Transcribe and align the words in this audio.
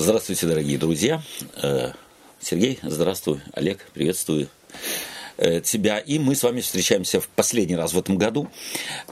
Здравствуйте, 0.00 0.46
дорогие 0.46 0.78
друзья. 0.78 1.20
Э, 1.60 1.90
Сергей, 2.40 2.78
здравствуй. 2.84 3.40
Олег, 3.52 3.84
приветствую 3.94 4.48
э, 5.38 5.60
тебя. 5.60 5.98
И 5.98 6.20
мы 6.20 6.36
с 6.36 6.44
вами 6.44 6.60
встречаемся 6.60 7.20
в 7.20 7.26
последний 7.26 7.74
раз 7.74 7.94
в 7.94 7.98
этом 7.98 8.16
году. 8.16 8.48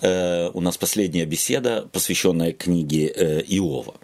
Э, 0.01 0.49
у 0.55 0.61
нас 0.61 0.79
последняя 0.79 1.25
беседа, 1.25 1.89
посвященная 1.91 2.53
книге 2.53 3.09
Иова. 3.49 3.97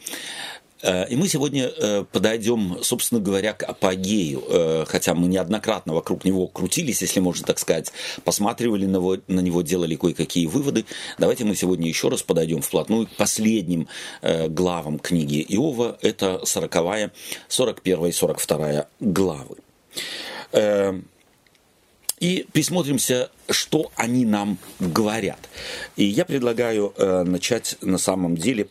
Э, 0.83 1.09
и 1.09 1.17
мы 1.17 1.29
сегодня 1.29 1.67
э, 1.69 2.05
подойдем, 2.11 2.79
собственно 2.83 3.21
говоря, 3.21 3.53
к 3.53 3.63
апогею, 3.63 4.43
э, 4.49 4.85
хотя 4.87 5.15
мы 5.15 5.29
неоднократно 5.29 5.95
вокруг 5.95 6.25
него 6.25 6.49
крутились, 6.49 7.03
если 7.03 7.21
можно 7.21 7.47
так 7.47 7.59
сказать, 7.59 7.93
посматривали 8.25 8.87
на 8.87 8.97
него, 8.97 9.17
на 9.29 9.41
него 9.41 9.63
делали 9.63 9.95
кое-какие 9.95 10.47
выводы. 10.47 10.85
Давайте 11.19 11.45
мы 11.45 11.55
сегодня 11.55 11.89
еще 11.89 12.09
раз 12.09 12.23
подойдем 12.23 12.63
вплотную 12.63 13.07
к 13.07 13.11
последним 13.11 13.89
главам 14.23 14.99
книги 14.99 15.45
Иова. 15.49 15.99
Это 16.03 16.45
40, 16.45 17.13
41 17.49 18.07
и 18.07 18.13
42 18.13 18.87
главы. 19.01 19.57
И 22.21 22.47
присмотримся, 22.53 23.31
что 23.51 23.91
они 23.97 24.25
нам 24.25 24.59
говорят. 24.79 25.41
И 25.97 26.05
я 26.05 26.25
предлагаю 26.25 26.95
начать 27.25 27.77
на 27.81 27.99
самом 27.99 28.37
деле 28.37 28.69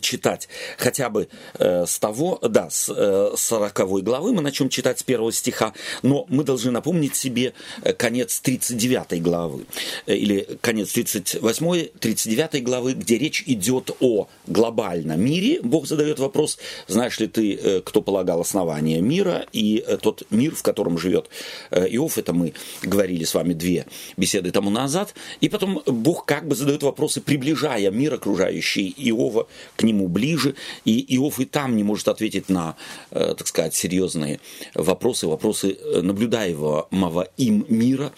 читать. 0.00 0.48
Хотя 0.78 1.10
бы 1.10 1.28
э, 1.58 1.86
с 1.86 1.98
того, 1.98 2.38
да, 2.42 2.70
с 2.70 2.92
э, 2.94 3.36
40 3.36 4.02
главы, 4.02 4.32
мы 4.32 4.42
начнем 4.42 4.68
читать 4.68 4.98
с 4.98 5.02
первого 5.02 5.32
стиха, 5.32 5.72
но 6.02 6.26
мы 6.28 6.44
должны 6.44 6.70
напомнить 6.70 7.16
себе 7.16 7.54
э, 7.82 7.92
конец 7.92 8.40
39 8.40 9.22
главы, 9.22 9.66
э, 10.06 10.14
или 10.14 10.58
конец 10.60 10.92
38, 10.92 11.88
39 11.98 12.64
главы, 12.64 12.94
где 12.94 13.18
речь 13.18 13.42
идет 13.46 13.90
о 14.00 14.28
глобальном 14.46 15.20
мире. 15.20 15.60
Бог 15.62 15.86
задает 15.86 16.18
вопрос, 16.18 16.58
знаешь 16.86 17.18
ли 17.20 17.26
ты, 17.26 17.54
э, 17.54 17.80
кто 17.80 18.02
полагал 18.02 18.40
основание 18.40 19.00
мира, 19.00 19.46
и 19.52 19.84
э, 19.86 19.96
тот 19.96 20.22
мир, 20.30 20.54
в 20.54 20.62
котором 20.62 20.98
живет 20.98 21.28
э, 21.70 21.86
Иов, 21.88 22.18
это 22.18 22.32
мы 22.32 22.54
говорили 22.82 23.24
с 23.24 23.34
вами 23.34 23.52
две 23.52 23.86
беседы 24.16 24.50
тому 24.50 24.70
назад, 24.70 25.14
и 25.40 25.48
потом 25.48 25.82
Бог 25.86 26.24
как 26.24 26.46
бы 26.46 26.54
задает 26.54 26.82
вопросы, 26.82 27.20
приближая 27.20 27.90
мир 27.90 28.14
окружающий 28.14 28.94
Иова 28.96 29.46
к 29.76 29.82
нему 29.82 30.08
ближе, 30.08 30.54
и 30.84 31.16
Иов 31.16 31.40
и 31.40 31.44
там 31.44 31.76
не 31.76 31.82
может 31.82 32.08
ответить 32.08 32.48
на, 32.48 32.76
э, 33.10 33.34
так 33.36 33.46
сказать, 33.46 33.74
серьезные 33.74 34.40
вопросы, 34.74 35.26
вопросы 35.26 35.72
э, 35.72 36.00
наблюдаемого 36.02 37.28
им 37.36 37.66
мира. 37.68 38.12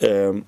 Эм, 0.00 0.46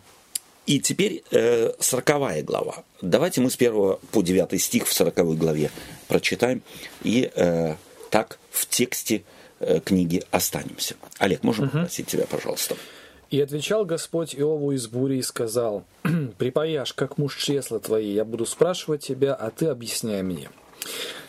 и 0.67 0.79
теперь 0.79 1.25
э, 1.31 1.73
сороковая 1.81 2.43
глава. 2.43 2.85
Давайте 3.03 3.41
мы 3.41 3.51
с 3.51 3.57
1 3.57 3.97
по 4.13 4.23
9 4.23 4.61
стих 4.61 4.87
в 4.87 4.93
сороковой 4.93 5.37
главе 5.37 5.71
прочитаем 6.07 6.63
и 7.03 7.31
так 8.11 8.39
в 8.51 8.67
тексте 8.67 9.23
книги 9.85 10.23
останемся. 10.31 10.97
Олег, 11.19 11.45
можем 11.45 11.67
угу. 11.67 11.73
попросить 11.73 12.07
тебя, 12.07 12.27
пожалуйста? 12.27 12.77
И 13.31 13.41
отвечал 13.41 13.85
Господь 13.85 14.35
Иову 14.35 14.73
из 14.73 14.89
бури 14.89 15.19
и 15.19 15.23
сказал, 15.23 15.85
«Припаяшь, 16.39 16.93
как 16.93 17.17
муж 17.17 17.37
чресла 17.37 17.79
твои, 17.79 18.13
я 18.13 18.25
буду 18.25 18.45
спрашивать 18.45 19.03
тебя, 19.03 19.35
а 19.35 19.51
ты 19.51 19.67
объясняй 19.67 20.23
мне. 20.23 20.51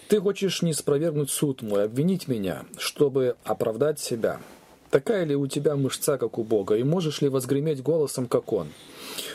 Ты 0.08 0.20
хочешь 0.20 0.64
не 0.64 0.74
спровергнуть 0.74 1.30
суд 1.30 1.62
мой, 1.62 1.84
обвинить 1.86 2.28
меня, 2.28 2.66
чтобы 2.78 3.36
оправдать 3.44 4.00
себя. 4.00 4.42
Такая 4.90 5.26
ли 5.26 5.36
у 5.36 5.46
тебя 5.46 5.76
мышца, 5.76 6.18
как 6.18 6.40
у 6.40 6.44
Бога, 6.44 6.76
и 6.76 6.84
можешь 6.84 7.22
ли 7.22 7.30
возгреметь 7.30 7.84
голосом, 7.84 8.26
как 8.26 8.52
Он? 8.52 8.70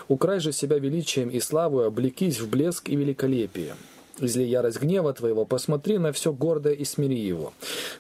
Украй 0.09 0.41
же 0.41 0.53
себя 0.53 0.79
величием 0.79 1.31
и 1.31 1.39
славой, 1.39 1.87
облекись 1.87 2.41
в 2.41 2.51
блеск 2.51 2.89
и 2.89 2.97
великолепие». 2.97 3.77
Изли 4.19 4.45
ярость 4.45 4.81
гнева 4.81 5.13
твоего, 5.13 5.45
посмотри 5.45 5.99
на 5.99 6.13
все 6.13 6.33
гордое 6.33 6.73
и 6.73 6.85
смири 6.85 7.19
его. 7.19 7.53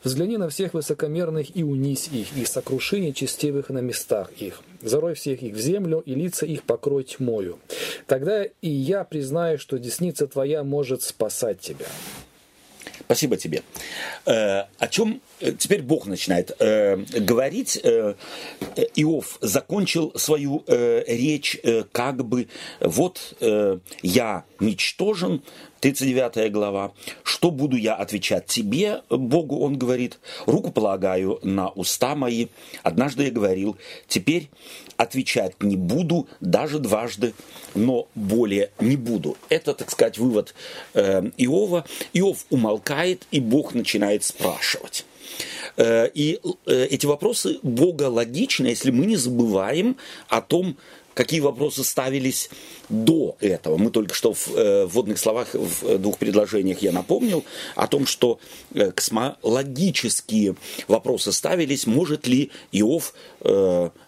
Взгляни 0.02 0.38
на 0.38 0.48
всех 0.48 0.72
высокомерных 0.72 1.54
и 1.54 1.62
унись 1.62 2.08
их, 2.08 2.36
и 2.36 2.44
сокруши 2.46 3.00
нечестивых 3.00 3.68
на 3.68 3.80
местах 3.80 4.30
их. 4.38 4.62
Зарой 4.80 5.14
всех 5.14 5.42
их 5.42 5.54
в 5.54 5.58
землю, 5.58 6.02
и 6.06 6.14
лица 6.14 6.46
их 6.46 6.62
покрой 6.62 7.04
тьмою. 7.04 7.58
Тогда 8.06 8.44
и 8.44 8.68
я 8.68 9.04
признаю, 9.04 9.58
что 9.58 9.78
десница 9.78 10.26
твоя 10.26 10.64
может 10.64 11.02
спасать 11.02 11.60
тебя. 11.60 11.86
Спасибо 13.00 13.36
тебе. 13.36 13.62
Э, 14.24 14.64
о 14.78 14.88
чем 14.88 15.20
теперь 15.40 15.82
Бог 15.82 16.06
начинает 16.06 16.54
э, 16.58 16.96
говорить? 16.96 17.78
Э, 17.82 18.14
Иов 18.94 19.38
закончил 19.40 20.12
свою 20.16 20.64
э, 20.66 21.04
речь 21.06 21.58
э, 21.62 21.84
как 21.92 22.24
бы 22.24 22.48
вот 22.80 23.34
э, 23.40 23.78
я 24.02 24.44
ничтожен, 24.60 25.42
39 25.80 26.50
глава. 26.52 26.92
Что 27.22 27.50
буду 27.50 27.76
я 27.76 27.94
отвечать 27.94 28.46
тебе, 28.46 29.02
Богу, 29.10 29.60
он 29.60 29.78
говорит, 29.78 30.18
руку 30.46 30.72
полагаю 30.72 31.38
на 31.42 31.68
уста 31.68 32.14
мои. 32.14 32.46
Однажды 32.82 33.24
я 33.24 33.30
говорил, 33.30 33.76
теперь 34.08 34.48
отвечать 34.96 35.62
не 35.62 35.76
буду 35.76 36.28
даже 36.40 36.78
дважды, 36.78 37.34
но 37.74 38.08
более 38.14 38.70
не 38.80 38.96
буду. 38.96 39.36
Это, 39.48 39.74
так 39.74 39.90
сказать, 39.90 40.18
вывод 40.18 40.54
э, 40.94 41.30
Иова. 41.36 41.84
Иов 42.14 42.46
умолкает, 42.50 43.26
и 43.30 43.40
Бог 43.40 43.74
начинает 43.74 44.24
спрашивать. 44.24 45.04
Э, 45.76 46.08
и 46.12 46.40
э, 46.66 46.86
эти 46.90 47.06
вопросы 47.06 47.58
Бога 47.62 48.04
логичны, 48.04 48.68
если 48.68 48.90
мы 48.90 49.06
не 49.06 49.16
забываем 49.16 49.96
о 50.28 50.40
том, 50.40 50.76
какие 51.14 51.40
вопросы 51.40 51.82
ставились 51.82 52.50
до 52.90 53.36
этого. 53.40 53.78
Мы 53.78 53.90
только 53.90 54.14
что 54.14 54.34
в 54.34 54.54
э, 54.54 54.86
вводных 54.86 55.18
словах, 55.18 55.54
в 55.54 55.98
двух 55.98 56.18
предложениях 56.18 56.82
я 56.82 56.92
напомнил 56.92 57.42
о 57.74 57.86
том, 57.86 58.06
что 58.06 58.38
космологические 58.74 60.56
вопросы 60.88 61.32
ставились, 61.32 61.86
может 61.86 62.26
ли 62.26 62.50
Иов 62.72 63.14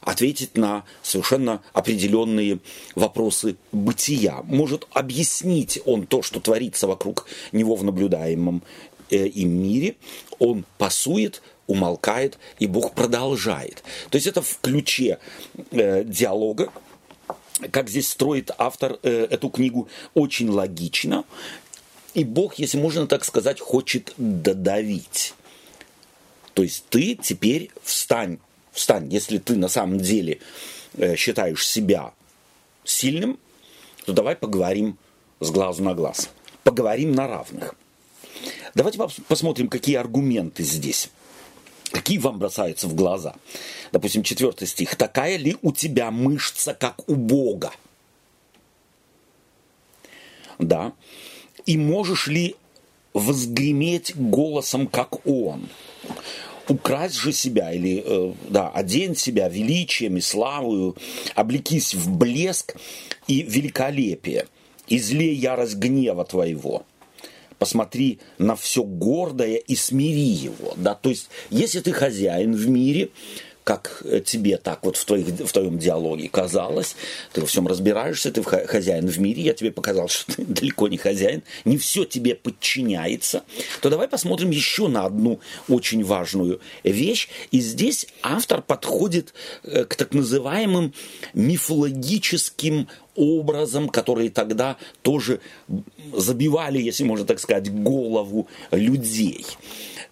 ответить 0.01 0.57
на 0.57 0.85
совершенно 1.03 1.63
определенные 1.73 2.59
вопросы 2.95 3.57
бытия. 3.73 4.43
Может 4.45 4.87
объяснить 4.93 5.81
он 5.87 6.07
то, 6.07 6.23
что 6.23 6.41
творится 6.41 6.87
вокруг 6.87 7.27
него 7.53 7.75
в 7.75 7.85
наблюдаемом 7.85 8.63
э, 9.11 9.27
им 9.27 9.51
мире. 9.51 9.97
Он 10.39 10.65
пасует, 10.79 11.43
умолкает, 11.67 12.39
и 12.59 12.67
Бог 12.67 12.95
продолжает. 12.95 13.83
То 14.11 14.17
есть 14.17 14.27
это 14.27 14.43
в 14.43 14.59
ключе 14.61 15.19
э, 15.71 16.05
диалога, 16.05 16.73
как 17.71 17.89
здесь 17.89 18.09
строит 18.09 18.51
автор 18.59 18.99
э, 19.03 19.27
эту 19.31 19.51
книгу, 19.51 19.89
очень 20.15 20.49
логично. 20.49 21.25
И 22.15 22.25
Бог, 22.25 22.55
если 22.55 22.79
можно 22.79 23.07
так 23.07 23.25
сказать, 23.25 23.61
хочет 23.61 24.13
додавить. 24.17 25.35
То 26.55 26.63
есть 26.63 26.85
ты 26.89 27.15
теперь 27.15 27.71
встань, 27.83 28.39
встань, 28.73 29.13
если 29.13 29.39
ты 29.39 29.57
на 29.57 29.69
самом 29.69 29.99
деле 29.99 30.41
э, 30.97 31.17
считаешь 31.17 31.67
себя 31.67 32.13
сильным, 32.85 33.39
то 34.07 34.13
давай 34.13 34.37
поговорим 34.37 34.99
с 35.41 35.51
глазу 35.51 35.83
на 35.85 35.95
глаз. 35.95 36.31
Поговорим 36.65 37.13
на 37.13 37.29
равных. 37.29 37.75
Давайте 38.75 38.99
посмотрим, 39.27 39.69
какие 39.69 39.97
аргументы 39.97 40.63
здесь. 40.63 41.11
Какие 41.91 42.19
вам 42.19 42.39
бросаются 42.39 42.87
в 42.87 42.95
глаза? 42.95 43.35
Допустим, 43.93 44.23
четвертый 44.23 44.69
стих. 44.69 44.97
Такая 44.97 45.37
ли 45.37 45.57
у 45.63 45.73
тебя 45.73 46.11
мышца, 46.11 46.75
как 46.75 47.09
у 47.09 47.15
Бога? 47.15 47.73
Да. 50.59 50.93
И 51.65 51.77
можешь 51.79 52.27
ли 52.27 52.57
возгреметь 53.15 54.15
голосом, 54.17 54.87
как 54.87 55.27
Он? 55.27 55.69
Украсть 56.69 57.15
же 57.15 57.33
себя 57.33 57.73
или, 57.73 58.03
э, 58.05 58.35
да, 58.51 58.69
одень 58.69 59.17
себя 59.17 59.49
величием 59.49 60.19
и 60.19 60.21
славою, 60.21 60.97
облекись 61.35 61.95
в 61.95 62.11
блеск 62.11 62.77
и 63.27 63.41
великолепие, 63.41 64.47
излей 64.87 65.35
ярость 65.35 65.77
гнева 65.77 66.25
твоего– 66.27 66.85
посмотри 67.59 68.21
на 68.39 68.57
все 68.57 68.83
гордое 68.83 69.57
и 69.57 69.75
смири 69.75 70.21
его. 70.21 70.75
Да? 70.77 70.95
То 70.95 71.11
есть, 71.11 71.29
если 71.51 71.81
ты 71.81 71.93
хозяин 71.93 72.55
в 72.55 72.69
мире, 72.69 73.11
как 73.69 74.03
тебе 74.25 74.57
так 74.57 74.83
вот 74.83 74.97
в, 74.97 75.05
твоих, 75.05 75.27
в 75.27 75.53
твоем 75.53 75.79
диалоге 75.79 76.31
казалось, 76.31 76.97
ты 77.35 77.43
во 77.43 77.47
всем 77.47 77.67
разбираешься, 77.69 78.33
ты 78.33 78.43
хозяин 78.43 79.07
в 79.07 79.19
мире, 79.19 79.43
я 79.43 79.53
тебе 79.53 79.71
показал, 79.71 80.09
что 80.09 80.37
ты 80.37 80.45
далеко 80.47 80.89
не 80.89 80.97
хозяин, 80.97 81.43
не 81.67 81.77
все 81.77 82.07
тебе 82.07 82.35
подчиняется, 82.35 83.43
то 83.83 83.91
давай 83.91 84.09
посмотрим 84.09 84.49
еще 84.49 84.89
на 84.89 85.05
одну 85.05 85.41
очень 85.69 86.03
важную 86.03 86.63
вещь. 86.83 87.29
И 87.51 87.61
здесь 87.61 88.07
автор 88.23 88.63
подходит 88.63 89.35
э, 89.65 89.85
к 89.85 89.97
так 89.97 90.15
называемым 90.15 90.95
мифологическим 91.35 92.89
образом, 93.17 93.91
которые 93.91 94.31
тогда 94.31 94.79
тоже 95.03 95.41
забивали, 96.15 96.81
если 96.81 97.05
можно 97.05 97.27
так 97.27 97.39
сказать, 97.39 97.71
голову 97.71 98.49
людей. 98.71 99.45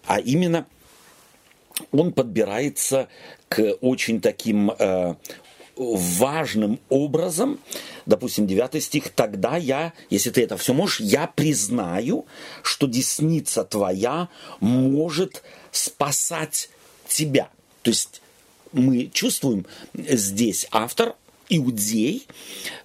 А 0.05 0.19
именно 0.19 0.67
он 1.91 2.13
подбирается 2.13 3.07
к 3.49 3.75
очень 3.81 4.21
таким 4.21 4.71
э, 4.71 5.15
важным 5.77 6.79
образом, 6.89 7.59
допустим, 8.05 8.47
9 8.47 8.83
стих, 8.83 9.09
тогда 9.09 9.57
я, 9.57 9.93
если 10.09 10.29
ты 10.31 10.43
это 10.43 10.57
все 10.57 10.73
можешь, 10.73 10.99
я 10.99 11.27
признаю, 11.27 12.25
что 12.63 12.87
десница 12.87 13.63
твоя 13.63 14.29
может 14.59 15.43
спасать 15.71 16.69
тебя. 17.07 17.49
То 17.83 17.91
есть 17.91 18.21
мы 18.71 19.09
чувствуем 19.13 19.65
здесь 19.93 20.67
автор, 20.71 21.15
иудей, 21.49 22.27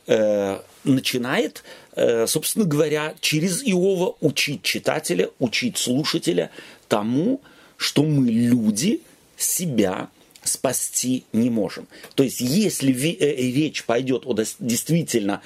э, 0.07 0.61
начинает, 0.85 1.65
э, 1.97 2.27
собственно 2.27 2.65
говоря, 2.65 3.15
через 3.21 3.63
Иова 3.65 4.17
учить 4.21 4.63
читателя, 4.63 5.31
учить 5.39 5.79
слушателя 5.79 6.51
тому, 6.89 7.41
что 7.83 8.03
мы 8.05 8.31
люди 8.31 9.01
себя 9.37 10.09
спасти 10.43 11.25
не 11.33 11.51
можем. 11.51 11.87
То 12.15 12.23
есть, 12.23 12.41
если 12.41 12.93
э, 12.93 13.37
речь 13.37 13.85
пойдет 13.85 14.23
о 14.27 14.35
действительно 14.59 15.43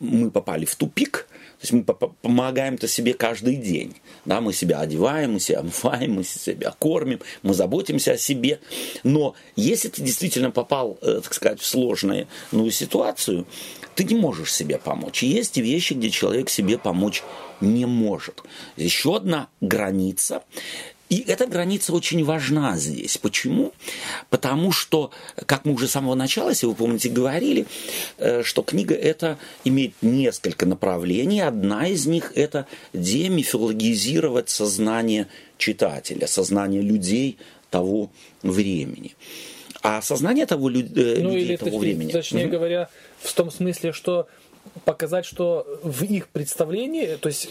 мы 0.00 0.30
попали 0.30 0.64
в 0.64 0.74
тупик, 0.74 1.28
то 1.30 1.60
есть 1.62 1.72
мы 1.72 1.82
помогаем-то 1.84 2.88
себе 2.88 3.14
каждый 3.14 3.56
день. 3.56 3.94
Да, 4.26 4.40
мы 4.40 4.52
себя 4.52 4.80
одеваем, 4.80 5.34
мы 5.34 5.40
себя 5.40 5.60
омываем, 5.60 6.14
мы 6.14 6.24
себя 6.24 6.74
кормим, 6.78 7.20
мы 7.42 7.54
заботимся 7.54 8.12
о 8.12 8.18
себе. 8.18 8.60
Но 9.02 9.34
если 9.56 9.88
ты 9.88 10.02
действительно 10.02 10.50
попал, 10.50 10.98
э, 11.00 11.20
так 11.22 11.32
сказать, 11.32 11.60
в 11.60 11.66
сложную 11.66 12.26
ну, 12.52 12.68
ситуацию, 12.70 13.46
ты 13.94 14.04
не 14.04 14.14
можешь 14.14 14.52
себе 14.52 14.78
помочь. 14.78 15.22
есть 15.22 15.56
вещи, 15.56 15.94
где 15.94 16.10
человек 16.10 16.50
себе 16.50 16.76
помочь 16.76 17.22
не 17.60 17.86
может. 17.86 18.42
Еще 18.76 19.16
одна 19.16 19.48
граница 19.60 20.42
и 21.10 21.22
эта 21.26 21.46
граница 21.46 21.92
очень 21.92 22.24
важна 22.24 22.76
здесь. 22.76 23.18
Почему? 23.18 23.72
Потому 24.30 24.72
что, 24.72 25.10
как 25.46 25.64
мы 25.64 25.74
уже 25.74 25.86
с 25.86 25.92
самого 25.92 26.14
начала, 26.14 26.48
если 26.48 26.66
вы 26.66 26.74
помните, 26.74 27.10
говорили, 27.10 27.66
э, 28.18 28.42
что 28.42 28.62
книга 28.62 28.94
эта 28.94 29.38
имеет 29.64 29.92
несколько 30.00 30.66
направлений. 30.66 31.40
Одна 31.40 31.88
из 31.88 32.06
них– 32.06 32.32
это 32.34 32.66
демифилогизировать 32.94 34.48
сознание 34.48 35.28
читателя, 35.58 36.26
сознание 36.26 36.80
людей 36.80 37.38
того 37.70 38.10
времени. 38.42 39.14
А 39.82 40.00
сознание 40.00 40.46
того, 40.46 40.70
люд... 40.70 40.86
Э, 40.96 41.18
ну, 41.20 41.34
людей 41.34 41.42
или, 41.42 41.56
того 41.56 41.70
точнее, 41.72 41.80
времени... 41.80 42.12
Точнее 42.12 42.44
mm-hmm. 42.44 42.48
говоря, 42.48 42.88
в 43.20 43.32
том 43.34 43.50
смысле, 43.50 43.92
что 43.92 44.26
показать, 44.84 45.24
что 45.24 45.66
в 45.82 46.02
их 46.02 46.28
представлении, 46.28 47.16
то 47.16 47.28
есть 47.28 47.48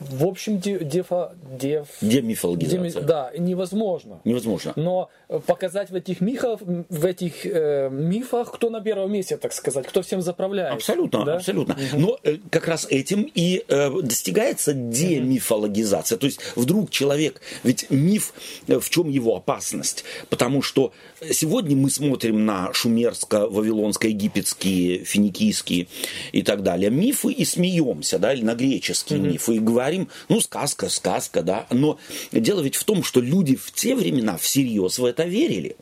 в 0.00 0.26
общем 0.26 0.58
дефа, 0.58 1.34
деф, 1.58 1.88
демифологизация. 2.00 2.92
Деми, 2.92 3.06
да, 3.06 3.30
невозможно. 3.36 4.20
Невозможно. 4.24 4.72
Но 4.76 5.10
показать 5.46 5.90
в 5.90 5.94
этих 5.94 6.20
мифах, 6.20 6.60
в 6.60 7.04
этих 7.04 7.46
э, 7.46 7.88
мифах, 7.90 8.52
кто 8.52 8.70
на 8.70 8.80
первом 8.80 9.12
месте, 9.12 9.36
так 9.36 9.52
сказать, 9.52 9.86
кто 9.86 10.02
всем 10.02 10.22
заправляет. 10.22 10.74
Абсолютно, 10.74 11.24
да? 11.24 11.36
абсолютно. 11.36 11.74
Угу. 11.74 12.00
Но 12.00 12.18
э, 12.22 12.38
как 12.50 12.68
раз 12.68 12.86
этим 12.88 13.30
и 13.34 13.64
э, 13.68 13.90
достигается 14.02 14.72
демифологизация. 14.72 16.16
Угу. 16.16 16.20
То 16.20 16.26
есть 16.26 16.40
вдруг 16.56 16.90
человек, 16.90 17.40
ведь 17.62 17.90
миф, 17.90 18.32
э, 18.68 18.78
в 18.78 18.88
чем 18.90 19.08
его 19.08 19.36
опасность? 19.36 20.04
Потому 20.28 20.62
что 20.62 20.92
сегодня 21.30 21.76
мы 21.76 21.90
смотрим 21.90 22.46
на 22.46 22.70
шумерско-вавилонско-египетские, 22.72 25.04
финикийские 25.04 25.88
и 26.32 26.41
так 26.42 26.62
далее 26.62 26.90
мифы 26.90 27.32
и 27.32 27.44
смеемся, 27.44 28.18
да, 28.18 28.32
или 28.32 28.42
на 28.42 28.54
греческие 28.54 29.18
mm-hmm. 29.18 29.32
мифы 29.32 29.56
и 29.56 29.60
говорим, 29.60 30.08
ну, 30.28 30.40
сказка, 30.40 30.88
сказка, 30.88 31.42
да. 31.42 31.66
Но 31.70 31.98
дело 32.32 32.60
ведь 32.60 32.76
в 32.76 32.84
том, 32.84 33.02
что 33.02 33.20
люди 33.20 33.56
в 33.56 33.72
те 33.72 33.94
времена 33.94 34.36
всерьез 34.36 34.98
в 34.98 35.04
это 35.04 35.24
верили 35.24 35.76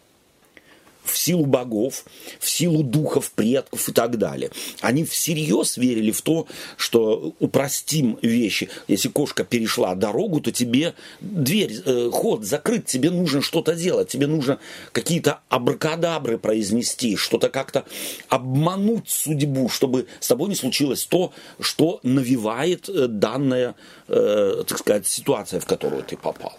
в 1.05 1.17
силу 1.17 1.47
богов, 1.47 2.05
в 2.39 2.49
силу 2.49 2.83
духов 2.83 3.31
предков 3.33 3.89
и 3.89 3.93
так 3.93 4.19
далее. 4.19 4.51
Они 4.81 5.05
всерьез 5.05 5.77
верили 5.77 6.11
в 6.11 6.23
то, 6.23 6.47
что 6.77 7.35
упростим 7.39 8.19
вещи. 8.23 8.69
Если 8.89 9.09
кошка 9.09 9.45
перешла 9.45 9.95
дорогу, 9.95 10.41
то 10.41 10.53
тебе 10.53 10.95
дверь, 11.21 11.83
э, 11.85 12.11
ход 12.13 12.45
закрыт, 12.45 12.87
тебе 12.87 13.11
нужно 13.11 13.43
что-то 13.43 13.75
делать, 13.75 14.09
тебе 14.09 14.27
нужно 14.27 14.59
какие-то 14.93 15.41
абракадабры 15.49 16.39
произнести, 16.39 17.17
что-то 17.17 17.49
как-то 17.49 17.85
обмануть 18.29 19.09
судьбу, 19.09 19.69
чтобы 19.69 20.07
с 20.21 20.29
тобой 20.29 20.49
не 20.49 20.55
случилось 20.55 21.05
то, 21.05 21.33
что 21.61 22.01
навевает 22.03 22.89
э, 22.89 23.07
данная, 23.07 23.75
э, 24.09 24.65
так 24.67 24.79
сказать, 24.79 25.07
ситуация, 25.07 25.61
в 25.61 25.67
которую 25.67 26.03
ты 26.03 26.17
попал. 26.17 26.57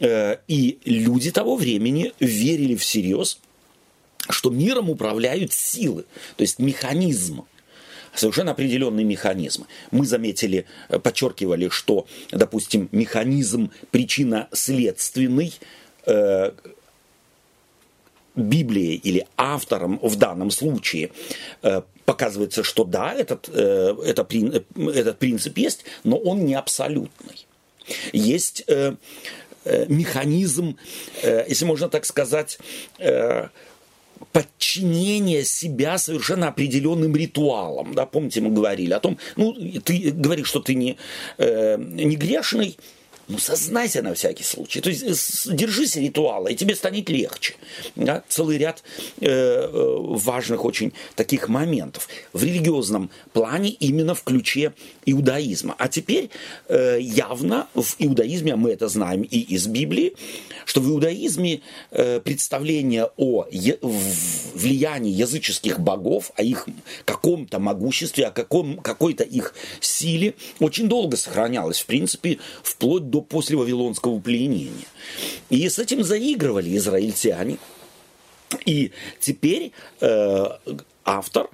Э, 0.00 0.38
и 0.48 0.78
люди 0.84 1.30
того 1.30 1.56
времени 1.56 2.12
верили 2.20 2.74
всерьез 2.74 3.38
что 4.32 4.50
миром 4.50 4.90
управляют 4.90 5.52
силы, 5.52 6.04
то 6.36 6.42
есть 6.42 6.58
механизм 6.58 7.44
совершенно 8.14 8.52
определенный 8.52 9.04
механизм. 9.04 9.66
Мы 9.90 10.06
заметили, 10.06 10.66
э, 10.88 10.98
подчеркивали, 10.98 11.68
что, 11.68 12.06
допустим, 12.32 12.88
механизм 12.92 13.70
причинно-следственный 13.90 15.54
э, 16.06 16.50
Библии 18.34 18.94
или 18.94 19.26
автором 19.36 19.98
в 20.02 20.16
данном 20.16 20.50
случае 20.50 21.10
э, 21.62 21.82
показывается, 22.04 22.62
что 22.62 22.84
да, 22.84 23.12
этот, 23.14 23.48
э, 23.48 23.94
это, 24.04 24.26
этот 24.94 25.18
принцип 25.18 25.58
есть, 25.58 25.84
но 26.04 26.16
он 26.16 26.44
не 26.44 26.54
абсолютный. 26.54 27.46
Есть 28.12 28.64
э, 28.66 28.94
э, 29.64 29.86
механизм, 29.88 30.76
э, 31.22 31.44
если 31.48 31.64
можно 31.64 31.88
так 31.88 32.04
сказать, 32.04 32.58
э, 32.98 33.48
подчинение 34.32 35.44
себя 35.44 35.98
совершенно 35.98 36.48
определенным 36.48 37.16
ритуалам. 37.16 37.94
Да, 37.94 38.06
помните, 38.06 38.40
мы 38.40 38.50
говорили 38.50 38.92
о 38.92 39.00
том, 39.00 39.18
ну, 39.36 39.54
ты 39.84 40.10
говоришь, 40.10 40.48
что 40.48 40.60
ты 40.60 40.74
не, 40.74 40.96
э, 41.38 41.76
не 41.78 42.16
грешный, 42.16 42.76
ну, 43.30 43.38
сознайся 43.38 44.02
на 44.02 44.14
всякий 44.14 44.42
случай. 44.42 44.80
То 44.80 44.90
есть 44.90 45.02
э, 45.46 45.54
держись 45.54 45.96
ритуала, 45.96 46.48
и 46.48 46.56
тебе 46.56 46.74
станет 46.74 47.08
легче. 47.08 47.54
Да? 47.96 48.22
Целый 48.28 48.58
ряд 48.58 48.82
э, 49.20 49.28
э, 49.28 49.68
важных 49.72 50.64
очень 50.64 50.92
таких 51.14 51.48
моментов. 51.48 52.08
В 52.32 52.42
религиозном 52.42 53.10
плане 53.32 53.70
именно 53.70 54.14
в 54.14 54.24
ключе 54.24 54.72
иудаизма. 55.06 55.74
А 55.78 55.88
теперь 55.88 56.30
э, 56.68 56.98
явно 57.00 57.68
в 57.74 57.96
иудаизме, 57.98 58.54
а 58.54 58.56
мы 58.56 58.70
это 58.72 58.88
знаем 58.88 59.22
и 59.22 59.38
из 59.38 59.66
Библии, 59.66 60.16
что 60.64 60.80
в 60.80 60.88
иудаизме 60.88 61.60
э, 61.92 62.20
представление 62.20 63.10
о 63.16 63.46
е- 63.50 63.78
влиянии 63.80 65.12
языческих 65.12 65.78
богов, 65.78 66.32
о 66.34 66.42
их 66.42 66.66
каком-то 67.04 67.60
могуществе, 67.60 68.26
о 68.26 68.30
каком, 68.30 68.78
какой-то 68.78 69.22
их 69.22 69.54
силе 69.80 70.34
очень 70.58 70.88
долго 70.88 71.16
сохранялось, 71.16 71.80
в 71.80 71.86
принципе, 71.86 72.38
вплоть 72.62 73.08
до 73.08 73.19
после 73.20 73.56
Вавилонского 73.56 74.20
пленения. 74.20 74.86
И 75.48 75.68
с 75.68 75.78
этим 75.78 76.02
заигрывали 76.02 76.76
израильтяне. 76.76 77.58
И 78.66 78.92
теперь 79.20 79.72
э, 80.00 80.44
автор 81.04 81.48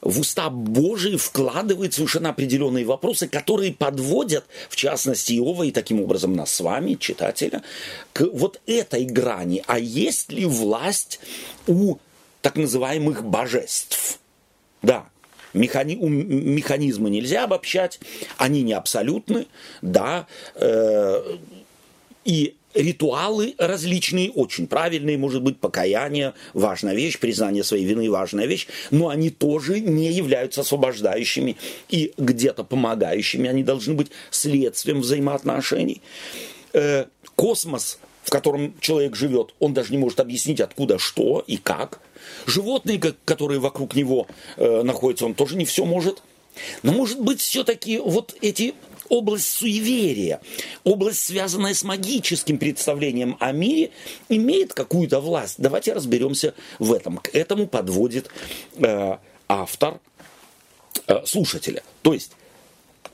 в 0.00 0.20
уста 0.20 0.48
Божии 0.48 1.16
вкладывает 1.16 1.94
совершенно 1.94 2.30
определенные 2.30 2.84
вопросы, 2.84 3.28
которые 3.28 3.72
подводят, 3.72 4.44
в 4.68 4.76
частности, 4.76 5.34
Иова 5.34 5.64
и 5.64 5.72
таким 5.72 6.00
образом 6.00 6.32
нас 6.34 6.54
с 6.54 6.60
вами, 6.60 6.94
читателя, 6.94 7.62
к 8.12 8.22
вот 8.32 8.60
этой 8.66 9.04
грани. 9.04 9.62
А 9.66 9.78
есть 9.78 10.32
ли 10.32 10.46
власть 10.46 11.20
у 11.66 11.96
так 12.40 12.56
называемых 12.56 13.24
божеств? 13.24 14.18
Да, 14.82 15.06
Механи... 15.52 15.94
Механизмы 15.96 17.10
нельзя 17.10 17.44
обобщать, 17.44 18.00
они 18.36 18.62
не 18.62 18.72
абсолютны, 18.72 19.46
да, 19.82 20.26
э, 20.54 21.36
и 22.24 22.54
ритуалы 22.74 23.54
различные, 23.58 24.30
очень 24.30 24.66
правильные, 24.66 25.18
может 25.18 25.42
быть, 25.42 25.58
покаяние, 25.58 26.34
важная 26.54 26.94
вещь, 26.94 27.18
признание 27.18 27.64
своей 27.64 27.84
вины, 27.84 28.10
важная 28.10 28.46
вещь, 28.46 28.68
но 28.90 29.08
они 29.08 29.30
тоже 29.30 29.80
не 29.80 30.10
являются 30.12 30.60
освобождающими 30.60 31.56
и 31.88 32.12
где-то 32.16 32.64
помогающими, 32.64 33.48
они 33.48 33.64
должны 33.64 33.94
быть 33.94 34.10
следствием 34.30 35.00
взаимоотношений. 35.00 36.00
Э, 36.72 37.06
космос, 37.34 37.98
в 38.22 38.30
котором 38.30 38.74
человек 38.80 39.16
живет, 39.16 39.54
он 39.58 39.74
даже 39.74 39.92
не 39.92 39.98
может 39.98 40.20
объяснить, 40.20 40.60
откуда 40.60 40.98
что 40.98 41.42
и 41.46 41.56
как– 41.56 42.00
Животные, 42.46 43.00
которые 43.24 43.60
вокруг 43.60 43.94
него 43.94 44.26
э, 44.56 44.82
находятся, 44.82 45.26
он 45.26 45.34
тоже 45.34 45.56
не 45.56 45.64
все 45.64 45.84
может. 45.84 46.22
Но 46.82 46.92
может 46.92 47.20
быть 47.20 47.40
все-таки 47.40 47.98
вот 47.98 48.36
эти 48.40 48.74
область 49.08 49.48
суеверия, 49.48 50.40
область, 50.84 51.24
связанная 51.24 51.74
с 51.74 51.82
магическим 51.82 52.58
представлением 52.58 53.36
о 53.40 53.52
мире, 53.52 53.90
имеет 54.28 54.74
какую-то 54.74 55.20
власть. 55.20 55.56
Давайте 55.58 55.92
разберемся 55.92 56.54
в 56.78 56.92
этом. 56.92 57.18
К 57.18 57.34
этому 57.34 57.66
подводит 57.66 58.28
э, 58.76 59.16
автор 59.48 60.00
э, 61.06 61.24
слушателя. 61.24 61.82
То 62.02 62.14
есть, 62.14 62.32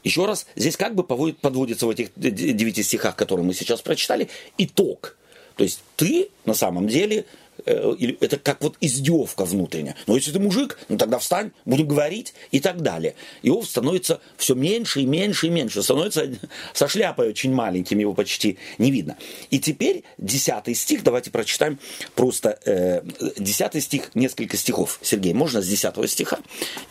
еще 0.06 0.24
раз, 0.24 0.46
здесь 0.54 0.76
как 0.76 0.94
бы 0.94 1.02
подводится 1.02 1.86
в 1.86 1.90
этих 1.90 2.10
девяти 2.14 2.84
стихах, 2.84 3.16
которые 3.16 3.44
мы 3.44 3.54
сейчас 3.54 3.82
прочитали, 3.82 4.28
итог. 4.56 5.16
То 5.56 5.64
есть 5.64 5.80
ты 5.96 6.28
на 6.44 6.54
самом 6.54 6.86
деле 6.86 7.24
э, 7.64 7.96
это 8.20 8.38
как 8.38 8.62
вот 8.62 8.76
издевка 8.80 9.44
внутренняя. 9.44 9.96
Но 10.06 10.14
если 10.14 10.30
ты 10.30 10.38
мужик, 10.38 10.78
ну 10.88 10.96
тогда 10.96 11.18
встань, 11.18 11.50
будем 11.64 11.88
говорить 11.88 12.34
и 12.52 12.60
так 12.60 12.82
далее. 12.82 13.16
Иов 13.42 13.66
становится 13.66 14.20
все 14.36 14.54
меньше 14.54 15.00
и 15.00 15.06
меньше 15.06 15.48
и 15.48 15.50
меньше, 15.50 15.82
становится 15.82 16.30
со 16.72 16.86
шляпой 16.86 17.30
очень 17.30 17.52
маленьким, 17.52 17.98
его 17.98 18.14
почти 18.14 18.58
не 18.78 18.92
видно. 18.92 19.16
И 19.50 19.58
теперь 19.58 20.04
десятый 20.18 20.76
стих, 20.76 21.02
давайте 21.02 21.32
прочитаем 21.32 21.80
просто 22.14 22.60
э, 22.64 23.80
стих, 23.80 24.14
несколько 24.14 24.56
стихов. 24.56 25.00
Сергей, 25.02 25.32
можно 25.32 25.60
с 25.60 25.66
десятого 25.66 26.06
стиха 26.06 26.38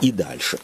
и 0.01 0.11
дальше. 0.11 0.59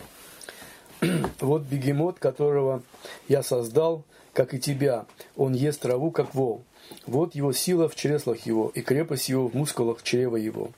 Вот 1.40 1.64
бегемот, 1.64 2.20
которого 2.20 2.84
я 3.28 3.44
создал, 3.44 4.04
как 4.34 4.54
и 4.54 4.60
тебя, 4.60 5.06
он 5.36 5.54
ест 5.54 5.82
траву, 5.82 6.12
как 6.12 6.34
вол. 6.34 6.64
Вот 7.06 7.36
его 7.36 7.54
сила 7.54 7.88
в 7.90 7.96
чреслах 7.96 8.46
его, 8.46 8.72
и 8.74 8.82
крепость 8.82 9.30
его 9.30 9.48
в 9.48 9.54
мускулах 9.54 10.04
чрева 10.04 10.36
его. 10.36 10.72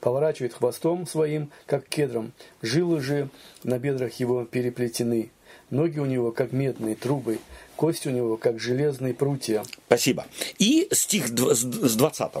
Поворачивает 0.00 0.54
хвостом 0.54 1.06
своим, 1.06 1.50
как 1.66 1.86
кедром, 1.86 2.32
жилы 2.62 3.00
же 3.00 3.28
на 3.64 3.78
бедрах 3.78 4.14
его 4.14 4.44
переплетены. 4.44 5.30
Ноги 5.70 5.98
у 5.98 6.06
него, 6.06 6.30
как 6.30 6.52
медные 6.52 6.94
трубы, 6.94 7.38
кости 7.74 8.08
у 8.08 8.12
него, 8.12 8.36
как 8.36 8.60
железные 8.60 9.14
прутья. 9.14 9.64
Спасибо. 9.86 10.26
И 10.58 10.88
стих 10.92 11.28
с 11.28 11.96
20 11.96 12.32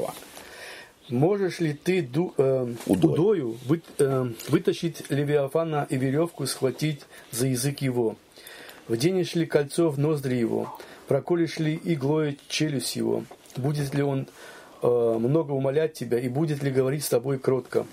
Можешь 1.08 1.60
ли 1.60 1.72
ты 1.72 2.02
ду, 2.02 2.34
э, 2.36 2.74
Удой. 2.86 3.12
удою 3.12 3.56
вы, 3.66 3.80
э, 3.98 4.30
вытащить 4.48 5.04
Левиафана 5.08 5.86
и 5.88 5.96
веревку 5.96 6.46
схватить 6.46 7.02
за 7.30 7.46
язык 7.46 7.80
его? 7.80 8.16
Вденешь 8.88 9.34
ли 9.34 9.46
кольцо 9.46 9.90
в 9.90 9.98
ноздри 9.98 10.36
его? 10.36 10.76
Проколешь 11.06 11.58
ли 11.58 11.80
иглой 11.84 12.38
челюсть 12.48 12.96
его? 12.96 13.24
Будет 13.56 13.94
ли 13.94 14.02
он 14.02 14.26
много 14.86 15.52
умолять 15.52 15.94
тебя 15.94 16.18
и 16.18 16.28
будет 16.28 16.62
ли 16.62 16.70
говорить 16.70 17.04
с 17.04 17.08
тобой 17.08 17.38
кротко? 17.38 17.86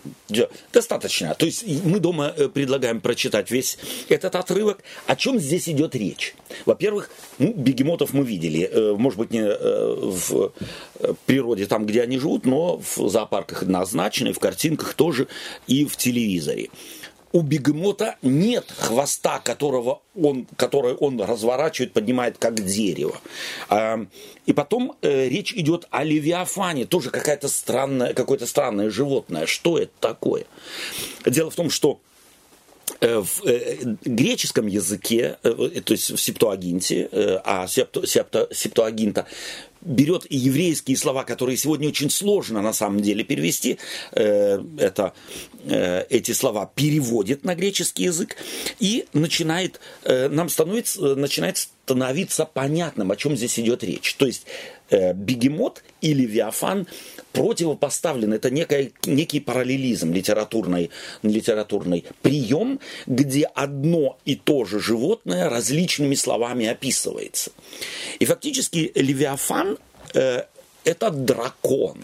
Достаточно. 0.71 1.33
То 1.35 1.45
есть 1.45 1.65
мы 1.85 1.99
дома 1.99 2.33
э, 2.35 2.47
предлагаем 2.49 3.01
прочитать 3.01 3.51
весь 3.51 3.77
этот 4.09 4.35
отрывок. 4.35 4.79
О 5.07 5.15
чем 5.15 5.39
здесь 5.39 5.69
идет 5.69 5.95
речь? 5.95 6.35
Во-первых, 6.65 7.09
ну, 7.39 7.53
бегемотов 7.53 8.13
мы 8.13 8.23
видели. 8.23 8.69
Э, 8.71 8.95
может 8.97 9.19
быть, 9.19 9.31
не 9.31 9.43
в 9.43 10.53
природе, 11.25 11.65
там, 11.65 11.85
где 11.85 12.01
они 12.01 12.17
живут, 12.17 12.45
но 12.45 12.77
в 12.77 13.09
зоопарках 13.09 13.63
однозначно, 13.63 14.29
и 14.29 14.33
в 14.33 14.39
картинках 14.39 14.93
тоже, 14.93 15.27
и 15.67 15.85
в 15.85 15.97
телевизоре 15.97 16.69
у 17.33 17.41
бегемота 17.41 18.15
нет 18.21 18.71
хвоста, 18.77 19.39
которого 19.39 20.01
он, 20.15 20.45
который 20.55 20.93
он 20.93 21.19
разворачивает, 21.19 21.91
поднимает 21.91 22.37
как 22.37 22.63
дерево. 22.63 23.19
А, 23.69 24.05
и 24.45 24.53
потом 24.53 24.95
э, 25.01 25.27
речь 25.27 25.51
идет 25.53 25.87
о 25.89 26.03
левиафане, 26.03 26.85
тоже 26.85 27.09
какая-то 27.09 27.49
странная, 27.49 28.13
какое-то 28.13 28.45
странное 28.45 28.91
животное. 28.91 29.47
Что 29.47 29.79
это 29.79 29.91
такое? 29.99 30.45
Дело 31.25 31.49
в 31.49 31.55
том, 31.55 31.71
что 31.71 31.99
э, 33.01 33.17
в 33.19 33.43
э, 33.45 33.95
греческом 34.05 34.67
языке, 34.67 35.37
то 35.41 35.91
есть 35.93 36.11
в 36.11 36.17
септуагинте, 36.17 37.09
а 37.43 37.65
септуагинта 37.67 39.25
берет 39.85 40.25
еврейские 40.29 40.97
слова, 40.97 41.23
которые 41.23 41.57
сегодня 41.57 41.89
очень 41.89 42.09
сложно 42.09 42.61
на 42.61 42.73
самом 42.73 43.01
деле 43.01 43.23
перевести, 43.23 43.77
э, 44.11 44.59
это, 44.77 45.13
э, 45.65 46.05
эти 46.09 46.31
слова 46.31 46.71
переводит 46.73 47.43
на 47.43 47.55
греческий 47.55 48.03
язык 48.03 48.37
и 48.79 49.05
начинает, 49.13 49.79
э, 50.03 50.29
нам 50.29 50.49
становится, 50.49 51.15
начинает 51.15 51.57
становиться 51.57 52.45
понятным, 52.45 53.11
о 53.11 53.15
чем 53.15 53.35
здесь 53.35 53.59
идет 53.59 53.83
речь. 53.83 54.15
То 54.15 54.25
есть 54.25 54.45
бегемот 54.89 55.81
или 56.01 56.23
виафан 56.23 56.87
противопоставлен. 57.33 58.31
Это 58.31 58.49
некий, 58.49 58.93
некий 59.05 59.39
параллелизм, 59.39 60.13
литературный, 60.13 60.91
литературный 61.23 62.05
прием, 62.21 62.79
где 63.07 63.45
одно 63.45 64.17
и 64.23 64.35
то 64.35 64.63
же 64.65 64.79
животное 64.79 65.49
различными 65.49 66.15
словами 66.15 66.67
описывается. 66.67 67.51
И 68.19 68.25
фактически 68.25 68.91
Левиафан 68.95 69.72
э, 69.72 69.72
это 70.13 71.11
дракон. 71.11 71.97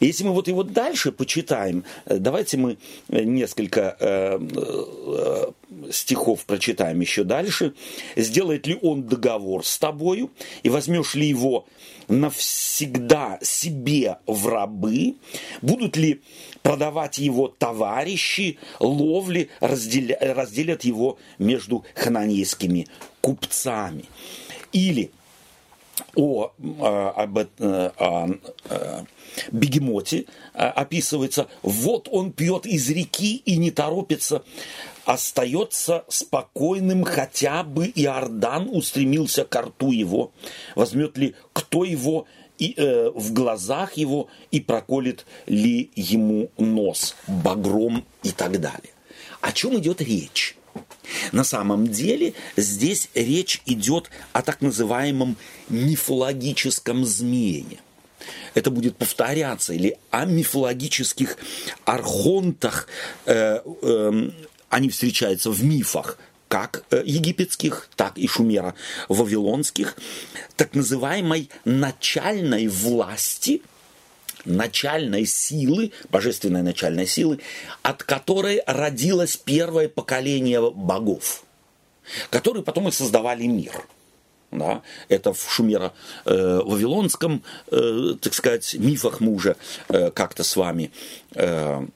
Если 0.00 0.24
мы 0.24 0.32
вот 0.32 0.48
его 0.48 0.62
дальше 0.62 1.12
почитаем, 1.12 1.84
э, 2.06 2.16
давайте 2.18 2.56
мы 2.56 2.78
несколько 3.08 3.96
э, 4.00 4.38
э, 4.40 5.92
стихов 5.92 6.46
прочитаем 6.46 7.00
еще 7.00 7.24
дальше. 7.24 7.74
«Сделает 8.16 8.66
ли 8.66 8.78
он 8.80 9.04
договор 9.04 9.64
с 9.64 9.78
тобою, 9.78 10.30
и 10.62 10.70
возьмешь 10.70 11.14
ли 11.14 11.26
его 11.26 11.66
навсегда 12.08 13.38
себе 13.42 14.18
в 14.26 14.48
рабы? 14.48 15.16
Будут 15.60 15.96
ли 15.96 16.22
продавать 16.62 17.18
его 17.18 17.48
товарищи, 17.48 18.58
ловли, 18.78 19.50
разделя, 19.60 20.16
разделят 20.20 20.84
его 20.84 21.18
между 21.38 21.84
хананейскими 21.94 22.86
купцами?» 23.20 24.04
Или 24.72 25.10
о, 26.14 26.52
а, 26.80 27.10
об, 27.16 27.38
о, 27.38 27.46
о, 27.58 28.30
о 28.68 29.04
бегемоте 29.52 30.26
а, 30.54 30.70
описывается, 30.70 31.48
вот 31.62 32.08
он 32.10 32.32
пьет 32.32 32.66
из 32.66 32.88
реки 32.90 33.36
и 33.36 33.56
не 33.56 33.70
торопится, 33.70 34.42
остается 35.04 36.04
спокойным, 36.08 37.04
хотя 37.04 37.62
бы 37.62 37.86
Иордан 37.86 38.68
устремился 38.70 39.44
к 39.44 39.60
рту 39.60 39.92
его. 39.92 40.32
Возьмет 40.74 41.16
ли 41.18 41.34
кто 41.52 41.84
его 41.84 42.26
и, 42.58 42.74
э, 42.76 43.10
в 43.14 43.32
глазах 43.32 43.94
его 43.94 44.28
и 44.50 44.60
проколет 44.60 45.26
ли 45.46 45.90
ему 45.96 46.50
нос 46.58 47.16
багром 47.26 48.04
и 48.22 48.30
так 48.30 48.60
далее. 48.60 48.92
О 49.40 49.52
чем 49.52 49.78
идет 49.78 50.00
речь? 50.02 50.56
На 51.32 51.44
самом 51.44 51.88
деле 51.88 52.34
здесь 52.56 53.08
речь 53.14 53.62
идет 53.66 54.10
о 54.32 54.42
так 54.42 54.60
называемом 54.60 55.36
мифологическом 55.68 57.04
змее. 57.04 57.78
Это 58.54 58.70
будет 58.70 58.96
повторяться, 58.96 59.72
или 59.72 59.96
о 60.10 60.24
мифологических 60.24 61.36
архонтах. 61.84 62.88
Э, 63.26 63.60
э, 63.82 64.30
они 64.68 64.88
встречаются 64.88 65.50
в 65.50 65.64
мифах, 65.64 66.18
как 66.48 66.84
э, 66.90 67.02
египетских, 67.04 67.88
так 67.96 68.18
и 68.18 68.26
шумеро-вавилонских, 68.26 69.96
так 70.56 70.74
называемой 70.74 71.48
начальной 71.64 72.66
власти– 72.66 73.62
начальной 74.44 75.26
силы, 75.26 75.92
божественной 76.10 76.62
начальной 76.62 77.06
силы, 77.06 77.40
от 77.82 78.02
которой 78.02 78.62
родилось 78.66 79.36
первое 79.36 79.88
поколение 79.88 80.70
богов, 80.70 81.44
которые 82.30 82.62
потом 82.62 82.88
и 82.88 82.92
создавали 82.92 83.46
мир. 83.46 83.86
Да, 84.50 84.82
это 85.08 85.32
в 85.32 85.48
шумеро-вавилонском, 85.48 87.44
э, 87.70 88.14
так 88.20 88.34
сказать, 88.34 88.74
мифах 88.74 89.20
мы 89.20 89.32
уже 89.32 89.54
э, 89.88 90.10
как-то 90.10 90.42
с 90.42 90.56
вами 90.56 90.90
э, 91.36 91.86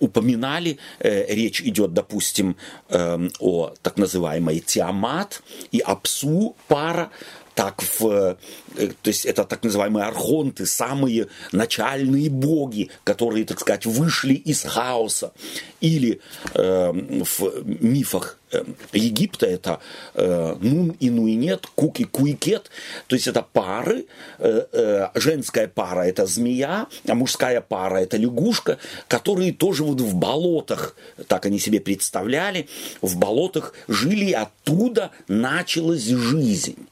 упоминали. 0.00 0.78
Э, 0.98 1.32
речь 1.32 1.60
идет, 1.62 1.92
допустим, 1.94 2.56
э, 2.88 3.28
о 3.38 3.72
так 3.82 3.96
называемой 3.98 4.60
Тиамат 4.60 5.42
и 5.72 5.80
Апсу 5.80 6.56
пара, 6.68 7.10
так 7.54 7.82
в, 7.82 8.36
э, 8.76 8.88
то 9.02 9.08
есть 9.08 9.24
это 9.24 9.44
так 9.44 9.62
называемые 9.62 10.06
архонты, 10.06 10.66
самые 10.66 11.28
начальные 11.52 12.30
боги, 12.30 12.90
которые, 13.04 13.44
так 13.44 13.60
сказать, 13.60 13.86
вышли 13.86 14.34
из 14.34 14.62
хаоса. 14.62 15.32
Или 15.80 16.20
э, 16.54 16.92
в 16.92 17.62
мифах 17.64 18.38
э, 18.50 18.64
Египта 18.92 19.46
это 19.46 19.80
э, 20.14 20.56
Нун 20.60 20.96
и 20.98 21.10
Нуинет, 21.10 21.66
Кук 21.74 22.00
и 22.00 22.04
Куикет, 22.04 22.70
то 23.06 23.14
есть 23.14 23.28
это 23.28 23.42
пары, 23.42 24.06
э, 24.38 24.66
э, 24.72 25.08
женская 25.14 25.68
пара 25.68 26.02
это 26.02 26.26
змея, 26.26 26.86
а 27.06 27.14
мужская 27.14 27.60
пара 27.60 27.98
это 27.98 28.16
лягушка, 28.16 28.78
которые 29.06 29.52
тоже 29.52 29.84
вот 29.84 30.00
в 30.00 30.14
болотах, 30.14 30.96
так 31.28 31.46
они 31.46 31.58
себе 31.58 31.80
представляли, 31.80 32.68
в 33.02 33.16
болотах 33.16 33.74
жили, 33.86 34.32
оттуда 34.32 35.10
началась 35.28 36.06
жизнь. 36.06 36.88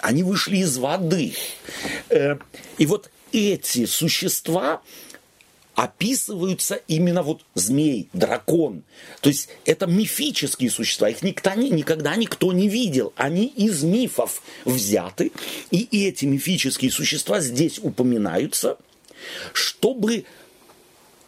Они 0.00 0.22
вышли 0.22 0.58
из 0.58 0.76
воды. 0.78 1.34
Э, 2.08 2.36
и 2.78 2.86
вот 2.86 3.10
эти 3.32 3.86
существа 3.86 4.82
описываются 5.74 6.76
именно 6.86 7.22
вот 7.22 7.44
змей, 7.54 8.08
дракон. 8.12 8.84
То 9.20 9.28
есть 9.28 9.48
это 9.64 9.86
мифические 9.86 10.70
существа, 10.70 11.08
их 11.08 11.22
никогда, 11.22 11.54
никогда 11.54 12.16
никто 12.16 12.52
не 12.52 12.68
видел. 12.68 13.12
Они 13.16 13.46
из 13.46 13.82
мифов 13.82 14.42
взяты, 14.64 15.32
и 15.70 16.06
эти 16.06 16.26
мифические 16.26 16.90
существа 16.90 17.40
здесь 17.40 17.80
упоминаются, 17.82 18.78
чтобы, 19.52 20.26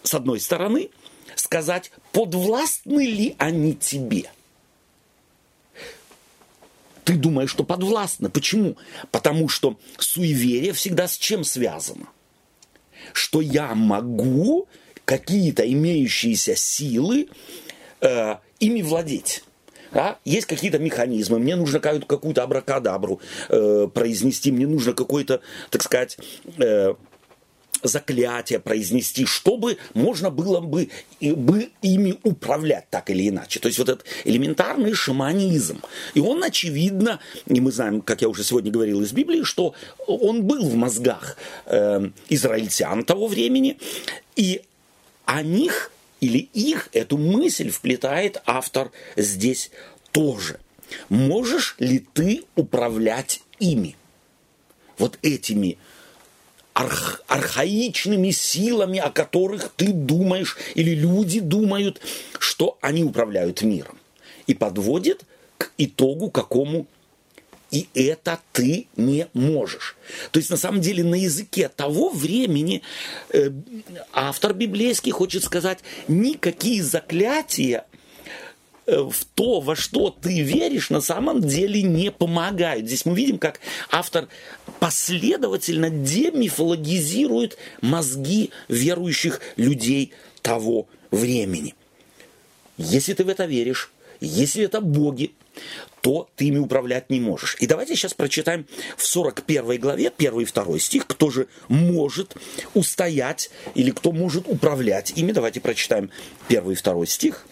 с 0.02 0.14
одной 0.14 0.40
стороны, 0.40 0.90
сказать, 1.34 1.90
подвластны 2.12 3.06
ли 3.06 3.34
они 3.38 3.74
тебе– 3.74 4.30
ты 7.06 7.14
думаешь, 7.14 7.50
что 7.50 7.64
подвластно. 7.64 8.28
Почему? 8.28 8.76
Потому 9.10 9.48
что 9.48 9.78
суеверие 9.98 10.74
всегда 10.74 11.08
с 11.08 11.16
чем 11.16 11.42
связано? 11.42 12.08
что 13.12 13.40
я 13.40 13.74
могу 13.74 14.68
какие-то 15.04 15.70
имеющиеся 15.70 16.56
силы 16.56 17.28
э, 18.00 18.36
ими 18.60 18.82
владеть. 18.82 19.44
Да? 19.92 20.18
Есть 20.24 20.46
какие-то 20.46 20.78
механизмы, 20.78 21.38
мне 21.38 21.56
нужно 21.56 21.80
какую-то 21.80 22.42
абракадабру 22.42 23.20
э, 23.48 23.88
произнести, 23.92 24.50
мне 24.50 24.66
нужно 24.66 24.92
какой-то, 24.92 25.40
так 25.70 25.82
сказать, 25.82 26.18
э, 26.58 26.94
заклятие 27.88 28.60
произнести, 28.60 29.24
чтобы 29.24 29.78
можно 29.94 30.30
было 30.30 30.60
бы, 30.60 30.88
бы 31.20 31.70
ими 31.82 32.18
управлять 32.22 32.88
так 32.90 33.10
или 33.10 33.28
иначе. 33.28 33.60
То 33.60 33.68
есть 33.68 33.78
вот 33.78 33.88
этот 33.88 34.06
элементарный 34.24 34.94
шаманизм. 34.94 35.80
И 36.14 36.20
он, 36.20 36.42
очевидно, 36.42 37.20
и 37.46 37.60
мы 37.60 37.72
знаем, 37.72 38.00
как 38.00 38.22
я 38.22 38.28
уже 38.28 38.44
сегодня 38.44 38.70
говорил 38.70 39.02
из 39.02 39.12
Библии, 39.12 39.42
что 39.42 39.74
он 40.06 40.44
был 40.44 40.68
в 40.68 40.74
мозгах 40.74 41.36
э, 41.66 42.10
израильтян 42.28 43.04
того 43.04 43.26
времени, 43.26 43.78
и 44.36 44.62
о 45.24 45.42
них 45.42 45.90
или 46.20 46.38
их 46.54 46.88
эту 46.92 47.18
мысль 47.18 47.70
вплетает 47.70 48.40
автор 48.46 48.90
здесь 49.16 49.70
тоже. 50.12 50.58
Можешь 51.08 51.76
ли 51.78 51.98
ты 51.98 52.44
управлять 52.54 53.42
ими? 53.58 53.96
Вот 54.98 55.18
этими 55.22 55.78
арх, 56.76 57.22
архаичными 57.26 58.30
силами, 58.30 58.98
о 58.98 59.10
которых 59.10 59.72
ты 59.76 59.92
думаешь, 59.92 60.58
или 60.74 60.94
люди 60.94 61.40
думают, 61.40 62.00
что 62.38 62.76
они 62.82 63.02
управляют 63.02 63.62
миром. 63.62 63.98
И 64.46 64.54
подводит 64.54 65.22
к 65.56 65.72
итогу 65.78 66.30
какому 66.30 66.86
и 67.72 67.88
это 67.94 68.38
ты 68.52 68.86
не 68.96 69.26
можешь. 69.32 69.96
То 70.30 70.38
есть, 70.38 70.50
на 70.50 70.56
самом 70.56 70.80
деле, 70.80 71.02
на 71.02 71.16
языке 71.16 71.68
того 71.68 72.10
времени 72.10 72.82
э, 73.30 73.50
автор 74.12 74.54
библейский 74.54 75.10
хочет 75.10 75.42
сказать, 75.42 75.80
никакие 76.06 76.80
заклятия 76.82 77.84
в 78.86 79.24
то, 79.34 79.60
во 79.60 79.74
что 79.74 80.10
ты 80.10 80.42
веришь, 80.42 80.90
на 80.90 81.00
самом 81.00 81.40
деле 81.40 81.82
не 81.82 82.10
помогают. 82.10 82.86
Здесь 82.86 83.04
мы 83.04 83.16
видим, 83.16 83.38
как 83.38 83.60
автор 83.90 84.28
последовательно 84.78 85.90
демифологизирует 85.90 87.58
мозги 87.80 88.50
верующих 88.68 89.40
людей 89.56 90.12
того 90.42 90.86
времени. 91.10 91.74
Если 92.78 93.14
ты 93.14 93.24
в 93.24 93.28
это 93.28 93.46
веришь, 93.46 93.90
если 94.20 94.64
это 94.64 94.80
боги, 94.80 95.32
то 96.00 96.28
ты 96.36 96.46
ими 96.46 96.58
управлять 96.58 97.10
не 97.10 97.18
можешь. 97.18 97.56
И 97.58 97.66
давайте 97.66 97.96
сейчас 97.96 98.14
прочитаем 98.14 98.66
в 98.96 99.04
41 99.04 99.80
главе, 99.80 100.12
1 100.16 100.40
и 100.40 100.44
2 100.44 100.78
стих, 100.78 101.06
кто 101.06 101.30
же 101.30 101.48
может 101.68 102.36
устоять 102.74 103.50
или 103.74 103.90
кто 103.90 104.12
может 104.12 104.46
управлять 104.46 105.12
ими. 105.16 105.32
Давайте 105.32 105.60
прочитаем 105.60 106.10
1 106.48 106.70
и 106.70 106.74
2 106.76 107.06
стих. 107.06 107.46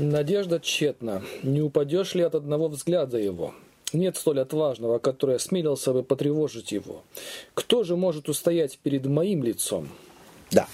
Надежда 0.00 0.60
тщетна. 0.60 1.22
Не 1.42 1.60
упадешь 1.60 2.14
ли 2.14 2.22
от 2.22 2.34
одного 2.34 2.68
взгляда 2.68 3.18
его? 3.18 3.54
Нет 3.92 4.16
столь 4.16 4.40
отважного, 4.40 4.98
который 4.98 5.36
осмелился 5.36 5.92
бы 5.92 6.02
потревожить 6.02 6.72
его. 6.72 7.02
Кто 7.54 7.82
же 7.82 7.96
может 7.96 8.28
устоять 8.28 8.78
перед 8.78 9.06
моим 9.06 9.42
лицом? 9.42 9.88
Да. 10.50 10.68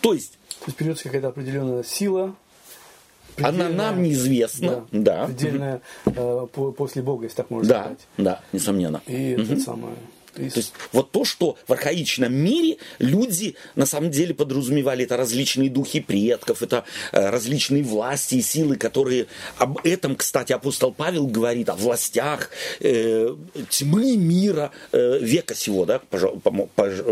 То 0.00 0.14
есть... 0.14 0.38
То 0.60 0.66
есть 0.66 0.76
придется 0.76 1.04
какая-то 1.04 1.28
определенная 1.28 1.82
сила, 1.82 2.34
Она 3.36 3.68
нам 3.68 4.02
неизвестна. 4.02 4.86
Да. 4.92 5.26
да. 5.26 5.26
Предельная 5.26 5.82
э, 6.06 6.46
после 6.52 7.02
Бога, 7.02 7.24
если 7.24 7.36
так 7.36 7.50
можно 7.50 7.68
да, 7.68 7.80
сказать. 7.82 8.06
Да, 8.16 8.40
несомненно. 8.52 9.02
И 9.06 9.34
угу. 9.34 9.42
это 9.42 9.60
самое 9.60 9.94
то 10.34 10.42
есть... 10.42 10.54
то 10.54 10.60
есть 10.60 10.72
вот 10.92 11.10
то, 11.10 11.24
что 11.24 11.56
в 11.66 11.72
архаичном 11.72 12.34
мире 12.34 12.78
люди 12.98 13.56
на 13.74 13.86
самом 13.86 14.10
деле 14.10 14.34
подразумевали, 14.34 15.04
это 15.04 15.16
различные 15.16 15.70
духи 15.70 16.00
предков, 16.00 16.62
это 16.62 16.84
э, 17.12 17.30
различные 17.30 17.82
власти 17.82 18.36
и 18.36 18.42
силы, 18.42 18.76
которые 18.76 19.26
об 19.58 19.78
этом, 19.84 20.16
кстати, 20.16 20.52
апостол 20.52 20.92
Павел 20.92 21.26
говорит 21.26 21.68
о 21.68 21.74
властях 21.74 22.50
э, 22.80 23.34
тьмы 23.70 24.16
мира 24.16 24.70
э, 24.92 25.18
века 25.20 25.54
сего, 25.54 25.84
да, 25.84 26.00
пожалуй, 26.10 26.40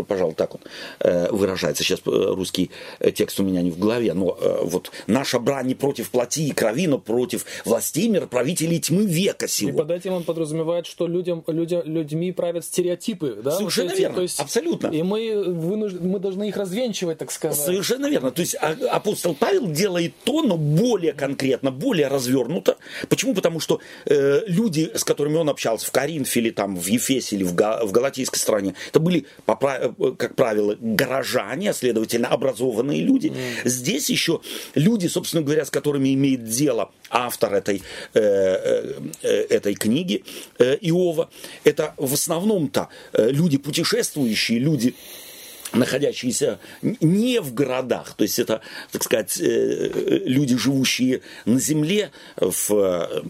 пожалуй, 0.07 0.35
так 0.35 0.55
он 0.55 0.61
э, 0.99 1.31
выражается. 1.31 1.83
Сейчас 1.83 1.99
э, 2.05 2.09
русский 2.09 2.71
э, 2.99 3.11
текст 3.11 3.39
у 3.39 3.43
меня 3.43 3.61
не 3.61 3.71
в 3.71 3.79
голове, 3.79 4.13
но 4.13 4.37
э, 4.39 4.59
вот 4.63 4.91
наша 5.07 5.39
брань 5.39 5.67
не 5.67 5.75
против 5.75 6.09
плоти 6.09 6.47
и 6.47 6.51
крови, 6.51 6.87
но 6.87 6.97
против 6.99 7.45
властей 7.65 8.07
мироправителей 8.09 8.79
тьмы 8.79 9.05
века 9.05 9.47
сего. 9.47 9.69
И 9.69 9.73
под 9.73 9.91
этим 9.91 10.13
он 10.13 10.23
подразумевает, 10.23 10.85
что 10.85 11.07
людям, 11.07 11.43
людям, 11.47 11.81
людьми 11.85 12.31
правят 12.31 12.65
стереотипы 12.65 13.12
стереотипы, 13.13 13.41
да? 13.43 13.51
Совершенно 13.51 13.89
вот 13.89 13.93
эти, 13.93 14.01
верно, 14.01 14.19
есть, 14.21 14.39
абсолютно. 14.39 14.87
И 14.87 15.03
мы, 15.03 15.43
вынуж... 15.43 15.93
мы 15.93 16.19
должны 16.19 16.49
их 16.49 16.57
развенчивать, 16.57 17.17
так 17.17 17.31
сказать. 17.31 17.57
Совершенно 17.57 18.07
верно. 18.07 18.31
То 18.31 18.41
есть 18.41 18.55
а, 18.59 18.75
апостол 18.91 19.35
Павел 19.35 19.67
делает 19.67 20.13
то, 20.23 20.41
но 20.41 20.57
более 20.57 21.13
конкретно, 21.13 21.71
более 21.71 22.07
развернуто. 22.07 22.77
Почему? 23.09 23.33
Потому 23.33 23.59
что 23.59 23.79
э, 24.05 24.41
люди, 24.47 24.91
с 24.93 25.03
которыми 25.03 25.37
он 25.37 25.49
общался 25.49 25.85
в 25.87 25.91
Коринфе 25.91 26.39
или 26.39 26.49
там 26.49 26.75
в 26.75 26.85
Ефесе 26.87 27.35
или 27.35 27.43
в, 27.43 27.55
Га... 27.55 27.85
в 27.85 27.91
Галатийской 27.91 28.39
стране, 28.39 28.75
это 28.89 28.99
были, 28.99 29.25
э, 29.47 30.13
как 30.17 30.35
правило, 30.35 30.75
горожане, 30.79 31.71
а 31.71 31.73
следовательно, 31.73 32.27
образованные 32.27 33.01
люди. 33.01 33.27
Mm. 33.27 33.69
Здесь 33.69 34.09
еще 34.09 34.41
люди, 34.75 35.07
собственно 35.07 35.43
говоря, 35.43 35.65
с 35.65 35.69
которыми 35.69 36.13
имеет 36.13 36.43
дело 36.43 36.91
автор 37.13 37.53
этой, 37.53 37.81
э, 38.13 38.99
э, 39.21 39.27
этой 39.49 39.75
книги 39.75 40.23
э, 40.57 40.77
Иова, 40.81 41.29
это 41.63 41.93
в 41.97 42.13
основном-то 42.13 42.89
люди 43.13 43.57
путешествующие, 43.57 44.59
люди 44.59 44.95
находящиеся 45.73 46.59
не 46.81 47.41
в 47.41 47.55
городах, 47.55 48.13
то 48.13 48.23
есть 48.23 48.37
это, 48.37 48.61
так 48.91 49.03
сказать, 49.03 49.37
люди, 49.39 50.55
живущие 50.55 51.21
на 51.45 51.59
земле 51.59 52.11
в 52.35 53.23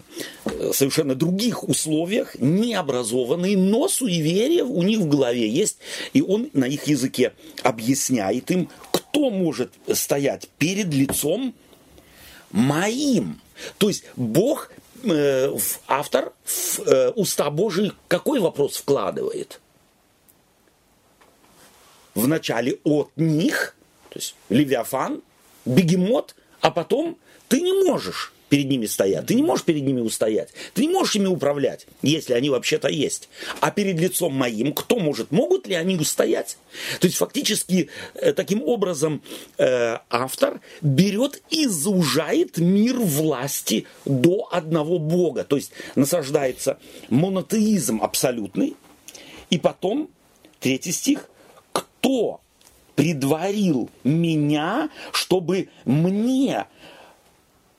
совершенно 0.74 1.16
других 1.16 1.64
условиях, 1.64 2.36
необразованные, 2.40 3.56
но 3.56 3.88
суеверия 3.88 4.66
у 4.66 4.84
них 4.84 5.00
в 5.00 5.08
голове 5.08 5.48
есть, 5.48 5.78
и 6.12 6.22
он 6.22 6.50
на 6.52 6.66
их 6.66 6.84
языке 6.88 7.32
объясняет 7.64 8.52
им, 8.52 8.68
кто 8.92 9.30
может 9.30 9.72
стоять 9.94 10.50
перед 10.58 10.94
лицом 10.94 11.56
моим. 12.52 13.40
То 13.78 13.88
есть 13.88 14.06
Бог, 14.16 14.72
автор 15.88 16.34
в 16.46 17.12
уста 17.16 17.50
Божии 17.50 17.94
какой 18.08 18.40
вопрос 18.40 18.78
вкладывает– 18.78 19.60
вначале 22.16 22.80
от 22.84 23.12
них, 23.16 23.76
то 24.10 24.20
есть 24.20 24.36
Левиафан, 24.50 25.22
бегемот, 25.66 26.36
а 26.62 26.72
потом 26.72 27.18
ты 27.48 27.62
не 27.62 27.74
можешь 27.86 28.33
перед 28.54 28.70
ними 28.70 28.86
стоять. 28.86 29.26
Ты 29.26 29.34
не 29.34 29.42
можешь 29.42 29.66
перед 29.66 29.82
ними 29.82 30.00
устоять. 30.00 30.50
Ты 30.76 30.86
не 30.86 30.94
можешь 30.94 31.16
ими 31.16 31.26
управлять, 31.26 31.88
если 32.04 32.34
они 32.34 32.52
вообще-то 32.52 32.88
есть. 32.88 33.28
А 33.62 33.72
перед 33.72 34.00
лицом 34.00 34.36
моим, 34.36 34.74
кто 34.74 35.00
может, 35.00 35.32
могут 35.32 35.66
ли 35.66 35.74
они 35.74 35.96
устоять? 35.96 36.60
То 37.00 37.08
есть 37.08 37.18
фактически 37.18 37.90
э, 38.14 38.32
таким 38.32 38.62
образом 38.62 39.24
э, 39.58 39.98
автор 40.08 40.62
берет 40.82 41.42
и 41.50 41.66
заужает 41.66 42.60
мир 42.60 42.98
власти 43.00 43.88
до 44.06 44.48
одного 44.52 45.00
Бога. 45.00 45.44
То 45.46 45.56
есть 45.56 45.72
насаждается 45.96 46.78
монотеизм 47.10 48.04
абсолютный. 48.04 48.76
И 49.50 49.58
потом, 49.58 50.12
третий 50.60 50.92
стих, 50.92 51.28
кто 51.72 52.40
предварил 52.96 53.90
меня, 54.04 54.92
чтобы 55.12 55.70
мне 55.86 56.68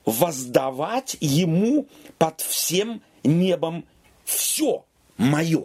воздавать 0.05 1.17
ему 1.21 1.87
под 2.19 2.41
всем 2.41 3.03
небом 3.23 3.85
все 4.25 4.85
мое. 5.17 5.65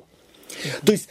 То 0.86 0.92
есть 0.92 1.10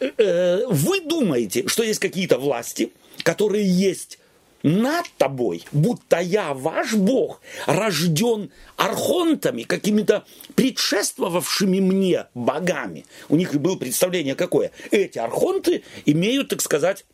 э, 0.00 0.10
э, 0.16 0.66
вы 0.68 1.00
думаете, 1.00 1.66
что 1.68 1.82
есть 1.82 2.00
какие-то 2.00 2.38
власти, 2.38 2.92
которые 3.22 3.66
есть 3.66 4.18
над 4.62 5.06
тобой, 5.16 5.64
будто 5.72 6.20
я 6.20 6.52
ваш 6.52 6.94
Бог, 6.94 7.40
рожден 7.66 8.50
архонтами, 8.76 9.62
какими-то 9.62 10.24
предшествовавшими 10.54 11.80
мне 11.80 12.26
богами. 12.34 13.06
У 13.28 13.36
них 13.36 13.54
было 13.54 13.76
представление 13.76 14.34
какое? 14.34 14.70
Эти 14.90 15.18
архонты 15.18 15.82
имеют, 16.04 16.48
так 16.48 16.60
сказать, 16.60 17.06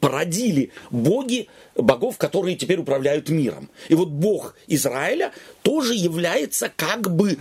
породили 0.00 0.70
боги, 0.90 1.48
богов, 1.74 2.18
которые 2.18 2.56
теперь 2.56 2.78
управляют 2.78 3.28
миром. 3.28 3.68
И 3.88 3.94
вот 3.94 4.08
бог 4.08 4.54
Израиля 4.66 5.32
тоже 5.62 5.94
является 5.94 6.70
как 6.74 7.14
бы 7.14 7.36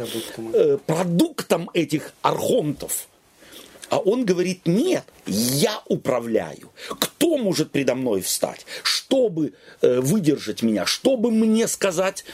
э, 0.54 0.78
продуктом 0.86 1.70
этих 1.74 2.14
архонтов. 2.22 3.08
А 3.90 4.00
он 4.00 4.26
говорит, 4.26 4.62
нет, 4.66 5.06
я 5.26 5.82
управляю. 5.86 6.72
Кто 7.00 7.38
может 7.38 7.72
предо 7.72 7.96
мной 7.96 8.22
встать? 8.22 8.66
Чтобы 8.84 9.54
э, 9.82 10.02
выдержать 10.02 10.62
меня? 10.62 10.86
Чтобы 10.86 11.32
мне 11.32 11.68
сказать, 11.68 12.26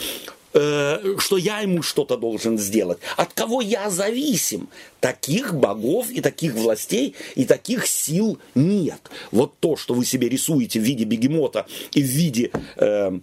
э, 0.54 1.16
что 1.18 1.38
я 1.38 1.60
ему 1.60 1.82
что-то 1.82 2.18
должен 2.18 2.58
сделать. 2.58 3.00
От 3.18 3.34
кого 3.34 3.62
я 3.62 3.90
зависим? 3.90 4.70
Таких 5.00 5.54
богов 5.54 6.10
и 6.10 6.22
таких 6.22 6.54
властей 6.54 7.16
и 7.36 7.46
таких 7.46 7.88
сил 7.88 8.40
нет. 8.56 9.02
Вот 9.32 9.58
то, 9.60 9.76
что 9.76 9.94
вы 9.94 10.06
себе 10.06 10.30
рисуете 10.30 10.80
в 10.80 10.84
виде 10.84 11.04
бегемота 11.04 11.66
и 11.92 12.02
в 12.02 12.06
виде 12.06 12.52
э, 12.78 13.20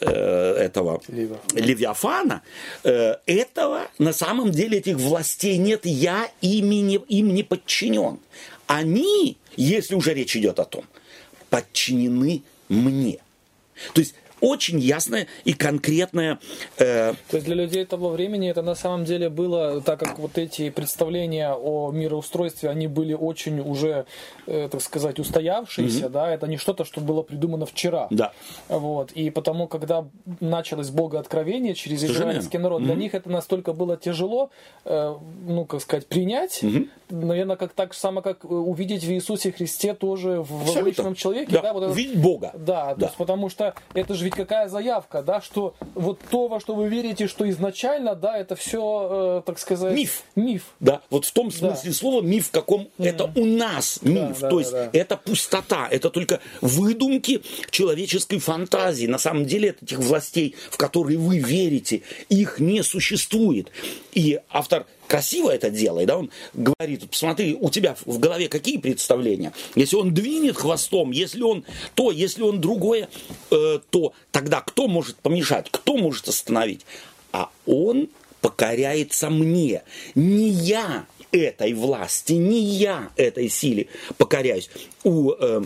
э, 0.00 0.54
этого 0.54 1.00
Левиафана. 1.08 1.40
Левиафана, 1.54 2.42
э, 2.84 3.16
этого 3.26 3.88
на 3.98 4.12
самом 4.12 4.50
деле 4.50 4.78
этих 4.78 4.96
властей 4.96 5.56
нет, 5.58 5.82
я 5.84 6.28
ими 6.40 6.76
не, 6.76 6.96
им 6.96 7.34
не 7.34 7.42
подчинен. 7.42 8.18
Они, 8.66 9.36
если 9.56 9.94
уже 9.94 10.14
речь 10.14 10.36
идет 10.36 10.58
о 10.58 10.64
том, 10.64 10.84
подчинены 11.50 12.42
мне. 12.68 13.18
То 13.92 14.00
есть 14.00 14.14
очень 14.42 14.78
ясная 14.80 15.28
и 15.44 15.54
конкретная 15.54 16.38
э, 16.76 17.14
То 17.30 17.36
есть 17.36 17.46
для 17.46 17.54
людей 17.54 17.84
того 17.84 18.10
времени 18.10 18.50
это 18.50 18.60
на 18.60 18.74
самом 18.74 19.04
деле 19.04 19.30
было, 19.30 19.80
так 19.80 20.00
как 20.00 20.18
вот 20.18 20.36
эти 20.36 20.68
представления 20.68 21.54
о 21.54 21.92
мироустройстве, 21.92 22.68
они 22.68 22.88
были 22.88 23.14
очень 23.14 23.60
уже, 23.60 24.04
э, 24.46 24.68
так 24.70 24.82
сказать, 24.82 25.20
устоявшиеся, 25.20 26.08
да, 26.08 26.30
это 26.30 26.48
не 26.48 26.56
что-то, 26.56 26.84
что 26.84 27.00
было 27.00 27.22
придумано 27.22 27.66
вчера. 27.66 28.08
Да. 28.10 28.32
Вот. 28.68 29.12
И 29.12 29.30
потому, 29.30 29.68
когда 29.68 30.04
началось 30.40 30.90
богооткровение 30.90 31.74
через 31.74 32.02
израильский 32.04 32.58
народ, 32.58 32.82
для 32.82 32.94
них 32.94 33.14
это 33.14 33.30
настолько 33.30 33.72
было 33.72 33.96
тяжело, 33.96 34.50
э, 34.84 35.14
ну, 35.46 35.64
как 35.64 35.80
сказать, 35.80 36.06
принять, 36.08 36.64
наверное, 37.12 37.56
как 37.56 37.72
так 37.72 37.92
же 37.92 37.98
само, 37.98 38.22
как 38.22 38.44
э, 38.44 38.48
увидеть 38.48 39.04
в 39.04 39.10
Иисусе 39.12 39.52
Христе 39.52 39.94
тоже 39.94 40.40
в 40.42 40.62
Абсолютно. 40.62 40.80
обычном 40.80 41.14
человеке, 41.14 41.52
Да, 41.52 41.62
да, 41.62 41.72
вот 41.72 41.84
это- 41.84 41.92
видеть 41.92 42.18
Бога. 42.20 42.52
да, 42.54 42.94
то 42.94 43.00
Да. 43.00 43.06
есть 43.06 43.16
потому 43.18 43.48
что 43.48 43.74
это 43.94 44.14
же 44.14 44.24
ведь 44.24 44.34
какая 44.34 44.68
заявка, 44.68 45.22
да, 45.22 45.40
что 45.40 45.74
вот 45.94 46.18
то, 46.30 46.48
во 46.48 46.58
что 46.60 46.74
вы 46.74 46.88
верите, 46.88 47.28
что 47.28 47.48
изначально, 47.50 48.14
да, 48.14 48.36
это 48.38 48.56
все, 48.56 49.42
так 49.46 49.58
сказать... 49.58 49.94
Миф. 49.94 50.22
Миф. 50.34 50.64
Да, 50.80 51.02
вот 51.10 51.24
в 51.24 51.32
том 51.32 51.50
смысле 51.50 51.92
слова 51.92 52.22
миф, 52.22 52.48
в 52.48 52.50
каком 52.50 52.88
это 52.98 53.30
у 53.36 53.44
нас 53.44 54.00
миф. 54.02 54.40
да, 54.40 54.48
То 54.48 54.56
да, 54.56 54.58
есть 54.60 54.72
да. 54.72 54.90
это 54.92 55.16
пустота, 55.16 55.88
это 55.90 56.10
только 56.10 56.40
выдумки 56.60 57.42
человеческой 57.70 58.38
фантазии. 58.38 59.06
На 59.06 59.18
самом 59.18 59.44
деле 59.44 59.76
этих 59.80 59.98
властей, 59.98 60.54
в 60.70 60.76
которые 60.76 61.18
вы 61.18 61.38
верите, 61.38 62.02
их 62.28 62.58
не 62.58 62.82
существует. 62.82 63.70
И 64.12 64.40
автор 64.50 64.86
красиво 65.06 65.50
это 65.50 65.70
делает, 65.70 66.08
да, 66.08 66.18
он 66.18 66.30
говорит, 66.54 67.08
посмотри, 67.10 67.56
у 67.58 67.70
тебя 67.70 67.96
в 68.06 68.18
голове 68.18 68.48
какие 68.48 68.78
представления? 68.78 69.52
Если 69.74 69.96
он 69.96 70.14
двинет 70.14 70.56
хвостом, 70.56 71.10
если 71.10 71.42
он 71.42 71.64
то, 71.94 72.10
если 72.10 72.42
он 72.42 72.60
другое, 72.60 73.08
э, 73.50 73.78
то 73.90 74.12
тогда 74.30 74.60
кто 74.60 74.88
может 74.88 75.16
помешать, 75.16 75.68
кто 75.70 75.96
может 75.96 76.28
остановить? 76.28 76.84
А 77.32 77.50
он 77.66 78.08
покоряется 78.40 79.30
мне. 79.30 79.82
Не 80.14 80.48
я 80.48 81.06
этой 81.30 81.72
власти, 81.72 82.34
не 82.34 82.60
я 82.60 83.10
этой 83.16 83.48
силе 83.48 83.88
покоряюсь. 84.18 84.68
У 85.02 85.32
э, 85.32 85.62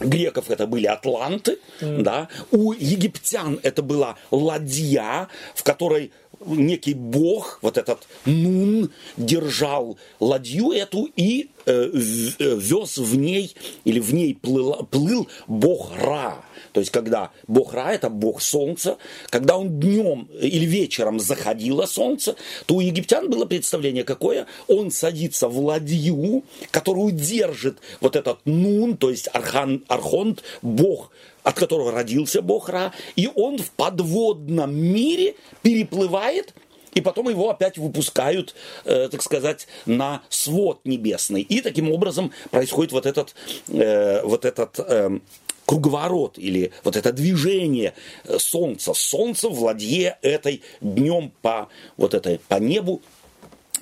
греков 0.00 0.50
это 0.50 0.66
были 0.66 0.86
атланты, 0.86 1.58
да, 1.80 2.28
у 2.50 2.72
египтян 2.72 3.58
это 3.62 3.82
была 3.82 4.16
ладья, 4.30 5.28
в 5.54 5.62
которой 5.62 6.12
некий 6.44 6.94
бог, 6.94 7.58
вот 7.62 7.78
этот 7.78 8.06
Нун, 8.24 8.90
держал 9.16 9.98
ладью 10.20 10.72
эту 10.72 11.08
и 11.16 11.50
э, 11.66 11.90
э, 11.92 12.56
вез 12.56 12.98
в 12.98 13.16
ней, 13.16 13.54
или 13.84 14.00
в 14.00 14.14
ней 14.14 14.34
плыл, 14.34 14.86
плыл 14.90 15.28
бог 15.46 15.92
Ра. 15.96 16.44
То 16.72 16.80
есть, 16.80 16.92
когда 16.92 17.30
бог 17.46 17.72
Ра, 17.74 17.92
это 17.92 18.10
бог 18.10 18.42
солнца, 18.42 18.98
когда 19.30 19.56
он 19.56 19.80
днем 19.80 20.28
или 20.40 20.66
вечером 20.66 21.20
заходило 21.20 21.86
солнце, 21.86 22.36
то 22.66 22.76
у 22.76 22.80
египтян 22.80 23.30
было 23.30 23.46
представление 23.46 24.04
какое? 24.04 24.46
Он 24.68 24.90
садится 24.90 25.48
в 25.48 25.58
ладью, 25.58 26.44
которую 26.70 27.12
держит 27.12 27.78
вот 28.00 28.16
этот 28.16 28.38
Нун, 28.44 28.96
то 28.96 29.10
есть 29.10 29.28
архан, 29.32 29.84
архонт, 29.88 30.42
бог, 30.62 31.10
от 31.46 31.54
которого 31.54 31.92
родился 31.92 32.42
бог 32.42 32.68
Ра, 32.68 32.92
и 33.14 33.30
он 33.32 33.58
в 33.58 33.70
подводном 33.70 34.74
мире 34.74 35.36
переплывает 35.62 36.54
и 36.92 37.00
потом 37.00 37.28
его 37.28 37.50
опять 37.50 37.78
выпускают, 37.78 38.56
э, 38.84 39.08
так 39.08 39.22
сказать, 39.22 39.68
на 39.84 40.22
свод 40.28 40.80
небесный. 40.84 41.42
И 41.42 41.60
таким 41.60 41.92
образом 41.92 42.32
происходит 42.50 42.90
вот 42.90 43.06
этот, 43.06 43.36
э, 43.68 44.22
вот 44.24 44.44
этот 44.44 44.80
эм, 44.80 45.22
круговорот 45.66 46.36
или 46.36 46.72
вот 46.82 46.96
это 46.96 47.12
движение 47.12 47.92
э, 48.24 48.38
Солнца. 48.40 48.92
Солнце 48.92 49.48
в 49.48 49.62
ладье 49.62 50.18
этой 50.22 50.62
днем 50.80 51.32
по, 51.42 51.68
вот 51.96 52.14
этой, 52.14 52.40
по 52.48 52.56
небу 52.56 53.02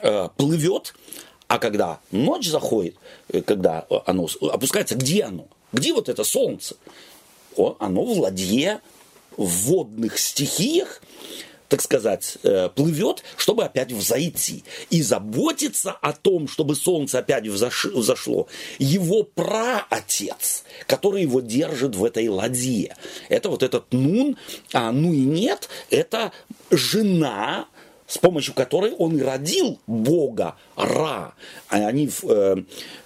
э, 0.01 0.29
плывет, 0.37 0.95
а 1.47 1.59
когда 1.59 2.01
ночь 2.11 2.49
заходит, 2.49 2.97
э, 3.29 3.41
когда 3.41 3.87
оно 4.05 4.29
опускается, 4.53 4.97
где 4.97 5.23
оно? 5.23 5.47
Где 5.73 5.93
вот 5.93 6.09
это 6.09 6.25
солнце? 6.25 6.77
Оно 7.57 8.05
в 8.05 8.19
ладье, 8.19 8.81
в 9.37 9.47
водных 9.47 10.19
стихиях, 10.19 11.03
так 11.69 11.83
сказать, 11.83 12.39
э, 12.43 12.69
плывет, 12.69 13.25
чтобы 13.37 13.65
опять 13.65 13.91
взойти. 13.91 14.65
И 14.91 15.03
заботиться 15.03 15.93
о 15.93 16.13
том, 16.13 16.47
чтобы 16.47 16.77
солнце 16.77 17.19
опять 17.19 17.47
взош- 17.47 17.91
взошло, 17.91 18.47
его 18.79 19.25
праотец, 19.25 20.65
который 20.87 21.23
его 21.23 21.41
держит 21.41 21.97
в 21.97 22.05
этой 22.05 22.29
ладье. 22.29 22.97
Это 23.29 23.49
вот 23.49 23.63
этот 23.63 23.93
Нун, 23.93 24.37
а 24.73 24.93
ну 24.93 25.13
и 25.13 25.21
нет, 25.21 25.69
это 25.91 26.33
жена 26.71 27.67
с 28.07 28.19
помощью 28.19 28.55
которой 28.55 28.93
он 28.93 29.21
родил 29.21 29.81
Бога 29.87 30.57
Ра. 30.77 31.35
А 31.69 31.77
Они, 31.77 32.11
э, 32.23 32.57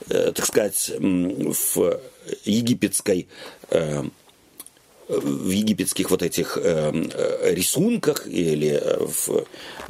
э, 0.08 0.32
так 0.32 0.44
сказать, 0.44 0.92
в 0.98 2.00
египетской 2.44 3.28
э, 3.70 4.02
в 5.08 5.48
египетских 5.48 6.10
вот 6.10 6.22
этих 6.22 6.58
э, 6.58 6.92
э, 6.92 7.54
рисунках, 7.54 8.26
или 8.26 8.78
э, 8.80 9.06
в, 9.06 9.46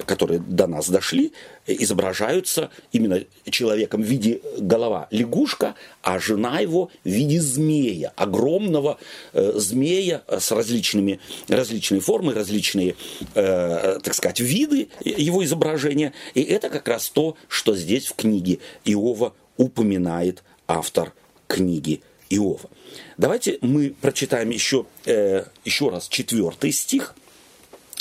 которые 0.06 0.38
до 0.40 0.66
нас 0.66 0.88
дошли, 0.88 1.32
изображаются 1.66 2.70
именно 2.92 3.24
человеком 3.50 4.02
в 4.02 4.06
виде 4.06 4.40
голова 4.58 5.08
лягушка, 5.10 5.74
а 6.02 6.18
жена 6.18 6.60
его 6.60 6.90
в 7.04 7.08
виде 7.08 7.40
змея, 7.40 8.12
огромного 8.16 8.98
змея 9.34 10.22
с 10.28 10.50
различными, 10.50 11.20
различные 11.48 12.00
формы, 12.00 12.32
различные, 12.32 12.94
так 13.34 14.14
сказать, 14.14 14.40
виды 14.40 14.88
его 15.04 15.44
изображения. 15.44 16.14
И 16.32 16.42
это 16.42 16.70
как 16.70 16.88
раз 16.88 17.10
то, 17.10 17.36
что 17.48 17.76
здесь 17.76 18.06
в 18.06 18.14
книге 18.14 18.60
Иова 18.86 19.34
упоминает 19.58 20.42
автор 20.66 21.12
книги 21.46 22.00
Иова. 22.30 22.68
Давайте 23.16 23.58
мы 23.62 23.90
прочитаем 24.00 24.50
еще, 24.50 24.86
э, 25.06 25.44
еще 25.64 25.88
раз 25.90 26.08
четвертый 26.08 26.72
стих 26.72 27.14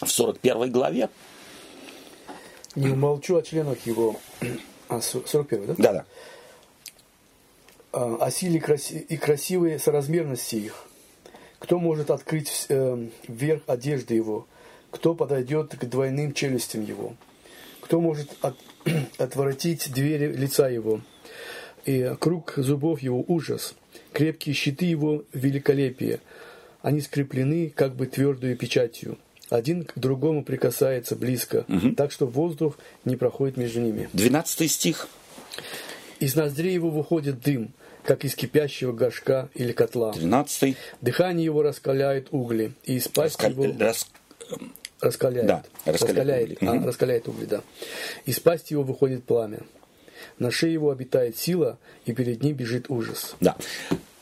в 0.02 0.08
41 0.08 0.72
главе. 0.72 1.10
Не 2.76 2.90
умолчу 2.90 3.38
о 3.38 3.42
членах 3.42 3.86
его. 3.86 4.20
А, 4.90 5.02
сор- 5.02 5.28
41, 5.28 5.66
да? 5.68 5.74
Да-да. 5.78 6.06
А, 7.92 8.18
О 8.22 8.32
силе 8.32 8.60
и 9.10 9.18
красивой 9.18 9.80
соразмерности 9.80 10.56
их. 10.56 10.84
Кто 11.60 11.80
может 11.80 12.12
открыть 12.12 12.48
вс- 12.50 12.66
э, 12.70 13.10
верх 13.28 13.64
одежды 13.68 14.14
его? 14.14 14.46
Кто 14.92 15.16
подойдет 15.16 15.76
к 15.76 15.86
двойным 15.86 16.34
челюстям 16.34 16.84
его? 16.86 17.16
Кто 17.82 18.00
может 18.00 18.30
от- 18.42 18.58
отворотить 19.18 19.92
двери 19.92 20.32
лица 20.32 20.70
его? 20.70 21.02
И 21.86 22.16
круг 22.20 22.54
зубов 22.58 23.02
его 23.02 23.24
ужас. 23.28 23.74
Крепкие 24.14 24.56
щиты 24.56 24.86
его 24.86 25.24
великолепие. 25.34 26.20
Они 26.82 27.02
скреплены 27.02 27.70
как 27.70 27.96
бы 27.96 28.06
твердую 28.08 28.56
печатью. 28.58 29.18
Один 29.50 29.86
к 29.86 29.94
другому 29.96 30.44
прикасается 30.44 31.16
близко, 31.16 31.66
так 31.96 32.12
что 32.12 32.26
воздух 32.28 32.78
не 33.06 33.16
проходит 33.16 33.56
между 33.58 33.80
ними. 33.80 34.10
12 34.14 34.70
стих. 34.72 35.08
Из 36.20 36.36
ноздрей 36.36 36.74
его 36.74 36.90
выходит 36.90 37.40
дым, 37.42 37.72
как 38.04 38.26
из 38.26 38.36
кипящего 38.36 38.92
горшка 38.92 39.50
или 39.54 39.72
котла. 39.72 40.12
13 40.14 40.76
Дыхание 41.02 41.46
его 41.46 41.62
раскаляет 41.62 42.28
угли, 42.32 42.74
и 42.84 42.96
из 42.96 43.08
пасти 43.08 43.42
Раска- 43.46 43.50
его 43.52 43.76
рас- 43.80 44.10
раскаляет. 45.00 45.48
Да, 45.48 45.64
раскаляет 45.86 46.52
угли. 46.54 46.58
а, 46.70 46.74
Мгм. 46.74 46.86
раскаляет 46.88 47.28
угли, 47.28 47.46
да. 47.46 47.62
Из 48.26 48.40
пасти 48.40 48.74
его 48.74 48.84
выходит 48.84 49.24
пламя. 49.24 49.60
На 50.40 50.52
шее 50.52 50.74
его 50.74 50.92
обитает 50.92 51.38
сила, 51.38 51.78
и 52.06 52.14
перед 52.14 52.44
ним 52.44 52.56
бежит 52.56 52.90
ужас. 52.90 53.36
Да. 53.40 53.56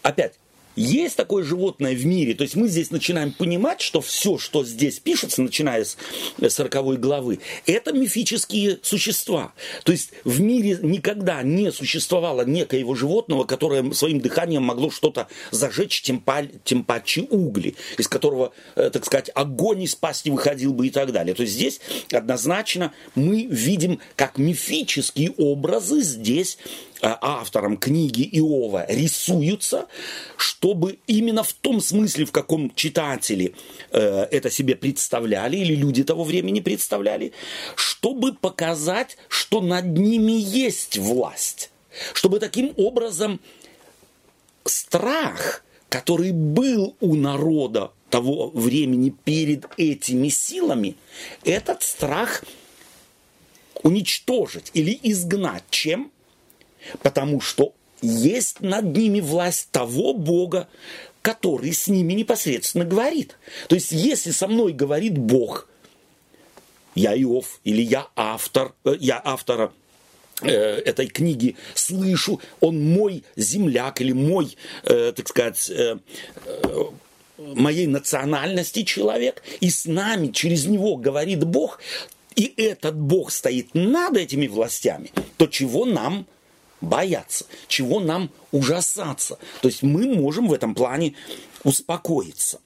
Опять, 0.02 0.34
есть 0.76 1.16
такое 1.16 1.44
животное 1.44 1.96
в 1.96 2.06
мире. 2.06 2.34
То 2.34 2.44
есть 2.44 2.56
мы 2.56 2.68
здесь 2.68 2.92
начинаем 2.92 3.32
понимать, 3.32 3.82
что 3.82 4.02
все, 4.02 4.38
что 4.38 4.64
здесь 4.64 5.00
пишется, 5.00 5.42
начиная 5.42 5.86
с 5.86 5.98
40 6.48 7.00
главы, 7.00 7.40
это 7.66 7.94
мифические 7.94 8.80
существа. 8.82 9.54
То 9.84 9.92
есть 9.92 10.12
в 10.24 10.42
мире 10.42 10.78
никогда 10.82 11.44
не 11.44 11.72
существовало 11.72 12.46
некоего 12.46 12.96
животного, 12.96 13.44
которое 13.44 13.92
своим 13.94 14.20
дыханием 14.20 14.64
могло 14.64 14.90
что-то 14.90 15.28
зажечь, 15.52 16.02
тем, 16.02 16.24
тем 16.64 16.84
паче 16.84 17.22
угли, 17.30 17.76
из 17.98 18.08
которого, 18.08 18.54
э, 18.76 18.90
так 18.90 19.06
сказать, 19.06 19.32
огонь 19.34 19.84
из 19.84 19.96
пасти 19.96 20.30
выходил 20.30 20.74
бы 20.74 20.88
и 20.88 20.90
так 20.90 21.12
далее. 21.12 21.34
То 21.34 21.44
есть 21.44 21.54
здесь 21.54 21.80
однозначно 22.12 22.94
мы 23.16 23.44
видим, 23.44 24.00
как 24.16 24.38
мифические 24.38 25.32
образы 25.38 26.02
здесь 26.02 26.58
Э, 26.95 26.95
автором 27.22 27.78
книги 27.78 28.28
Иова 28.32 28.86
рисуются, 28.88 29.88
чтобы 30.38 31.00
именно 31.08 31.44
в 31.44 31.54
том 31.54 31.80
смысле, 31.82 32.26
в 32.26 32.32
каком 32.32 32.74
читатели 32.74 33.54
э, 33.92 34.28
это 34.32 34.50
себе 34.50 34.76
представляли, 34.76 35.58
или 35.58 35.76
люди 35.76 36.04
того 36.04 36.24
времени 36.24 36.62
представляли, 36.62 37.34
чтобы 37.76 38.34
показать, 38.34 39.18
что 39.28 39.62
над 39.62 39.86
ними 39.86 40.32
есть 40.32 40.98
власть. 40.98 41.70
Чтобы 42.14 42.40
таким 42.40 42.74
образом 42.78 43.40
страх, 44.66 45.64
который 45.90 46.32
был 46.32 46.96
у 47.00 47.16
народа 47.16 47.92
того 48.10 48.50
времени 48.50 49.14
перед 49.24 49.66
этими 49.78 50.30
силами, 50.30 50.96
этот 51.44 51.84
страх 51.84 52.44
уничтожить 53.84 54.72
или 54.74 54.98
изгнать. 55.04 55.64
Чем? 55.70 56.12
Потому 57.02 57.42
что 57.42 57.74
есть 58.02 58.62
над 58.62 58.86
ними 58.96 59.20
власть 59.20 59.70
того 59.72 60.14
Бога, 60.14 60.68
который 61.22 61.74
с 61.74 61.88
ними 61.88 62.14
непосредственно 62.14 62.86
говорит. 62.86 63.38
То 63.68 63.76
есть, 63.76 63.92
если 63.92 64.32
со 64.32 64.48
мной 64.48 64.74
говорит 64.74 65.18
Бог, 65.18 65.68
я 66.94 67.20
Иов, 67.20 67.60
или 67.64 67.82
я 67.82 68.08
автор, 68.16 68.74
э, 68.84 68.96
я 69.00 69.22
автора 69.24 69.74
э, 70.42 70.52
этой 70.52 71.08
книги 71.08 71.56
слышу, 71.74 72.42
он 72.60 72.80
мой 72.82 73.24
земляк 73.36 74.02
или 74.02 74.12
мой, 74.12 74.56
э, 74.84 75.14
так 75.16 75.28
сказать, 75.28 75.72
моей 77.38 77.88
национальности 77.88 78.84
человек, 78.84 79.44
и 79.60 79.70
с 79.70 79.86
нами 79.86 80.28
через 80.28 80.68
него 80.68 80.96
говорит 80.96 81.44
Бог, 81.44 81.80
и 82.36 82.54
этот 82.58 82.96
Бог 82.96 83.32
стоит 83.32 83.74
над 83.74 84.16
этими 84.16 84.48
властями, 84.48 85.12
то 85.38 85.48
чего 85.48 85.86
нам 85.86 86.28
бояться, 86.82 87.46
чего 87.68 88.00
нам 88.00 88.30
ужасаться. 88.52 89.38
То 89.62 89.68
есть 89.68 89.84
мы 89.84 90.14
можем 90.16 90.48
в 90.48 90.54
этом 90.54 90.76
плане 90.76 91.16
успокоиться. 91.64 92.60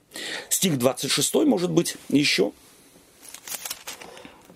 Стих 0.50 0.78
26, 0.78 1.36
может 1.45 1.72
быть, 1.72 1.95
еще. 2.10 2.52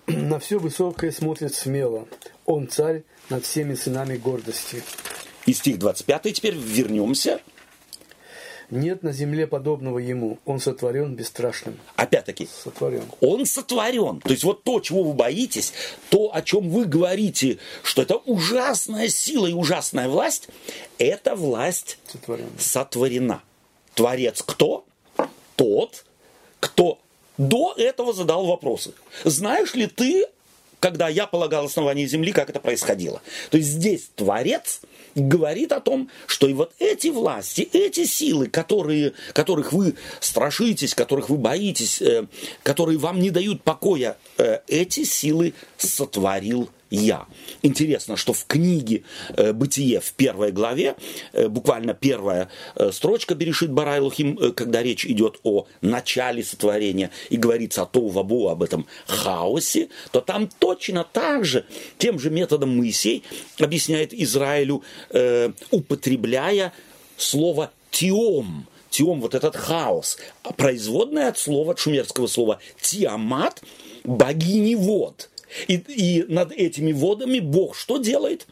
На 0.06 0.38
все 0.38 0.58
высокое 0.58 1.10
смотрит 1.10 1.54
смело. 1.54 2.06
Он 2.44 2.68
царь 2.68 3.04
над 3.30 3.44
всеми 3.44 3.74
сынами 3.74 4.16
гордости. 4.16 4.82
И 5.46 5.52
стих 5.52 5.78
25 5.78 6.32
теперь 6.32 6.56
вернемся 6.56 7.40
нет 8.70 9.02
на 9.02 9.12
земле 9.12 9.46
подобного 9.46 9.98
ему. 9.98 10.38
Он 10.44 10.60
сотворен 10.60 11.14
бесстрашным. 11.14 11.78
Опять-таки. 11.96 12.48
Сотворен. 12.64 13.04
Он 13.20 13.46
сотворен. 13.46 14.20
То 14.20 14.30
есть 14.30 14.44
вот 14.44 14.64
то, 14.64 14.80
чего 14.80 15.02
вы 15.02 15.12
боитесь, 15.14 15.72
то, 16.10 16.30
о 16.34 16.42
чем 16.42 16.70
вы 16.70 16.84
говорите, 16.84 17.58
что 17.82 18.02
это 18.02 18.16
ужасная 18.16 19.08
сила 19.08 19.46
и 19.46 19.52
ужасная 19.52 20.08
власть, 20.08 20.48
эта 20.98 21.34
власть 21.34 21.98
Сотворен. 22.06 22.48
сотворена. 22.58 23.42
Творец 23.94 24.42
кто? 24.42 24.84
Тот, 25.56 26.04
кто 26.60 26.98
до 27.38 27.74
этого 27.76 28.12
задал 28.12 28.46
вопросы. 28.46 28.92
Знаешь 29.24 29.74
ли 29.74 29.86
ты, 29.86 30.26
когда 30.80 31.08
я 31.08 31.26
полагал 31.26 31.66
основание 31.66 32.06
Земли, 32.06 32.32
как 32.32 32.50
это 32.50 32.60
происходило? 32.60 33.22
То 33.50 33.56
есть 33.56 33.70
здесь 33.70 34.10
Творец– 34.16 34.80
говорит 35.14 35.72
о 35.72 35.80
том, 35.80 36.08
что 36.26 36.48
и 36.48 36.52
вот 36.52 36.72
эти 36.78 37.08
власти, 37.08 37.68
эти 37.72 38.04
силы, 38.04 38.46
которые, 38.48 39.12
которых 39.32 39.72
вы 39.72 39.94
страшитесь, 40.20 40.94
которых 40.94 41.28
вы 41.28 41.36
боитесь, 41.36 42.00
э, 42.02 42.26
которые 42.62 42.98
вам 42.98 43.20
не 43.20 43.30
дают 43.30 43.62
покоя, 43.62 44.16
э, 44.38 44.60
эти 44.66 45.04
силы 45.04 45.54
сотворил 45.76 46.70
я. 46.90 47.26
Интересно, 47.62 48.16
что 48.16 48.32
в 48.32 48.46
книге 48.46 49.02
э, 49.36 49.52
«Бытие» 49.52 50.00
в 50.00 50.12
первой 50.12 50.52
главе, 50.52 50.96
э, 51.32 51.48
буквально 51.48 51.94
первая 51.94 52.48
э, 52.76 52.92
строчка 52.92 53.34
Берешит 53.34 53.70
Барайлухим, 53.70 54.38
э, 54.38 54.52
когда 54.52 54.82
речь 54.82 55.06
идет 55.06 55.40
о 55.42 55.66
начале 55.80 56.44
сотворения 56.44 57.10
и 57.30 57.36
говорится 57.36 57.82
о 57.82 57.86
Тоу 57.86 58.14
об 58.48 58.62
этом 58.62 58.86
хаосе, 59.06 59.88
то 60.12 60.20
там 60.20 60.48
точно 60.58 61.04
так 61.04 61.44
же, 61.44 61.64
тем 61.98 62.18
же 62.18 62.30
методом 62.30 62.76
Моисей 62.76 63.24
объясняет 63.58 64.12
Израилю, 64.12 64.82
э, 65.10 65.50
употребляя 65.70 66.72
слово 67.16 67.70
«тиом», 67.90 68.66
Тиом, 68.90 69.20
вот 69.20 69.34
этот 69.34 69.56
хаос, 69.56 70.18
производное 70.56 71.28
от 71.28 71.36
слова, 71.36 71.72
от 71.72 71.80
шумерского 71.80 72.28
слова 72.28 72.60
«тиамат», 72.80 73.62
богини 74.04 74.76
вод– 74.76 75.30
и, 75.68 75.74
и 75.74 76.24
над 76.28 76.52
этими 76.52 76.92
водами 76.92 77.40
Бог 77.40 77.76
что 77.76 77.98
делает? 77.98 78.46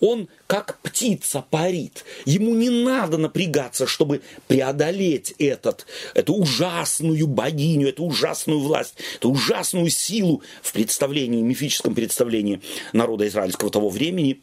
Он 0.00 0.28
как 0.46 0.78
птица 0.80 1.44
парит. 1.50 2.04
Ему 2.24 2.54
не 2.54 2.70
надо 2.70 3.18
напрягаться, 3.18 3.86
чтобы 3.86 4.20
преодолеть 4.46 5.34
этот, 5.38 5.86
эту 6.14 6.34
ужасную 6.34 7.26
богиню, 7.26 7.88
эту 7.88 8.04
ужасную 8.04 8.60
власть, 8.60 8.94
эту 9.16 9.30
ужасную 9.30 9.90
силу 9.90 10.42
в 10.62 10.72
представлении, 10.72 11.42
мифическом 11.42 11.94
представлении 11.94 12.60
народа 12.92 13.26
израильского 13.26 13.70
того 13.70 13.88
времени. 13.88 14.40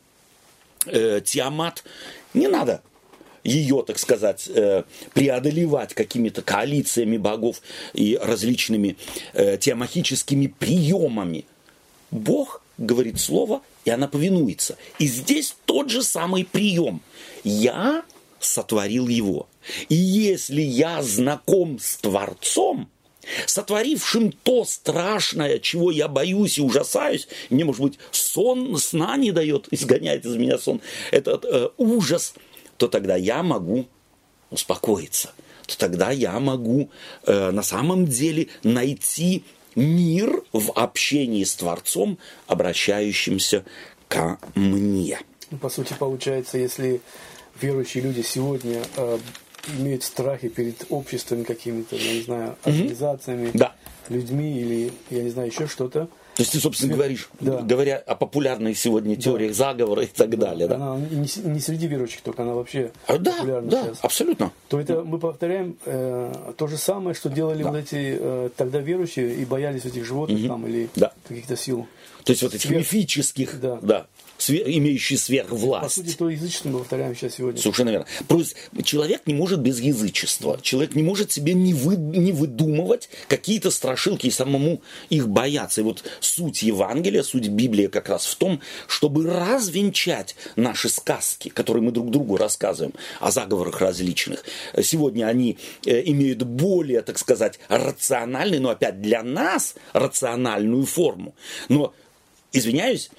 Э, 0.87 1.21
Тиамат. 1.23 1.83
Не 2.33 2.47
надо 2.47 2.81
ее, 3.45 3.83
так 3.87 3.97
сказать, 3.97 4.49
э, 4.53 4.83
преодолевать 5.13 5.93
какими-то 5.93 6.41
коалициями 6.41 7.15
богов 7.15 7.61
и 7.93 8.19
различными 8.21 8.97
э, 9.33 9.57
теомахическими 9.57 10.47
приемами– 10.47 11.45
Бог 12.15 12.61
говорит 12.77 13.19
слово, 13.19 13.61
и 13.85 13.89
она 13.89 14.07
повинуется. 14.07 14.77
И 14.99 15.07
здесь 15.07 15.55
тот 15.65 15.89
же 15.89 16.03
самый 16.03 16.45
прием. 16.45 17.01
Я 17.43 18.03
сотворил 18.39 19.07
его. 19.07 19.47
И 19.89 19.95
если 19.95 20.61
я 20.61 21.01
знаком 21.01 21.79
с 21.79 21.97
Творцом, 21.97 22.89
сотворившим 23.47 24.31
то 24.31 24.65
страшное, 24.65 25.59
чего 25.59 25.91
я 25.91 26.07
боюсь 26.07 26.57
и 26.57 26.61
ужасаюсь, 26.61 27.27
мне, 27.49 27.65
может 27.65 27.81
быть, 27.81 27.99
сон, 28.11 28.77
сна 28.77 29.17
не 29.17 29.31
дает, 29.31 29.67
изгоняет 29.71 30.25
из 30.25 30.35
меня 30.35 30.57
сон, 30.57 30.81
этот 31.11 31.45
э, 31.45 31.69
ужас, 31.77 32.35
то 32.77 32.87
тогда 32.87 33.15
я 33.15 33.41
могу 33.41 33.87
успокоиться, 34.51 35.33
то 35.65 35.77
тогда 35.77 36.11
я 36.11 36.39
могу 36.39 36.89
э, 37.25 37.51
на 37.51 37.63
самом 37.63 38.05
деле 38.05 38.47
найти 38.63 39.43
мир 39.75 40.43
в 40.53 40.71
общении 40.71 41.43
с 41.43 41.55
Творцом, 41.55 42.17
обращающимся 42.47 43.65
ко 44.07 44.37
мне. 44.55 45.19
Ну, 45.51 45.57
по 45.57 45.69
сути, 45.69 45.93
получается, 45.97 46.57
если 46.57 47.01
верующие 47.61 48.03
люди 48.03 48.21
сегодня 48.21 48.83
э, 48.95 49.19
имеют 49.77 50.03
страхи 50.03 50.49
перед 50.49 50.85
обществами 50.89 51.43
какими-то, 51.43 51.95
я 51.95 52.13
не 52.13 52.21
знаю, 52.21 52.55
организациями, 52.63 53.51
да. 53.53 53.75
людьми 54.09 54.59
или, 54.59 54.91
я 55.09 55.23
не 55.23 55.29
знаю, 55.29 55.49
еще 55.49 55.67
что-то, 55.67 56.09
то 56.35 56.41
есть 56.41 56.51
ты, 56.51 56.59
собственно, 56.59 56.93
говоришь, 56.93 57.29
да. 57.39 57.61
говоря 57.61 57.95
о 57.95 58.15
популярной 58.15 58.75
сегодня 58.75 59.15
теориях 59.15 59.51
да. 59.51 59.71
заговора 59.71 60.03
и 60.03 60.07
так 60.07 60.29
да. 60.31 60.47
далее. 60.47 60.67
Да? 60.67 60.75
Она 60.75 60.97
не, 60.97 61.49
не 61.49 61.59
среди 61.61 61.87
верующих 61.87 62.21
только, 62.21 62.43
она 62.43 62.53
вообще 62.53 62.91
а, 63.07 63.17
да, 63.17 63.31
популярна 63.31 63.69
да, 63.69 63.83
сейчас. 63.83 63.99
абсолютно. 64.01 64.51
То 64.67 64.77
это 64.77 65.01
мы 65.03 65.17
повторяем 65.17 65.77
э, 65.85 66.33
то 66.57 66.67
же 66.67 66.77
самое, 66.77 67.15
что 67.15 67.29
делали 67.29 67.63
да. 67.63 67.71
вот 67.71 67.77
эти 67.77 68.17
э, 68.19 68.49
тогда 68.57 68.79
верующие 68.79 69.33
и 69.35 69.45
боялись 69.45 69.85
этих 69.85 70.03
животных 70.03 70.39
угу. 70.39 70.47
там 70.49 70.67
или 70.67 70.89
да. 70.97 71.13
каких-то 71.25 71.55
сил. 71.55 71.87
То 72.25 72.31
есть 72.31 72.43
вот 72.43 72.53
этих 72.53 72.67
Сверх... 72.67 72.81
мифических, 72.81 73.61
да. 73.61 73.79
да 73.81 74.05
имеющий 74.47 75.17
сверхвласть. 75.17 75.83
По 75.83 75.89
сути, 75.89 76.15
то 76.15 76.29
язычество 76.29 76.69
мы 76.69 76.79
повторяем 76.79 77.15
сейчас 77.15 77.35
сегодня. 77.35 77.61
Совершенно 77.61 77.89
верно. 77.89 78.05
Просто 78.27 78.55
человек 78.83 79.21
не 79.25 79.33
может 79.33 79.59
без 79.59 79.79
язычества. 79.79 80.59
Человек 80.61 80.95
не 80.95 81.03
может 81.03 81.31
себе 81.31 81.53
не, 81.53 81.73
вы, 81.73 81.95
не 81.95 82.31
выдумывать 82.31 83.09
какие-то 83.27 83.71
страшилки 83.71 84.27
и 84.27 84.31
самому 84.31 84.81
их 85.09 85.27
бояться. 85.29 85.81
И 85.81 85.83
вот 85.83 86.03
суть 86.19 86.63
Евангелия, 86.63 87.23
суть 87.23 87.47
Библии 87.47 87.87
как 87.87 88.09
раз 88.09 88.25
в 88.25 88.35
том, 88.35 88.61
чтобы 88.87 89.25
развенчать 89.25 90.35
наши 90.55 90.89
сказки, 90.89 91.49
которые 91.49 91.83
мы 91.83 91.91
друг 91.91 92.11
другу 92.11 92.37
рассказываем 92.37 92.93
о 93.19 93.31
заговорах 93.31 93.81
различных. 93.81 94.43
Сегодня 94.81 95.25
они 95.25 95.57
э, 95.85 96.01
имеют 96.05 96.43
более, 96.43 97.01
так 97.01 97.17
сказать, 97.17 97.59
рациональную, 97.69 98.61
но 98.61 98.69
опять 98.69 99.01
для 99.01 99.23
нас 99.23 99.75
рациональную 99.93 100.85
форму. 100.85 101.35
Но, 101.69 101.93
извиняюсь, 102.51 103.09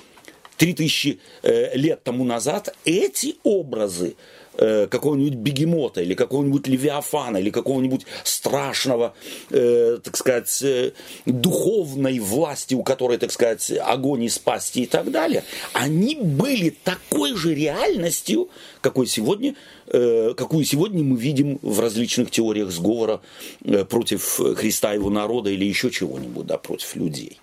3000 0.57 1.19
э, 1.42 1.77
лет 1.77 2.03
тому 2.03 2.25
назад 2.25 2.75
эти 2.85 3.37
образы 3.42 4.16
э, 4.55 4.87
какого-нибудь 4.87 5.35
бегемота 5.35 6.03
или 6.03 6.14
какого-нибудь 6.14 6.66
левиафана 6.66 7.38
или 7.38 7.51
какого-нибудь 7.51 8.07
страшного, 8.25 9.14
э, 9.51 9.99
так 10.03 10.16
сказать, 10.16 10.62
э, 10.62 10.92
духовной 11.27 12.19
власти, 12.19 12.75
у 12.75 12.83
которой, 12.83 13.19
так 13.19 13.33
сказать, 13.33 13.73
огонь 13.81 14.25
и 14.25 14.29
спасти 14.29 14.83
и 14.83 14.87
так 14.87 15.11
далее, 15.11 15.45
они 15.73 16.16
были 16.16 16.71
такой 16.71 17.35
же 17.35 17.55
реальностью, 17.55 18.49
какой 18.81 19.07
сегодня, 19.07 19.55
э, 19.88 20.35
какую 20.37 20.64
сегодня 20.64 21.03
мы 21.03 21.19
видим 21.19 21.59
в 21.62 21.81
различных 21.81 22.31
теориях 22.31 22.71
сговора 22.71 23.21
э, 23.64 23.85
против 23.85 24.40
Христа 24.57 24.95
и 24.95 24.97
его 24.97 25.11
народа 25.11 25.51
или 25.51 25.64
еще 25.64 25.90
чего-нибудь, 25.90 26.47
да, 26.47 26.59
против 26.59 26.97
людей. 26.97 27.38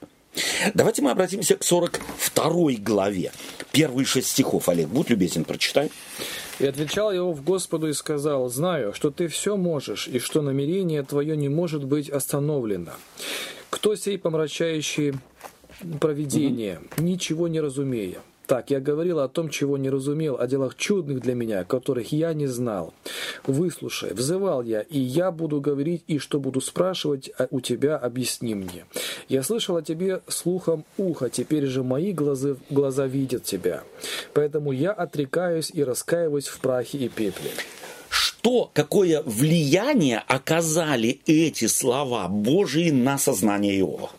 Давайте 0.73 1.01
мы 1.01 1.11
обратимся 1.11 1.55
к 1.55 1.63
42 1.63 2.73
главе. 2.79 3.31
Первые 3.71 4.05
шесть 4.05 4.29
стихов, 4.29 4.69
Олег, 4.69 4.87
будь 4.87 5.09
любезен, 5.09 5.43
прочитай. 5.43 5.91
И 6.59 6.65
отвечал 6.65 7.13
Иов 7.13 7.43
Господу 7.43 7.87
и 7.87 7.93
сказал, 7.93 8.49
«Знаю, 8.49 8.93
что 8.93 9.11
ты 9.11 9.27
все 9.27 9.57
можешь, 9.57 10.07
и 10.07 10.19
что 10.19 10.41
намерение 10.41 11.03
твое 11.03 11.35
не 11.35 11.49
может 11.49 11.83
быть 11.83 12.09
остановлено. 12.09 12.93
Кто 13.69 13.95
сей 13.95 14.17
помрачающий 14.17 15.13
провидение, 15.99 16.79
ничего 16.97 17.47
не 17.47 17.59
разумея?» 17.59 18.19
Так, 18.45 18.71
я 18.71 18.79
говорил 18.79 19.19
о 19.19 19.29
том, 19.29 19.49
чего 19.49 19.77
не 19.77 19.89
разумел, 19.89 20.37
о 20.37 20.47
делах 20.47 20.75
чудных 20.75 21.21
для 21.21 21.33
меня, 21.33 21.63
которых 21.63 22.11
я 22.11 22.33
не 22.33 22.47
знал. 22.47 22.93
Выслушай, 23.47 24.13
взывал 24.13 24.63
я, 24.63 24.81
и 24.81 24.99
я 24.99 25.31
буду 25.31 25.61
говорить, 25.61 26.03
и 26.07 26.17
что 26.17 26.39
буду 26.39 26.59
спрашивать 26.61 27.31
а 27.37 27.47
у 27.51 27.61
тебя, 27.61 27.97
объясни 27.97 28.55
мне. 28.55 28.85
Я 29.29 29.43
слышал 29.43 29.77
о 29.77 29.81
тебе 29.81 30.21
слухом 30.27 30.85
уха, 30.97 31.29
теперь 31.29 31.65
же 31.65 31.83
мои 31.83 32.11
глаза, 32.11 32.55
глаза 32.69 33.07
видят 33.07 33.43
тебя. 33.43 33.83
Поэтому 34.33 34.71
я 34.71 34.91
отрекаюсь 34.91 35.71
и 35.73 35.83
раскаиваюсь 35.83 36.47
в 36.47 36.59
прахе 36.59 36.97
и 36.97 37.09
пепле. 37.09 37.51
Что, 38.09 38.69
какое 38.73 39.23
влияние 39.23 40.21
оказали 40.27 41.21
эти 41.25 41.67
слова 41.67 42.27
Божии 42.27 42.91
на 42.91 43.17
сознание 43.17 43.79
Иова? 43.79 44.11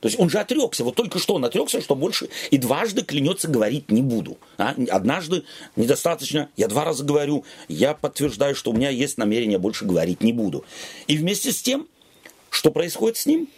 То 0.00 0.08
есть 0.08 0.18
он 0.18 0.30
же 0.30 0.38
отрекся, 0.38 0.82
вот 0.82 0.94
только 0.94 1.18
что 1.18 1.34
он 1.34 1.44
отрекся, 1.44 1.80
что 1.80 1.94
больше 1.94 2.30
и 2.50 2.56
дважды 2.56 3.02
клянется 3.02 3.48
говорить 3.48 3.90
не 3.90 4.02
буду. 4.02 4.38
А? 4.56 4.74
Однажды 4.88 5.44
недостаточно, 5.76 6.48
я 6.56 6.68
два 6.68 6.84
раза 6.84 7.04
говорю, 7.04 7.44
я 7.68 7.94
подтверждаю, 7.94 8.54
что 8.54 8.70
у 8.70 8.74
меня 8.74 8.88
есть 8.88 9.18
намерение 9.18 9.58
больше 9.58 9.84
говорить 9.84 10.22
не 10.22 10.32
буду. 10.32 10.64
И 11.06 11.16
вместе 11.16 11.52
с 11.52 11.60
тем, 11.60 11.86
что 12.48 12.70
происходит 12.70 13.18
с 13.18 13.26
ним? 13.26 13.48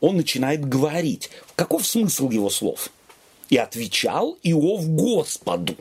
Он 0.00 0.16
начинает 0.16 0.68
говорить. 0.68 1.30
Каков 1.54 1.86
смысл 1.86 2.28
его 2.30 2.50
слов? 2.50 2.90
И 3.48 3.56
отвечал 3.56 4.36
Иов 4.42 4.88
Господу. 4.88 5.76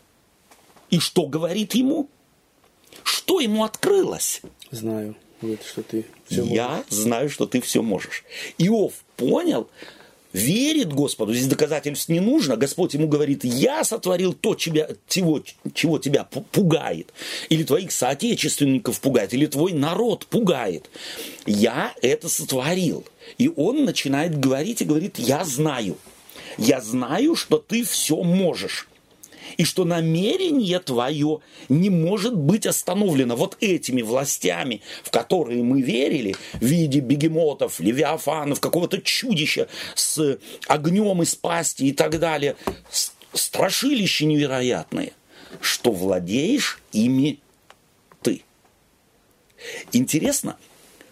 И 0.89 0.99
что 0.99 1.25
говорит 1.25 1.75
ему? 1.75 2.07
Что 3.03 3.39
ему 3.39 3.63
открылось? 3.63 4.41
Знаю, 4.71 5.15
вот, 5.41 5.63
что 5.63 5.83
ты 5.83 6.05
все 6.27 6.43
Я 6.43 6.67
можешь. 6.69 6.85
знаю, 6.89 7.29
что 7.29 7.45
ты 7.45 7.61
все 7.61 7.81
можешь. 7.81 8.23
Иов 8.57 8.93
понял, 9.15 9.69
верит 10.33 10.93
Господу, 10.93 11.33
здесь 11.33 11.47
доказательств 11.47 12.09
не 12.09 12.19
нужно. 12.19 12.55
Господь 12.57 12.93
ему 12.93 13.07
говорит, 13.07 13.43
я 13.43 13.83
сотворил 13.83 14.33
то, 14.33 14.55
тебя, 14.55 14.89
чего, 15.07 15.43
чего 15.73 15.99
тебя 15.99 16.23
пугает, 16.23 17.13
или 17.49 17.63
твоих 17.63 17.91
соотечественников 17.91 18.99
пугает, 18.99 19.33
или 19.33 19.45
твой 19.45 19.73
народ 19.73 20.25
пугает. 20.27 20.89
Я 21.45 21.93
это 22.01 22.29
сотворил. 22.29 23.05
И 23.37 23.51
он 23.55 23.85
начинает 23.85 24.39
говорить 24.39 24.81
и 24.81 24.85
говорит, 24.85 25.19
я 25.19 25.43
знаю. 25.43 25.97
Я 26.57 26.81
знаю, 26.81 27.35
что 27.35 27.57
ты 27.59 27.83
все 27.83 28.23
можешь 28.23 28.87
и 29.55 29.63
что 29.63 29.85
намерение 29.85 30.79
твое 30.79 31.39
не 31.69 31.89
может 31.89 32.35
быть 32.35 32.65
остановлено 32.65 33.35
вот 33.35 33.57
этими 33.61 34.01
властями, 34.01 34.81
в 35.03 35.11
которые 35.11 35.63
мы 35.63 35.81
верили, 35.81 36.35
в 36.53 36.63
виде 36.63 36.99
бегемотов, 36.99 37.79
левиафанов, 37.79 38.59
какого-то 38.59 39.01
чудища 39.01 39.67
с 39.95 40.39
огнем 40.67 41.21
из 41.21 41.35
пасти 41.35 41.83
и 41.83 41.93
так 41.93 42.19
далее, 42.19 42.55
страшилища 43.33 44.25
невероятные, 44.25 45.13
что 45.61 45.91
владеешь 45.91 46.81
ими 46.91 47.39
ты. 48.21 48.41
Интересно, 49.91 50.57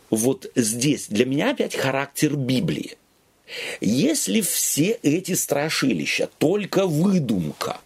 вот 0.10 0.52
здесь 0.56 1.08
для 1.08 1.26
меня 1.26 1.52
опять 1.52 1.76
характер 1.76 2.36
Библии. 2.36 2.98
Если 3.80 4.41
все 4.41 5.00
эти 5.04 5.34
страшилища 5.34 6.30
только 6.39 6.88
выдумка, 6.88 7.80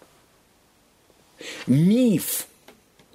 миф. 1.66 2.46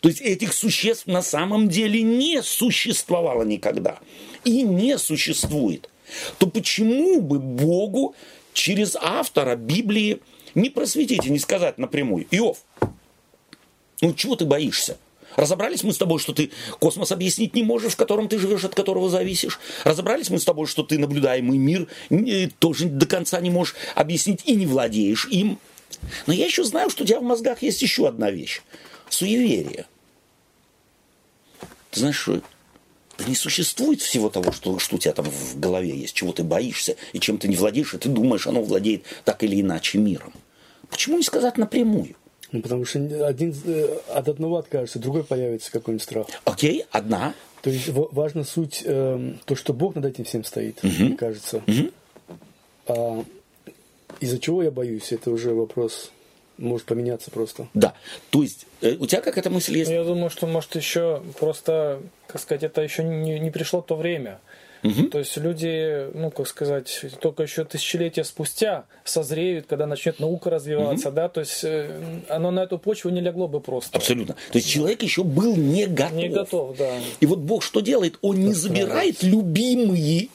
То 0.02 0.10
есть 0.10 0.22
этих 0.22 0.54
существ 0.54 1.08
на 1.08 1.22
самом 1.22 1.68
деле 1.68 2.02
не 2.02 2.44
существовало 2.44 3.44
никогда 3.44 4.00
и 4.44 4.62
не 4.62 4.98
существует. 4.98 5.90
То 6.38 6.48
почему 6.48 7.22
бы 7.22 7.40
Богу 7.40 8.16
через 8.54 8.96
автора 8.96 9.56
Библии 9.56 10.20
не 10.54 10.70
просветить 10.70 11.26
и 11.26 11.32
не 11.32 11.40
сказать 11.40 11.78
напрямую, 11.78 12.28
Иов, 12.32 12.60
ну 14.02 14.14
чего 14.14 14.36
ты 14.36 14.46
боишься? 14.46 14.98
Разобрались 15.36 15.84
мы 15.84 15.92
с 15.92 15.98
тобой, 15.98 16.20
что 16.20 16.34
ты 16.34 16.52
космос 16.80 17.12
объяснить 17.12 17.56
не 17.56 17.64
можешь, 17.64 17.94
в 17.94 17.98
котором 17.98 18.30
ты 18.30 18.38
живешь, 18.40 18.64
от 18.64 18.74
которого 18.74 19.10
зависишь. 19.10 19.60
Разобрались 19.84 20.30
мы 20.30 20.40
с 20.40 20.46
тобой, 20.46 20.66
что 20.68 20.84
ты 20.84 20.98
наблюдаемый 20.98 21.58
мир 21.58 21.88
тоже 22.60 22.86
до 22.86 23.06
конца 23.06 23.42
не 23.42 23.50
можешь 23.50 23.76
объяснить 23.96 24.44
и 24.46 24.56
не 24.56 24.66
владеешь 24.66 25.28
им. 25.30 25.60
Но 26.28 26.34
я 26.34 26.46
еще 26.46 26.64
знаю, 26.64 26.90
что 26.90 27.04
у 27.04 27.08
тебя 27.08 27.20
в 27.20 27.24
мозгах 27.24 27.62
есть 27.62 27.82
еще 27.82 28.08
одна 28.08 28.32
вещь. 28.32 28.62
Суеверие. 29.10 29.86
Ты 31.92 32.00
знаешь, 32.00 32.20
что 32.20 32.42
да 33.18 33.26
не 33.26 33.36
существует 33.36 34.02
всего 34.02 34.30
того, 34.30 34.52
что, 34.52 34.80
что 34.80 34.96
у 34.98 35.00
тебя 35.00 35.14
там 35.14 35.26
в 35.26 35.60
голове 35.60 35.96
есть, 35.98 36.14
чего 36.14 36.34
ты 36.34 36.44
боишься 36.44 36.98
и 37.14 37.20
чем 37.20 37.38
ты 37.38 37.48
не 37.48 37.56
владеешь, 37.56 37.94
и 37.94 37.98
ты 37.98 38.10
думаешь, 38.10 38.48
оно 38.48 38.62
владеет 38.62 39.04
так 39.24 39.44
или 39.44 39.62
иначе 39.62 39.98
миром. 39.98 40.34
Почему 40.90 41.18
не 41.18 41.24
сказать 41.24 41.58
напрямую? 41.58 42.16
Ну, 42.52 42.62
потому 42.62 42.86
что 42.86 43.28
один, 43.28 43.56
э, 43.66 43.98
от 44.14 44.30
одного 44.30 44.58
откажется, 44.58 45.00
другой 45.00 45.24
появится 45.24 45.72
какой-нибудь 45.72 46.04
страх. 46.04 46.28
Окей, 46.44 46.86
одна. 46.92 47.34
То 47.62 47.70
есть 47.70 47.90
важна 47.90 48.44
суть, 48.44 48.84
э, 48.86 49.34
то, 49.46 49.56
что 49.56 49.74
Бог 49.74 49.96
над 49.96 50.06
этим 50.06 50.26
всем 50.26 50.44
стоит, 50.44 50.78
угу. 50.84 50.94
мне 50.94 51.18
кажется. 51.18 51.64
Угу. 51.66 51.92
А 52.88 53.26
из-за 54.20 54.40
чего 54.40 54.64
я 54.64 54.72
боюсь, 54.72 55.12
это 55.12 55.32
уже 55.32 55.54
вопрос 55.54 56.12
может 56.58 56.86
поменяться 56.86 57.32
просто. 57.32 57.68
Да. 57.74 57.94
То 58.30 58.44
есть, 58.44 58.66
э, 58.82 58.96
у 59.00 59.08
тебя 59.08 59.22
как 59.22 59.38
эта 59.38 59.50
мысль 59.50 59.78
есть? 59.78 59.92
Я 59.92 60.04
думаю, 60.04 60.30
что, 60.30 60.48
может, 60.48 60.76
еще 60.76 61.22
просто, 61.40 62.02
как 62.28 62.42
сказать, 62.42 62.64
это 62.64 62.82
еще 62.82 63.04
не, 63.04 63.40
не 63.40 63.52
пришло 63.52 63.82
то 63.82 63.96
время. 63.96 64.40
Угу. 64.84 65.04
То 65.08 65.20
есть 65.20 65.36
люди, 65.38 66.08
ну, 66.14 66.30
как 66.30 66.48
сказать, 66.48 67.06
только 67.20 67.44
еще 67.44 67.66
тысячелетия 67.66 68.24
спустя 68.24 68.86
созреют, 69.04 69.66
когда 69.66 69.88
начнет 69.88 70.20
наука 70.20 70.50
развиваться, 70.50 71.10
угу. 71.10 71.16
да, 71.16 71.30
то 71.30 71.40
есть 71.40 71.64
э, 71.64 72.00
оно 72.30 72.52
на 72.52 72.62
эту 72.62 72.78
почву 72.78 73.10
не 73.10 73.22
легло 73.22 73.48
бы 73.48 73.62
просто. 73.62 73.98
Абсолютно. 73.98 74.36
То 74.52 74.58
есть 74.58 74.70
человек 74.70 75.02
еще 75.02 75.24
был 75.24 75.56
не 75.56 75.88
готов. 75.88 76.14
Не 76.14 76.30
готов, 76.30 76.78
да. 76.78 76.92
И 77.20 77.26
вот 77.26 77.40
Бог 77.40 77.64
что 77.64 77.80
делает? 77.80 78.20
Он 78.22 78.40
не 78.40 78.54
забирает 78.54 79.24
любимые 79.24 80.30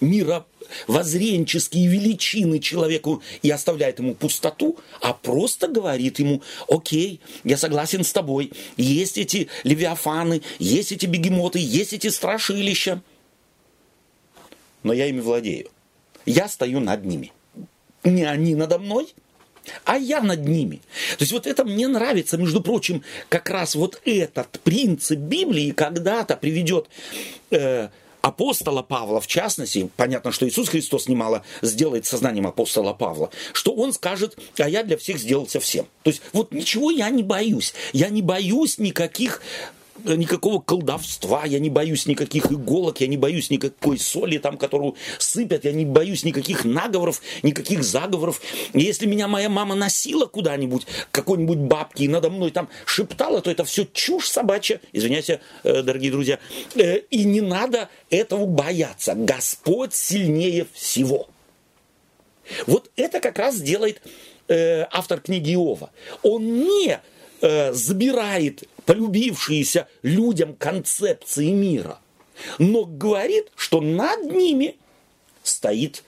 мира 0.00 0.46
воззренческие 0.86 1.88
величины 1.88 2.58
человеку 2.58 3.22
и 3.42 3.50
оставляет 3.50 3.98
ему 3.98 4.14
пустоту, 4.14 4.78
а 5.00 5.12
просто 5.12 5.68
говорит 5.68 6.18
ему, 6.18 6.42
окей, 6.68 7.20
я 7.44 7.56
согласен 7.56 8.04
с 8.04 8.12
тобой, 8.12 8.52
есть 8.76 9.18
эти 9.18 9.48
левиафаны, 9.64 10.42
есть 10.58 10.92
эти 10.92 11.06
бегемоты, 11.06 11.58
есть 11.58 11.92
эти 11.92 12.08
страшилища, 12.08 13.02
но 14.82 14.92
я 14.92 15.06
ими 15.06 15.20
владею. 15.20 15.70
Я 16.26 16.48
стою 16.48 16.80
над 16.80 17.04
ними. 17.04 17.32
Не 18.04 18.24
они 18.24 18.54
надо 18.54 18.78
мной, 18.78 19.14
а 19.84 19.96
я 19.96 20.20
над 20.20 20.46
ними. 20.46 20.76
То 21.16 21.22
есть 21.22 21.32
вот 21.32 21.46
это 21.46 21.64
мне 21.64 21.88
нравится, 21.88 22.36
между 22.36 22.60
прочим, 22.62 23.02
как 23.28 23.50
раз 23.50 23.74
вот 23.74 24.00
этот 24.04 24.60
принцип 24.60 25.18
Библии 25.18 25.70
когда-то 25.70 26.36
приведет 26.36 26.88
э, 27.50 27.88
апостола 28.28 28.82
Павла, 28.82 29.20
в 29.20 29.26
частности, 29.26 29.90
понятно, 29.96 30.32
что 30.32 30.48
Иисус 30.48 30.68
Христос 30.68 31.08
немало 31.08 31.44
сделает 31.62 32.06
сознанием 32.06 32.46
апостола 32.46 32.92
Павла, 32.92 33.30
что 33.52 33.72
он 33.72 33.92
скажет, 33.92 34.38
а 34.58 34.68
я 34.68 34.82
для 34.84 34.96
всех 34.96 35.18
сделался 35.18 35.60
всем. 35.60 35.86
То 36.02 36.10
есть 36.10 36.22
вот 36.32 36.52
ничего 36.52 36.90
я 36.90 37.10
не 37.10 37.22
боюсь. 37.22 37.74
Я 37.92 38.08
не 38.08 38.22
боюсь 38.22 38.78
никаких 38.78 39.42
никакого 40.04 40.60
колдовства, 40.60 41.44
я 41.44 41.58
не 41.58 41.70
боюсь 41.70 42.06
никаких 42.06 42.50
иголок, 42.52 43.00
я 43.00 43.06
не 43.06 43.16
боюсь 43.16 43.50
никакой 43.50 43.98
соли 43.98 44.38
там, 44.38 44.56
которую 44.56 44.94
сыпят, 45.18 45.64
я 45.64 45.72
не 45.72 45.84
боюсь 45.84 46.24
никаких 46.24 46.64
наговоров, 46.64 47.20
никаких 47.42 47.82
заговоров. 47.84 48.40
если 48.74 49.06
меня 49.06 49.28
моя 49.28 49.48
мама 49.48 49.74
носила 49.74 50.26
куда-нибудь, 50.26 50.86
какой-нибудь 51.10 51.58
бабки, 51.58 52.04
и 52.04 52.08
надо 52.08 52.30
мной 52.30 52.50
там 52.50 52.68
шептала, 52.84 53.40
то 53.40 53.50
это 53.50 53.64
все 53.64 53.86
чушь 53.92 54.28
собачья, 54.28 54.80
извиняйте, 54.92 55.40
э, 55.64 55.82
дорогие 55.82 56.10
друзья, 56.10 56.38
э, 56.74 56.98
и 56.98 57.24
не 57.24 57.40
надо 57.40 57.88
этого 58.10 58.46
бояться. 58.46 59.14
Господь 59.14 59.94
сильнее 59.94 60.66
всего. 60.72 61.28
Вот 62.66 62.90
это 62.96 63.20
как 63.20 63.38
раз 63.38 63.60
делает 63.60 64.00
э, 64.48 64.86
автор 64.90 65.20
книги 65.20 65.52
Иова. 65.54 65.90
Он 66.22 66.64
не 66.64 67.00
забирает 67.40 68.64
полюбившиеся 68.88 69.86
людям 70.00 70.54
концепции 70.54 71.50
мира, 71.50 72.00
но 72.58 72.86
говорит, 72.86 73.52
что 73.54 73.82
над 73.82 74.32
ними 74.32 74.76
стоит 75.42 76.04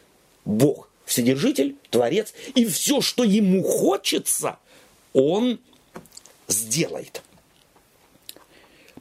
Бог, 0.47 0.89
Вседержитель, 1.05 1.77
Творец, 1.91 2.33
и 2.55 2.65
все, 2.65 3.03
что 3.03 3.23
ему 3.23 3.63
хочется, 3.63 4.59
он 5.13 5.61
сделает. 6.49 7.23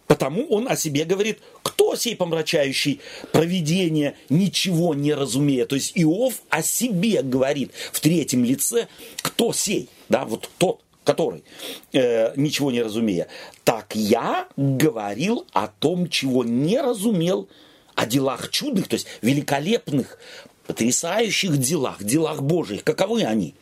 Потому 0.08 0.46
он 0.48 0.68
о 0.68 0.76
себе 0.76 1.06
говорит, 1.06 1.40
кто 1.64 1.96
сей 1.96 2.18
помрачающий 2.18 3.00
провидение, 3.32 4.18
ничего 4.28 4.94
не 4.94 5.14
разумея. 5.14 5.66
То 5.66 5.76
есть 5.76 5.94
Иов 5.96 6.42
о 6.50 6.62
себе 6.64 7.22
говорит 7.22 7.72
в 7.94 8.02
третьем 8.02 8.44
лице, 8.44 8.90
кто 9.22 9.54
сей, 9.54 9.88
да, 10.10 10.26
вот 10.26 10.50
тот, 10.58 10.82
который, 11.10 11.44
э, 11.92 12.34
ничего 12.36 12.70
не 12.72 12.84
разумея. 12.84 13.28
Так 13.64 13.96
я 13.96 14.48
говорил 14.56 15.48
о 15.54 15.66
том, 15.66 16.08
чего 16.08 16.44
не 16.44 16.80
разумел, 16.80 17.50
о 17.96 18.06
делах 18.06 18.52
чудных, 18.52 18.88
то 18.88 18.94
есть 18.94 19.08
великолепных, 19.24 20.20
потрясающих 20.68 21.58
делах, 21.58 22.04
делах 22.04 22.44
Божьих. 22.44 22.84
Каковы 22.84 23.24
они? 23.24 23.56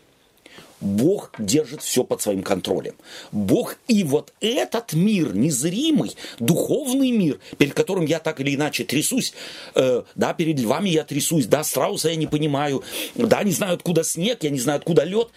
Бог 0.82 1.32
держит 1.40 1.82
все 1.82 2.04
под 2.04 2.22
своим 2.22 2.44
контролем. 2.44 2.96
Бог 3.32 3.78
и 3.88 4.04
вот 4.04 4.34
этот 4.42 4.92
мир, 4.92 5.34
незримый, 5.34 6.18
духовный 6.40 7.12
мир, 7.12 7.40
перед 7.58 7.74
которым 7.74 8.06
я 8.06 8.20
так 8.20 8.42
или 8.42 8.56
иначе 8.56 8.84
трясусь, 8.84 9.34
э, 9.74 10.04
да, 10.16 10.34
перед 10.34 10.60
львами 10.60 10.90
я 10.90 11.06
трясусь, 11.06 11.46
да, 11.46 11.64
страуса 11.64 12.10
я 12.10 12.18
не 12.18 12.28
понимаю, 12.28 12.84
да, 13.16 13.42
не 13.44 13.54
знаю, 13.54 13.76
откуда 13.76 14.04
снег, 14.04 14.44
я 14.44 14.50
не 14.50 14.60
знаю, 14.60 14.80
откуда 14.80 15.06
лед, 15.06 15.30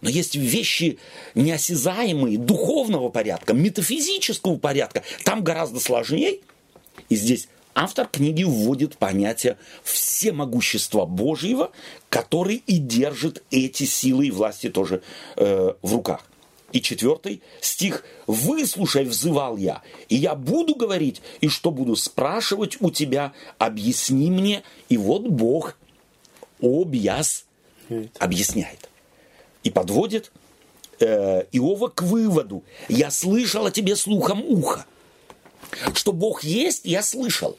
но 0.00 0.10
есть 0.10 0.36
вещи 0.36 0.98
неосязаемые, 1.34 2.38
духовного 2.38 3.08
порядка, 3.08 3.54
метафизического 3.54 4.56
порядка, 4.56 5.02
там 5.24 5.44
гораздо 5.44 5.80
сложнее, 5.80 6.40
и 7.08 7.16
здесь 7.16 7.48
автор 7.74 8.06
книги 8.06 8.42
вводит 8.42 8.96
понятие 8.96 9.56
всемогущества 9.82 11.06
Божьего, 11.06 11.70
который 12.08 12.62
и 12.66 12.78
держит 12.78 13.42
эти 13.50 13.84
силы 13.84 14.26
и 14.26 14.30
власти 14.30 14.68
тоже 14.68 15.02
э, 15.36 15.72
в 15.82 15.94
руках. 15.94 16.24
И 16.72 16.80
четвертый 16.80 17.42
стих 17.60 18.04
«Выслушай, 18.28 19.04
взывал 19.04 19.56
я, 19.56 19.82
и 20.08 20.14
я 20.14 20.36
буду 20.36 20.76
говорить, 20.76 21.20
и 21.40 21.48
что 21.48 21.72
буду 21.72 21.96
спрашивать 21.96 22.76
у 22.80 22.90
тебя, 22.90 23.32
объясни 23.58 24.30
мне». 24.30 24.62
И 24.88 24.96
вот 24.96 25.22
Бог 25.22 25.76
объяс 26.62 27.44
объясняет. 28.18 28.89
И 29.62 29.70
подводит 29.70 30.32
э, 30.98 31.44
Иова 31.52 31.88
к 31.88 32.02
выводу 32.02 32.62
«Я 32.88 33.10
слышал 33.10 33.66
о 33.66 33.70
тебе 33.70 33.96
слухом 33.96 34.44
уха». 34.44 34.86
Что 35.94 36.12
Бог 36.12 36.42
есть, 36.42 36.82
я 36.84 37.02
слышал. 37.02 37.56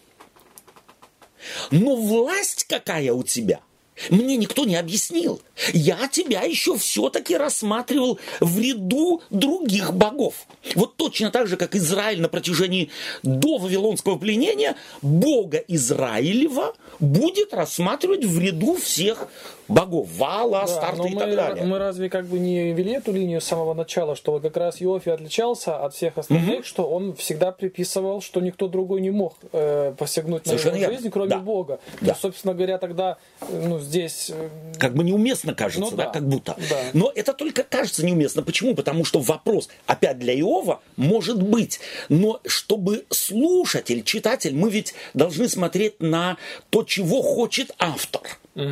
Но 1.71 1.95
власть 1.95 2.65
какая 2.65 3.13
у 3.13 3.23
тебя– 3.23 3.59
мне 4.09 4.37
никто 4.37 4.65
не 4.65 4.75
объяснил. 4.75 5.41
Я 5.73 6.07
тебя 6.07 6.41
еще 6.41 6.77
все-таки 6.77 7.35
рассматривал 7.35 8.19
в 8.39 8.59
ряду 8.59 9.21
других 9.29 9.93
богов. 9.93 10.47
Вот 10.75 10.95
точно 10.95 11.29
так 11.29 11.47
же, 11.47 11.57
как 11.57 11.75
Израиль 11.75 12.21
на 12.21 12.29
протяжении 12.29 12.89
до 13.21 13.57
Вавилонского 13.57 14.17
пленения, 14.17 14.75
Бога 15.01 15.57
Израилева 15.67 16.75
будет 16.99 17.53
рассматривать 17.53 18.25
в 18.25 18.39
ряду 18.39 18.75
всех 18.75 19.27
богов, 19.71 20.09
Вала, 20.17 20.65
да, 20.67 21.07
и 21.07 21.15
так 21.15 21.35
далее. 21.35 21.63
Мы 21.63 21.77
разве 21.77 22.09
как 22.09 22.25
бы 22.25 22.39
не 22.39 22.73
вели 22.73 22.93
эту 22.93 23.11
линию 23.11 23.41
с 23.41 23.45
самого 23.45 23.73
начала, 23.73 24.15
что 24.15 24.39
как 24.39 24.57
раз 24.57 24.81
Иофи 24.81 25.09
отличался 25.09 25.77
от 25.77 25.93
всех 25.93 26.17
остальных, 26.17 26.59
угу. 26.59 26.63
что 26.63 26.89
он 26.89 27.15
всегда 27.15 27.51
приписывал, 27.51 28.21
что 28.21 28.41
никто 28.41 28.67
другой 28.67 29.01
не 29.01 29.11
мог 29.11 29.35
э, 29.51 29.93
посягнуть 29.97 30.45
Совершенно 30.45 30.77
на 30.77 30.81
его 30.81 30.91
жизнь, 30.93 31.09
кроме 31.09 31.29
да. 31.29 31.39
Бога. 31.39 31.79
Да. 32.01 32.13
То, 32.13 32.19
собственно 32.19 32.53
говоря, 32.53 32.77
тогда 32.77 33.17
ну, 33.49 33.79
здесь... 33.79 34.31
Э, 34.33 34.49
как 34.77 34.93
бы 34.93 35.03
неуместно 35.03 35.53
кажется, 35.53 35.81
ну, 35.81 35.91
да, 35.91 36.05
да, 36.05 36.11
как 36.11 36.27
будто. 36.27 36.55
Да. 36.69 36.77
Но 36.93 37.11
это 37.13 37.33
только 37.33 37.63
кажется 37.63 38.05
неуместно. 38.05 38.43
Почему? 38.43 38.75
Потому 38.75 39.05
что 39.05 39.19
вопрос, 39.19 39.69
опять 39.85 40.19
для 40.19 40.37
Иова, 40.39 40.81
может 40.97 41.41
быть. 41.41 41.79
Но 42.09 42.39
чтобы 42.45 43.05
слушатель, 43.09 44.03
читатель, 44.03 44.55
мы 44.55 44.69
ведь 44.69 44.93
должны 45.13 45.47
смотреть 45.47 45.99
на 45.99 46.37
то, 46.69 46.83
чего 46.83 47.21
хочет 47.21 47.71
автор. 47.79 48.21
Угу. 48.55 48.65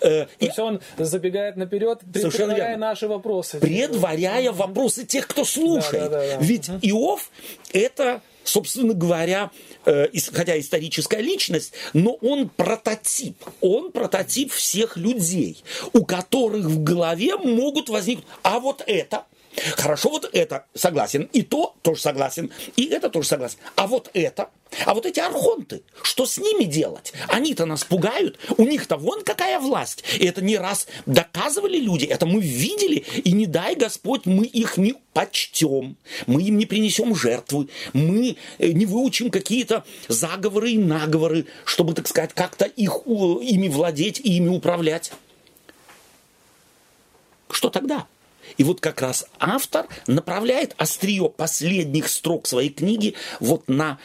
Э, 0.00 0.26
То 0.26 0.28
есть 0.40 0.58
он 0.58 0.80
забегает 0.98 1.56
наперед, 1.56 2.00
предваряя 2.12 2.76
наши 2.76 3.06
вопросы. 3.06 3.60
Предваряя 3.60 4.50
угу. 4.50 4.58
вопросы 4.58 5.04
тех, 5.04 5.26
кто 5.26 5.44
слушает. 5.44 6.10
Да, 6.10 6.20
да, 6.20 6.26
да, 6.26 6.36
да. 6.38 6.44
Ведь 6.44 6.68
угу. 6.68 6.78
Иов 6.82 7.30
это 7.72 8.20
собственно 8.44 8.92
говоря, 8.92 9.50
э, 9.86 10.08
хотя 10.32 10.58
историческая 10.58 11.20
личность, 11.20 11.74
но 11.92 12.14
он 12.14 12.48
прототип. 12.48 13.36
Он 13.60 13.92
прототип 13.92 14.52
всех 14.52 14.96
людей, 14.96 15.62
у 15.92 16.04
которых 16.04 16.64
в 16.64 16.82
голове 16.82 17.36
могут 17.36 17.88
возникнуть, 17.88 18.26
а 18.42 18.58
вот 18.58 18.82
это, 18.86 19.26
Хорошо, 19.76 20.10
вот 20.10 20.28
это 20.32 20.66
согласен. 20.74 21.28
И 21.32 21.42
то 21.42 21.74
тоже 21.82 22.00
согласен. 22.00 22.50
И 22.76 22.86
это 22.86 23.10
тоже 23.10 23.28
согласен. 23.28 23.58
А 23.76 23.86
вот 23.86 24.10
это 24.14 24.48
а 24.86 24.94
вот 24.94 25.06
эти 25.06 25.20
архонты, 25.20 25.82
что 26.02 26.24
с 26.26 26.38
ними 26.38 26.64
делать? 26.64 27.12
Они-то 27.28 27.66
нас 27.66 27.84
пугают, 27.84 28.38
у 28.56 28.64
них-то 28.64 28.96
вон 28.96 29.22
какая 29.22 29.60
власть. 29.60 30.02
И 30.18 30.24
это 30.24 30.42
не 30.42 30.56
раз 30.56 30.86
доказывали 31.06 31.76
люди, 31.76 32.06
это 32.06 32.26
мы 32.26 32.40
видели, 32.40 33.04
и 33.24 33.32
не 33.32 33.46
дай 33.46 33.74
Господь, 33.74 34.24
мы 34.24 34.44
их 34.46 34.78
не 34.78 34.94
почтем, 35.12 35.96
мы 36.26 36.42
им 36.42 36.56
не 36.56 36.66
принесем 36.66 37.14
жертвы, 37.14 37.68
мы 37.92 38.36
э, 38.58 38.68
не 38.68 38.86
выучим 38.86 39.30
какие-то 39.30 39.84
заговоры 40.08 40.70
и 40.70 40.78
наговоры, 40.78 41.46
чтобы, 41.64 41.92
так 41.92 42.08
сказать, 42.08 42.32
как-то 42.32 42.64
их, 42.64 43.02
ими 43.06 43.68
владеть 43.68 44.20
и 44.20 44.36
ими 44.36 44.48
управлять. 44.48 45.12
Что 47.50 47.68
тогда? 47.68 48.06
И 48.56 48.64
вот 48.64 48.80
как 48.80 49.00
раз 49.00 49.26
автор 49.38 49.86
направляет 50.06 50.74
острие 50.78 51.28
последних 51.28 52.08
строк 52.08 52.46
своей 52.46 52.70
книги 52.70 53.14
вот 53.40 53.68
на 53.68 53.98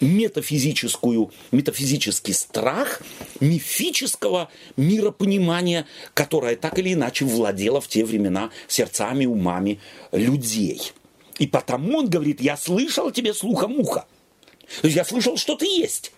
метафизическую, 0.00 1.32
метафизический 1.50 2.34
страх 2.34 3.02
мифического 3.40 4.50
миропонимания, 4.76 5.86
которое 6.14 6.56
так 6.56 6.78
или 6.78 6.92
иначе 6.92 7.24
владело 7.24 7.80
в 7.80 7.88
те 7.88 8.04
времена 8.04 8.50
сердцами, 8.68 9.26
умами 9.26 9.80
людей. 10.12 10.92
И 11.38 11.46
потому 11.46 11.98
он 11.98 12.08
говорит, 12.08 12.40
я 12.40 12.56
слышал 12.56 13.10
тебе 13.10 13.34
слухом 13.34 13.78
уха. 13.78 14.06
То 14.80 14.86
есть 14.86 14.96
я 14.96 15.04
слышал, 15.04 15.36
что 15.36 15.56
ты 15.56 15.66
есть. 15.66 16.12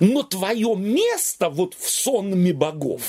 Но 0.00 0.22
твое 0.22 0.74
место 0.76 1.50
вот 1.50 1.74
в 1.74 1.90
сонме 1.90 2.52
богов 2.52 3.02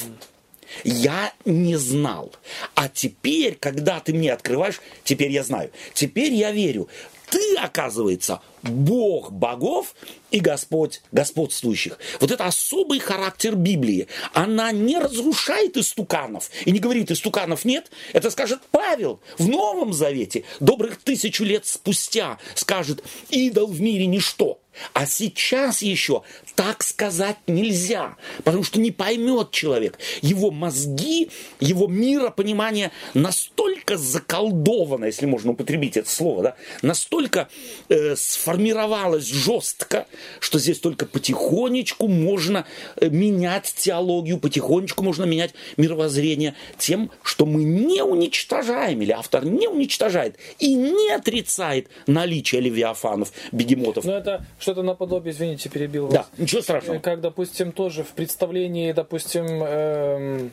я 0.84 1.34
не 1.46 1.78
знал. 1.78 2.34
А 2.76 2.90
теперь, 2.90 3.56
когда 3.56 4.00
ты 4.00 4.14
мне 4.14 4.32
открываешь, 4.32 4.82
теперь 5.04 5.32
я 5.32 5.44
знаю. 5.44 5.72
Теперь 5.94 6.34
я 6.34 6.52
верю 6.52 6.90
ты, 7.30 7.56
оказывается, 7.58 8.42
Бог 8.64 9.32
богов 9.32 9.96
и 10.32 10.40
Господь 10.40 11.02
господствующих. 11.12 12.00
Вот 12.20 12.32
это 12.32 12.46
особый 12.46 13.00
характер 13.00 13.56
Библии. 13.56 14.08
Она 14.34 14.72
не 14.72 14.98
разрушает 14.98 15.78
истуканов 15.78 16.50
и 16.66 16.72
не 16.72 16.80
говорит, 16.80 17.12
истуканов 17.12 17.66
нет. 17.66 17.92
Это 18.14 18.30
скажет 18.30 18.62
Павел 18.72 19.20
в 19.38 19.48
Новом 19.48 19.94
Завете, 19.94 20.44
добрых 20.60 20.98
тысячу 20.98 21.44
лет 21.44 21.66
спустя, 21.66 22.38
скажет, 22.56 23.04
идол 23.30 23.68
в 23.68 23.82
мире 23.82 24.06
ничто. 24.06 24.60
А 24.94 25.06
сейчас 25.06 25.82
еще 25.82 26.24
так 26.56 26.84
сказать 26.84 27.38
нельзя, 27.48 28.16
потому 28.44 28.64
что 28.64 28.80
не 28.80 28.92
поймет 28.92 29.52
человек. 29.52 30.00
Его 30.22 30.52
мозги, 30.52 31.30
его 31.60 31.88
миропонимание 31.88 32.92
настолько 33.14 33.98
заколдовано, 33.98 35.06
если 35.06 35.26
можно 35.26 35.52
употребить 35.52 35.98
это 35.98 36.10
слово, 36.10 36.44
да, 36.44 36.56
настолько 36.82 37.48
э, 37.90 38.16
сформировалось 38.16 39.26
жестко, 39.26 40.08
что 40.40 40.60
здесь 40.60 40.80
только 40.80 41.06
потихонечку 41.06 42.08
можно 42.08 42.66
э, 42.96 43.10
менять 43.10 43.74
теологию, 43.78 44.40
потихонечку 44.40 45.04
можно 45.04 45.26
менять 45.26 45.54
мировоззрение 45.78 46.56
тем, 46.78 47.12
что 47.24 47.46
мы 47.46 47.64
не 47.64 48.02
уничтожаем, 48.04 49.02
или 49.02 49.12
автор 49.12 49.46
не 49.46 49.68
уничтожает 49.68 50.38
и 50.60 50.74
не 50.74 51.12
отрицает 51.12 51.88
наличие 52.08 52.62
левиафанов, 52.62 53.32
бегемотов. 53.52 54.06
Но 54.06 54.18
это 54.18 54.46
что-то 54.68 54.84
наподобие, 54.84 55.32
извините, 55.32 55.70
перебил 55.70 56.08
вас. 56.08 56.14
Да, 56.14 56.26
ничего 56.38 56.62
страшного. 56.62 57.00
Как, 57.00 57.22
допустим, 57.22 57.72
тоже 57.72 58.04
в 58.04 58.10
представлении, 58.10 58.92
допустим, 58.92 59.46
эм, 59.64 60.52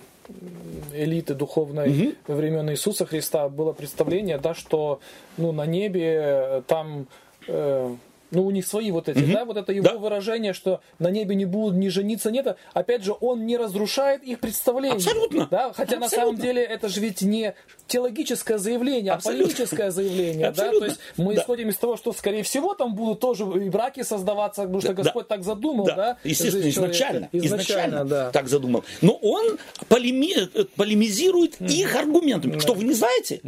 элиты 0.92 1.34
духовной 1.34 1.90
угу. 1.90 2.12
во 2.28 2.36
времен 2.36 2.70
Иисуса 2.70 3.06
Христа 3.06 3.48
было 3.48 3.72
представление, 3.72 4.38
да, 4.38 4.54
что 4.54 5.00
ну, 5.36 5.50
на 5.50 5.66
небе 5.66 6.62
там 6.68 7.08
э, 7.48 7.96
Ну, 8.34 8.44
у 8.44 8.50
них 8.50 8.66
свои 8.66 8.90
вот 8.90 9.08
эти, 9.08 9.24
да, 9.32 9.44
вот 9.44 9.56
это 9.56 9.72
его 9.72 9.84
Да. 9.84 9.96
выражение, 9.96 10.52
что 10.52 10.80
на 10.98 11.08
небе 11.10 11.34
не 11.34 11.44
будут 11.44 11.76
ни 11.76 11.88
жениться, 11.88 12.30
нет. 12.30 12.56
Опять 12.72 13.04
же, 13.04 13.14
он 13.20 13.46
не 13.46 13.56
разрушает 13.56 14.22
их 14.24 14.40
представление. 14.40 14.96
Абсолютно. 14.96 15.46
Да, 15.50 15.72
хотя 15.72 15.98
на 15.98 16.06
Абсолютно. 16.06 16.08
самом 16.08 16.36
деле 16.36 16.62
это 16.62 16.88
же 16.88 17.00
ведь 17.00 17.22
не 17.22 17.54
теологическое 17.86 18.58
заявление, 18.58 19.12
а 19.12 19.16
Абсолютно. 19.16 19.46
политическое 19.46 19.90
заявление. 19.90 20.50
Да? 20.50 20.70
То 20.70 20.84
есть 20.84 20.98
мы 21.16 21.34
Да. 21.34 21.42
исходим 21.42 21.68
из 21.68 21.76
того, 21.76 21.96
что, 21.96 22.12
скорее 22.12 22.42
всего, 22.42 22.74
там 22.74 22.94
будут 22.94 23.20
тоже 23.20 23.44
и 23.44 23.68
браки 23.70 24.02
создаваться, 24.02 24.62
потому 24.62 24.80
что 24.80 24.94
Да, 24.94 25.02
Господь 25.02 25.28
так 25.28 25.44
задумал, 25.44 25.86
да? 25.86 26.18
естественно, 26.24 26.62
жизнь 26.62 26.74
человека. 26.74 26.96
изначально, 26.96 27.28
Изначально, 27.32 27.62
изначально 27.62 28.04
да. 28.04 28.30
так 28.30 28.48
задумал. 28.48 28.84
Но 29.00 29.12
он 29.22 29.58
полеми- 29.88 30.48
полемизирует 30.76 31.60
их 31.60 31.94
аргументами. 31.94 32.58
Что, 32.58 32.74
вы 32.74 32.84
не 32.84 32.94
знаете? 32.94 33.40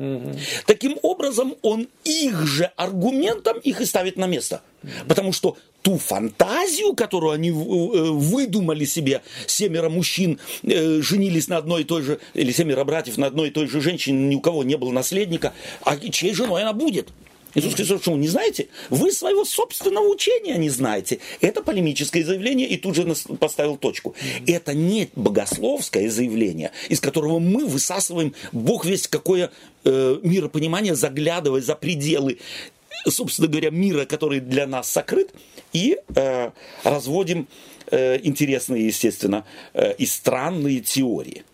Таким 0.66 0.98
образом, 1.02 1.54
он 1.62 1.88
их 2.04 2.40
же 2.46 2.70
аргументом 2.76 3.58
их 3.58 3.80
и 3.80 3.84
ставит 3.84 4.16
на 4.16 4.26
место. 4.26 4.60
Потому 5.08 5.32
что 5.32 5.56
ту 5.82 5.98
фантазию, 5.98 6.94
которую 6.94 7.32
они 7.32 7.50
э, 7.50 7.52
выдумали 7.52 8.84
себе, 8.84 9.22
семеро 9.46 9.88
мужчин 9.88 10.38
э, 10.62 11.00
женились 11.00 11.48
на 11.48 11.58
одной 11.58 11.82
и 11.82 11.84
той 11.84 12.02
же, 12.02 12.18
или 12.34 12.52
семеро 12.52 12.84
братьев 12.84 13.18
на 13.18 13.26
одной 13.26 13.48
и 13.48 13.50
той 13.50 13.66
же 13.68 13.80
женщине, 13.80 14.26
ни 14.26 14.34
у 14.34 14.40
кого 14.40 14.64
не 14.64 14.76
было 14.76 14.90
наследника, 14.90 15.52
а 15.82 15.96
чьей 15.96 16.34
женой 16.34 16.62
она 16.62 16.72
будет? 16.72 17.08
Иисус 17.56 17.74
Христос, 17.74 18.02
что 18.02 18.12
вы 18.12 18.18
не 18.18 18.28
знаете? 18.28 18.68
Вы 18.90 19.10
своего 19.10 19.46
собственного 19.46 20.06
учения 20.08 20.58
не 20.58 20.68
знаете. 20.68 21.20
Это 21.40 21.62
полемическое 21.62 22.22
заявление, 22.22 22.68
и 22.68 22.76
тут 22.76 22.94
же 22.94 23.06
поставил 23.40 23.78
точку. 23.78 24.14
Это 24.46 24.74
не 24.74 25.08
богословское 25.16 26.10
заявление, 26.10 26.72
из 26.90 27.00
которого 27.00 27.38
мы 27.38 27.64
высасываем 27.64 28.34
Бог 28.52 28.84
весь 28.84 29.08
какое 29.08 29.50
э, 29.84 30.18
миропонимание, 30.22 30.94
заглядывая 30.94 31.62
за 31.62 31.76
пределы, 31.76 32.38
собственно 33.08 33.48
говоря, 33.48 33.70
мира, 33.70 34.04
который 34.04 34.40
для 34.40 34.66
нас 34.66 34.90
сокрыт, 34.90 35.32
и 35.72 35.98
э, 36.14 36.50
разводим 36.84 37.48
э, 37.90 38.18
интересные, 38.22 38.86
естественно, 38.86 39.44
э, 39.74 39.94
и 39.94 40.06
странные 40.06 40.80
теории. 40.80 41.44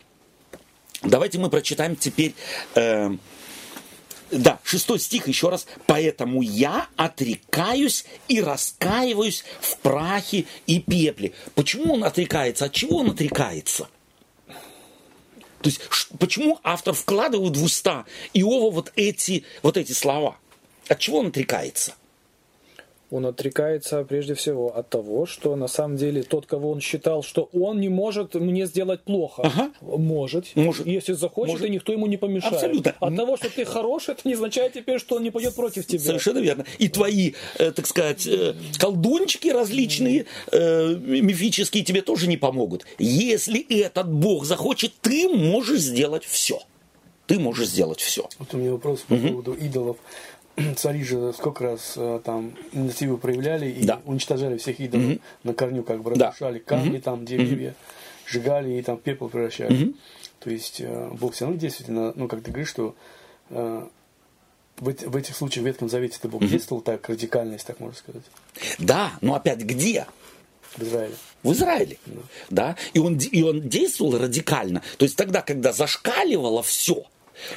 Давайте 1.02 1.38
мы 1.38 1.50
прочитаем 1.50 1.96
теперь 1.96 2.34
э, 2.74 3.10
да, 4.32 4.58
шестой 4.64 4.98
стих 4.98 5.28
еще 5.28 5.50
раз. 5.50 5.66
«Поэтому 5.86 6.42
я 6.42 6.88
отрекаюсь 6.96 8.04
и 8.28 8.40
раскаиваюсь 8.40 9.44
в 9.60 9.76
прахе 9.78 10.46
и 10.66 10.80
пепле». 10.80 11.32
Почему 11.54 11.94
он 11.94 12.04
отрекается? 12.04 12.64
От 12.64 12.72
чего 12.72 12.98
он 12.98 13.10
отрекается? 13.10 13.88
То 14.46 15.68
есть, 15.68 15.80
почему 16.18 16.58
автор 16.64 16.92
вкладывает 16.94 17.56
в 17.56 17.62
уста 17.62 18.04
Иова 18.34 18.72
вот 18.72 18.92
эти, 18.96 19.44
вот 19.62 19.76
эти 19.76 19.92
слова? 19.92 20.36
От 20.88 20.98
чего 20.98 21.18
он 21.18 21.28
отрекается? 21.28 21.94
Он 23.10 23.26
отрекается 23.26 24.04
прежде 24.04 24.32
всего 24.32 24.74
от 24.74 24.88
того, 24.88 25.26
что 25.26 25.54
на 25.54 25.68
самом 25.68 25.98
деле 25.98 26.22
тот, 26.22 26.46
кого 26.46 26.70
он 26.70 26.80
считал, 26.80 27.22
что 27.22 27.50
он 27.52 27.78
не 27.78 27.90
может 27.90 28.32
мне 28.34 28.64
сделать 28.64 29.02
плохо, 29.02 29.42
Ага. 29.44 29.70
может, 29.82 30.46
Может. 30.54 30.86
если 30.86 31.12
захочет, 31.12 31.52
Может. 31.52 31.66
и 31.66 31.70
никто 31.70 31.92
ему 31.92 32.06
не 32.06 32.16
помешает. 32.16 32.54
Абсолютно. 32.54 32.94
От 32.98 33.14
того, 33.14 33.36
что 33.36 33.50
ты 33.50 33.66
хороший, 33.66 34.12
это 34.14 34.22
не 34.26 34.32
означает 34.32 34.72
теперь, 34.72 34.98
что 34.98 35.16
он 35.16 35.24
не 35.24 35.30
пойдет 35.30 35.54
против 35.54 35.86
тебя. 35.86 36.00
Совершенно 36.00 36.38
верно. 36.38 36.64
И 36.78 36.88
твои, 36.88 37.34
э, 37.58 37.72
так 37.72 37.86
сказать, 37.86 38.26
э, 38.26 38.54
колдунчики 38.78 39.48
различные, 39.48 40.24
э, 40.50 40.94
мифические, 40.96 41.84
тебе 41.84 42.00
тоже 42.00 42.28
не 42.28 42.38
помогут. 42.38 42.86
Если 42.98 43.60
этот 43.78 44.10
Бог 44.10 44.46
захочет, 44.46 44.94
ты 45.02 45.28
можешь 45.28 45.80
сделать 45.80 46.24
все. 46.24 46.60
Ты 47.26 47.38
можешь 47.38 47.68
сделать 47.68 48.00
все. 48.00 48.26
Вот 48.38 48.52
у 48.54 48.56
меня 48.56 48.72
вопрос 48.72 49.00
по 49.00 49.16
поводу 49.16 49.52
идолов. 49.52 49.96
Цари 50.76 51.02
же 51.02 51.32
сколько 51.32 51.64
раз 51.64 51.94
э, 51.96 52.20
там 52.24 52.54
инициативу 52.72 53.16
проявляли 53.18 53.70
и 53.70 53.84
Да. 53.84 54.00
уничтожали 54.04 54.58
всех 54.58 54.80
идолов 54.80 55.18
на 55.44 55.54
корню, 55.54 55.82
как 55.82 56.02
бы 56.02 56.14
Да. 56.14 56.26
разрушали 56.28 56.58
камни, 56.58 56.98
там 56.98 57.24
деревья, 57.24 57.74
сжигали 58.26 58.72
и 58.78 58.82
там 58.82 58.98
пепел 58.98 59.28
превращали. 59.28 59.94
То 60.40 60.50
есть 60.50 60.80
э, 60.80 61.08
Бог 61.12 61.34
все 61.34 61.44
равно 61.46 61.58
действительно, 61.58 62.12
ну 62.16 62.28
как 62.28 62.42
ты 62.42 62.50
говоришь, 62.50 62.68
что 62.70 62.94
э, 63.50 63.86
в, 64.78 64.84
в 64.92 65.16
этих 65.16 65.36
случаях 65.36 65.64
в 65.64 65.66
Ветхом 65.66 65.88
Завете 65.88 66.16
это 66.18 66.28
Бог 66.28 66.44
действовал 66.46 66.82
так 66.82 67.08
радикально, 67.08 67.52
если 67.54 67.68
так 67.68 67.80
можно 67.80 67.96
сказать, 67.96 68.22
Да, 68.78 69.12
но 69.20 69.34
опять 69.34 69.60
где? 69.60 70.06
в 70.76 70.82
Израиле. 70.82 71.14
В 71.42 71.52
Израиле. 71.52 71.98
Да? 72.48 72.76
И, 72.94 72.98
он, 72.98 73.18
и 73.18 73.42
он 73.42 73.68
действовал 73.68 74.16
радикально. 74.18 74.82
То 74.96 75.04
есть 75.04 75.16
тогда, 75.16 75.42
когда 75.42 75.72
зашкаливало 75.72 76.62
все, 76.62 77.04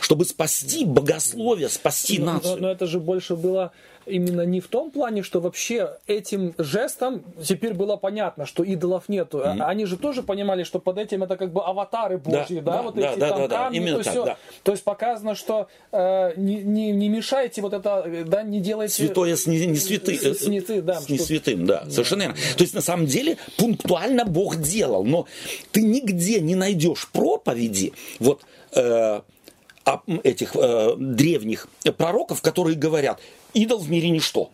чтобы 0.02 0.26
спасти 0.26 0.86
богословие, 0.86 1.70
спасти 1.70 2.20
Но, 2.20 2.26
но- 2.26 2.34
нацию. 2.34 2.62
но 2.62 2.72
это 2.72 2.86
же 2.86 3.00
больше 3.00 3.36
было 3.36 3.72
именно 4.08 4.46
не 4.46 4.60
в 4.62 4.68
том 4.68 4.92
плане, 4.92 5.24
что 5.24 5.42
вообще 5.42 5.98
этим 6.06 6.54
жестом 6.60 7.24
теперь 7.44 7.74
было 7.74 7.96
понятно, 7.96 8.46
что 8.46 8.64
идолов 8.64 9.10
нету. 9.10 9.42
А 9.44 9.54
Они 9.68 9.86
же 9.86 9.98
тоже 9.98 10.22
понимали, 10.22 10.64
что 10.64 10.78
под 10.78 11.00
этим 11.00 11.24
это 11.24 11.38
как 11.38 11.52
бы 11.52 11.64
аватары 11.66 12.20
божьи, 12.20 12.60
да, 12.60 12.72
да, 12.74 12.82
вот 12.84 12.94
да, 12.96 13.12
эти 13.12 13.20
да, 13.20 13.30
там 13.30 13.38
да, 13.40 13.48
да, 13.48 13.58
камни, 13.58 13.78
именно 13.80 13.98
то, 13.98 14.04
так, 14.04 14.14
всё. 14.14 14.26
да. 14.26 14.38
то 14.62 14.72
есть 14.74 14.84
показано, 14.84 15.34
что 15.34 15.70
э, 15.92 16.34
не, 16.38 16.58
не, 16.58 16.92
не 16.92 17.10
мешайте 17.10 17.64
вот 17.64 17.74
это, 17.74 18.06
да, 18.28 18.44
не 18.44 18.60
делайте... 18.60 18.94
Святое 18.94 19.36
с 19.36 19.48
не, 19.48 19.66
не 19.66 19.74
святы- 19.78 20.16
с- 20.20 20.44
с 20.44 20.48
не 20.48 20.62
ты, 20.62 20.84
да, 20.84 21.02
с 21.02 21.10
не 21.10 21.18
что- 21.18 21.26
святым, 21.26 21.66
да, 21.66 21.86
совершенно 21.90 22.22
верно. 22.22 22.38
То 22.58 22.62
есть 22.64 22.76
на 22.76 22.82
самом 22.82 23.08
деле 23.08 23.38
пунктуально 23.58 24.24
Бог 24.26 24.58
делал, 24.58 25.04
но 25.04 25.26
ты 25.72 25.82
нигде 25.82 26.42
не 26.42 26.54
найдешь 26.54 27.08
проповеди 27.12 27.94
вот 28.20 28.44
э, 28.74 29.22
этих 30.24 30.56
э, 30.56 30.96
древних 30.98 31.68
пророков, 31.98 32.42
которые 32.42 32.76
говорят, 32.76 33.20
идол 33.54 33.80
в 33.80 33.90
мире 33.90 34.10
ничто. 34.10 34.50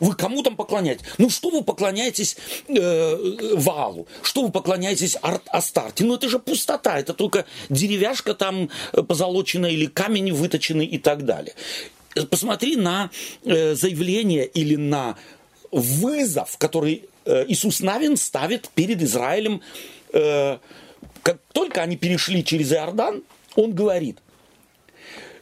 Вы 0.00 0.14
кому 0.14 0.42
там 0.42 0.56
поклоняетесь? 0.56 1.04
Ну 1.18 1.28
что 1.28 1.50
вы 1.50 1.62
поклоняетесь 1.62 2.36
э, 2.68 3.16
Валу? 3.54 4.06
Что 4.22 4.42
вы 4.42 4.50
поклоняетесь 4.52 5.16
Ар- 5.22 5.42
Астарте? 5.48 6.04
Ну 6.04 6.14
это 6.14 6.28
же 6.28 6.38
пустота, 6.38 6.98
это 6.98 7.14
только 7.14 7.44
деревяшка 7.68 8.34
там 8.34 8.70
э, 8.92 9.02
позолоченная 9.02 9.70
или 9.70 9.86
камень 9.86 10.32
выточенный 10.32 10.86
и 10.86 10.98
так 10.98 11.24
далее. 11.24 11.54
Э, 12.14 12.22
Посмотри 12.22 12.76
на 12.76 13.10
э, 13.44 13.74
заявление 13.74 14.46
или 14.46 14.76
на 14.76 15.16
вызов, 15.72 16.56
который 16.58 17.04
э, 17.24 17.44
Иисус 17.48 17.80
Навин 17.80 18.16
ставит 18.16 18.68
перед 18.74 19.02
Израилем. 19.02 19.60
Э, 20.12 20.58
как 21.22 21.38
только 21.52 21.82
они 21.82 21.96
перешли 21.96 22.44
через 22.44 22.72
Иордан, 22.72 23.22
он 23.56 23.72
говорит, 23.74 24.18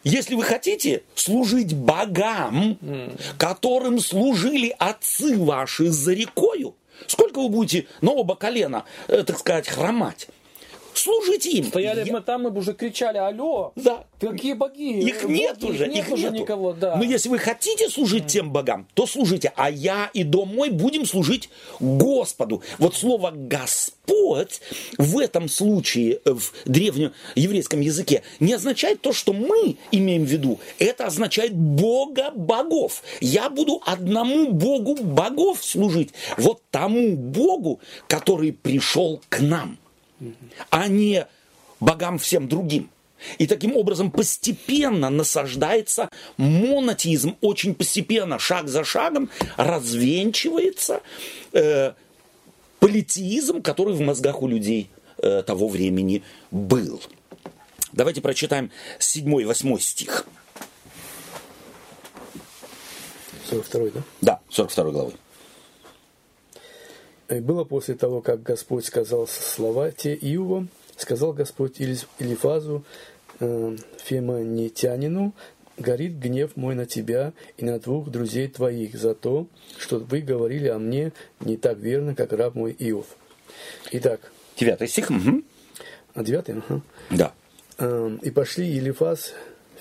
если 0.05 0.35
вы 0.35 0.45
хотите 0.45 1.03
служить 1.15 1.75
богам, 1.75 2.79
которым 3.39 3.99
служили 3.99 4.75
отцы 4.79 5.37
ваши 5.37 5.91
за 5.91 6.13
рекою, 6.13 6.75
сколько 7.07 7.41
вы 7.41 7.49
будете 7.49 7.87
на 8.01 8.13
оба 8.13 8.37
колена, 8.37 8.85
э, 9.09 9.25
так 9.25 9.39
сказать, 9.39 9.69
хромать? 9.69 10.29
Служите 10.95 11.51
им. 11.51 11.65
Стояли 11.67 12.05
Я- 12.07 12.13
мы 12.13 12.21
там, 12.21 12.43
мы 12.45 12.51
бы 12.51 12.61
уже 12.61 12.73
кричали, 12.73 13.19
алло, 13.19 13.73
Да. 13.77 14.05
какие 14.21 14.53
боги? 14.55 15.01
Их 15.01 15.25
нет 15.25 15.63
уже, 15.63 15.87
нет 15.87 16.07
их 16.07 16.13
уже 16.13 16.25
нету. 16.25 16.37
никого, 16.37 16.73
да. 16.73 16.97
Но 16.97 17.05
если 17.05 17.29
вы 17.29 17.39
хотите 17.39 17.89
служить 17.89 18.27
тем 18.27 18.51
богам, 18.53 18.87
то 18.95 19.07
служите. 19.07 19.53
А 19.57 19.71
я 19.71 20.11
и 20.15 20.23
дом 20.25 20.55
мой 20.55 20.71
будем 20.71 21.05
служить 21.07 21.49
Господу. 21.81 22.63
Вот 22.79 22.95
слово 22.95 23.33
Господь 23.35 24.61
в 24.99 25.19
этом 25.19 25.49
случае 25.49 26.21
э, 26.25 26.31
в 26.33 26.53
древнем 26.65 27.13
еврейском 27.35 27.81
языке 27.81 28.23
не 28.41 28.53
означает 28.55 29.01
то, 29.01 29.13
что 29.13 29.33
мы 29.33 29.77
имеем 29.93 30.25
в 30.25 30.29
виду. 30.29 30.61
Это 30.79 31.07
означает 31.07 31.55
Бога 31.55 32.31
богов. 32.35 33.03
Я 33.21 33.51
буду 33.51 33.83
одному 33.85 34.53
Богу 34.53 34.95
богов 34.97 35.65
служить. 35.65 36.11
Вот 36.37 36.61
тому 36.71 37.17
Богу, 37.17 37.81
который 38.09 38.53
пришел 38.53 39.21
к 39.29 39.41
нам 39.41 39.79
а 40.71 40.89
не 40.89 41.27
богам 41.81 42.19
всем 42.19 42.49
другим. 42.49 42.91
И 43.39 43.47
таким 43.47 43.77
образом 43.77 44.11
постепенно 44.11 45.11
насаждается 45.11 46.11
монотеизм, 46.37 47.37
очень 47.41 47.75
постепенно, 47.75 48.39
шаг 48.39 48.69
за 48.69 48.85
шагом, 48.85 49.31
развенчивается 49.57 51.01
э, 51.53 51.93
политеизм, 52.81 53.63
который 53.63 53.95
в 53.95 54.01
мозгах 54.01 54.43
у 54.43 54.49
людей 54.49 54.91
э, 55.19 55.43
того 55.43 55.69
времени 55.69 56.23
был. 56.51 57.01
Давайте 57.93 58.21
прочитаем 58.21 58.71
7 58.99 59.41
и 59.41 59.45
8 59.45 59.79
стих. 59.79 60.27
42 63.49 63.91
да? 63.91 64.03
Да, 64.21 64.41
42 64.51 64.91
главы. 64.91 65.13
Было 67.41 67.65
после 67.65 67.95
того, 67.95 68.21
как 68.21 68.43
Господь 68.43 68.85
сказал 68.87 69.27
слова 69.27 69.91
те 69.91 70.15
Иова, 70.15 70.67
сказал 70.97 71.33
Господь 71.33 71.81
Илифазу, 71.81 72.85
э, 73.41 73.77
Фемонитянину, 74.05 75.33
горит 75.77 76.19
гнев 76.19 76.57
мой 76.57 76.75
на 76.75 76.87
тебя 76.87 77.33
и 77.57 77.65
на 77.65 77.79
двух 77.79 78.11
друзей 78.11 78.49
твоих 78.49 78.95
за 78.97 79.15
то, 79.15 79.47
что 79.79 79.99
вы 79.99 80.21
говорили 80.21 80.69
о 80.69 80.79
мне 80.79 81.13
не 81.41 81.57
так 81.57 81.79
верно, 81.79 82.15
как 82.15 82.33
раб 82.33 82.55
мой 82.55 82.75
Иов. 82.79 83.07
Итак, 83.93 84.33
9 84.57 84.89
стих. 84.91 85.11
а 86.15 86.23
девятый, 86.23 86.57
ага. 86.57 86.81
Да. 87.11 87.33
Эм, 87.79 88.17
И 88.19 88.31
пошли 88.31 88.67
Елифаз, 88.67 89.35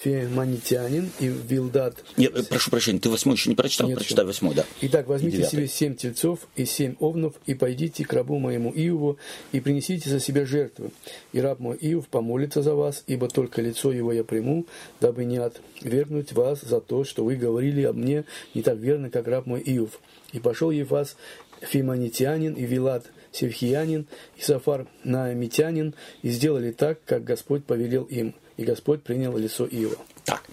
Феманитянин 0.03 1.09
и 1.19 1.27
Вилдат. 1.27 2.03
Нет, 2.17 2.35
э, 2.35 2.43
прошу 2.43 2.69
прощения, 2.69 2.99
ты 2.99 3.09
восьмой 3.09 3.35
еще 3.35 3.49
не 3.49 3.55
прочитал? 3.55 3.87
Нет, 3.87 3.97
Прочитай 3.97 4.25
восьмой, 4.25 4.53
да. 4.53 4.65
Итак, 4.81 5.07
возьмите 5.07 5.41
И 5.41 5.43
себе 5.45 5.67
семь 5.67 5.95
тельцов 5.95 6.39
и 6.55 6.65
семь 6.65 6.95
овнов, 6.99 7.33
и 7.45 7.53
пойдите 7.53 8.05
к 8.05 8.13
рабу 8.13 8.37
моему 8.37 8.71
Иову, 8.71 9.17
и 9.51 9.59
принесите 9.59 10.09
за 10.09 10.19
себя 10.19 10.45
жертвы. 10.45 10.91
И 11.31 11.39
раб 11.39 11.59
мой 11.59 11.77
Иов 11.79 12.07
помолится 12.07 12.61
за 12.61 12.75
вас, 12.75 13.03
ибо 13.07 13.29
только 13.29 13.61
лицо 13.61 13.91
его 13.91 14.11
я 14.11 14.23
приму, 14.23 14.67
дабы 14.99 15.25
не 15.25 15.37
отвергнуть 15.37 16.33
вас 16.33 16.61
за 16.61 16.81
то, 16.81 17.03
что 17.03 17.23
вы 17.23 17.35
говорили 17.35 17.83
об 17.83 18.03
мне 18.03 18.25
не 18.53 18.61
так 18.61 18.77
верно, 18.77 19.09
как 19.09 19.27
раб 19.27 19.45
мой 19.45 19.61
Иов. 19.65 19.99
И 20.33 20.39
пошел 20.39 20.69
Ефас 20.71 21.15
Фиманитянин 21.61 22.53
и 22.53 22.65
Вилат 22.65 23.05
Севхиянин 23.31 24.05
и 24.35 24.41
Сафар 24.41 24.87
Наамитянин, 25.03 25.95
и 26.21 26.29
сделали 26.29 26.71
так, 26.71 26.99
как 27.05 27.23
Господь 27.23 27.65
повелел 27.65 28.03
им. 28.03 28.35
И 28.57 28.63
Господь 28.63 29.03
принял 29.03 29.35
лицо 29.37 29.65
Иова. 29.65 29.97
Так, 30.25 30.43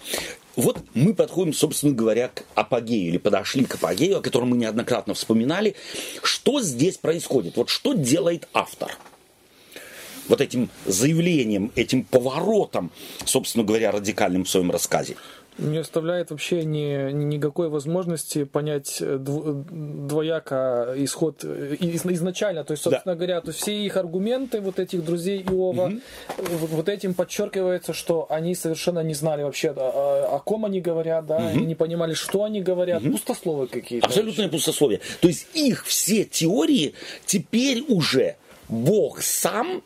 вот 0.55 0.79
мы 0.93 1.13
подходим, 1.13 1.53
собственно 1.53 1.93
говоря, 1.93 2.27
к 2.29 2.43
апогею, 2.55 3.09
или 3.09 3.17
подошли 3.17 3.63
к 3.63 3.75
апогею, 3.75 4.17
о 4.17 4.21
котором 4.21 4.49
мы 4.49 4.57
неоднократно 4.57 5.13
вспоминали. 5.13 5.75
Что 6.23 6.61
здесь 6.61 6.97
происходит? 6.97 7.57
Вот 7.57 7.69
что 7.69 7.93
делает 7.93 8.47
автор? 8.53 8.97
Вот 10.27 10.41
этим 10.41 10.69
заявлением, 10.85 11.71
этим 11.75 12.03
поворотом, 12.03 12.91
собственно 13.25 13.63
говоря, 13.63 13.91
радикальным 13.91 14.43
в 14.43 14.49
своем 14.49 14.71
рассказе. 14.71 15.15
Не 15.57 15.77
оставляет 15.79 16.31
вообще 16.31 16.63
ни, 16.63 17.11
ни- 17.11 17.35
никакой 17.35 17.69
возможности 17.69 18.45
понять 18.45 18.97
э, 19.01 19.17
дв- 19.17 20.07
двояко 20.07 20.93
исход 20.97 21.43
э, 21.43 21.75
из- 21.79 22.05
изначально. 22.05 22.63
То 22.63 22.71
есть, 22.71 22.83
собственно 22.83 23.15
говоря, 23.15 23.41
то 23.41 23.49
есть 23.49 23.59
все 23.61 23.85
их 23.85 23.97
аргументы, 23.97 24.61
вот 24.61 24.79
этих 24.79 25.03
друзей 25.03 25.41
Иова, 25.43 25.91
э, 26.37 26.43
вот, 26.59 26.69
вот 26.69 26.89
этим 26.89 27.13
подчеркивается, 27.13 27.93
что 27.93 28.27
они 28.29 28.55
совершенно 28.55 28.99
не 28.99 29.13
знали 29.13 29.43
вообще, 29.43 29.73
да, 29.73 29.89
о, 29.93 30.35
о 30.35 30.39
ком 30.39 30.65
они 30.65 30.81
говорят, 30.81 31.25
да, 31.25 31.51
и 31.51 31.59
не 31.59 31.75
понимали, 31.75 32.13
что 32.13 32.43
они 32.43 32.61
говорят, 32.61 33.03
пустословы 33.03 33.67
какие-то. 33.67 34.07
Абсолютное 34.07 34.47
пустословие. 34.49 35.01
То 35.19 35.27
есть 35.27 35.47
их 35.53 35.85
все 35.85 36.23
теории 36.23 36.93
теперь 37.25 37.81
уже 37.87 38.35
Бог 38.69 39.21
сам 39.21 39.83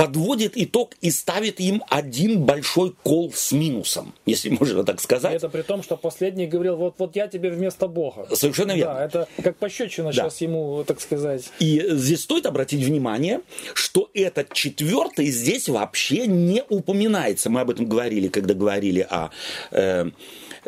подводит 0.00 0.52
итог 0.56 0.96
и 1.02 1.10
ставит 1.10 1.60
им 1.60 1.82
один 1.90 2.40
большой 2.46 2.94
кол 3.02 3.30
с 3.34 3.52
минусом, 3.52 4.14
если 4.24 4.48
можно 4.48 4.82
так 4.82 4.98
И 4.98 5.02
сказать. 5.02 5.34
это 5.34 5.50
при 5.50 5.60
том, 5.60 5.82
что 5.82 5.98
последний 5.98 6.46
говорил, 6.46 6.76
вот, 6.76 6.94
вот 6.96 7.16
я 7.16 7.28
тебе 7.28 7.50
вместо 7.50 7.86
Бога. 7.86 8.26
Совершенно 8.34 8.72
верно. 8.74 8.94
Да, 8.94 9.04
это 9.04 9.28
как 9.42 9.58
пощечина 9.58 10.10
сейчас 10.10 10.40
ему, 10.40 10.84
так 10.84 11.02
сказать. 11.02 11.50
И 11.58 11.84
здесь 11.90 12.22
стоит 12.22 12.46
обратить 12.46 12.82
внимание, 12.82 13.42
что 13.74 14.08
этот 14.14 14.54
четвертый 14.54 15.26
здесь 15.26 15.68
вообще 15.68 16.26
не 16.26 16.64
упоминается. 16.70 17.50
Мы 17.50 17.60
об 17.60 17.68
этом 17.68 17.84
говорили, 17.84 18.28
когда 18.28 18.54
говорили 18.54 19.06
о 19.10 19.28
э, 19.70 20.06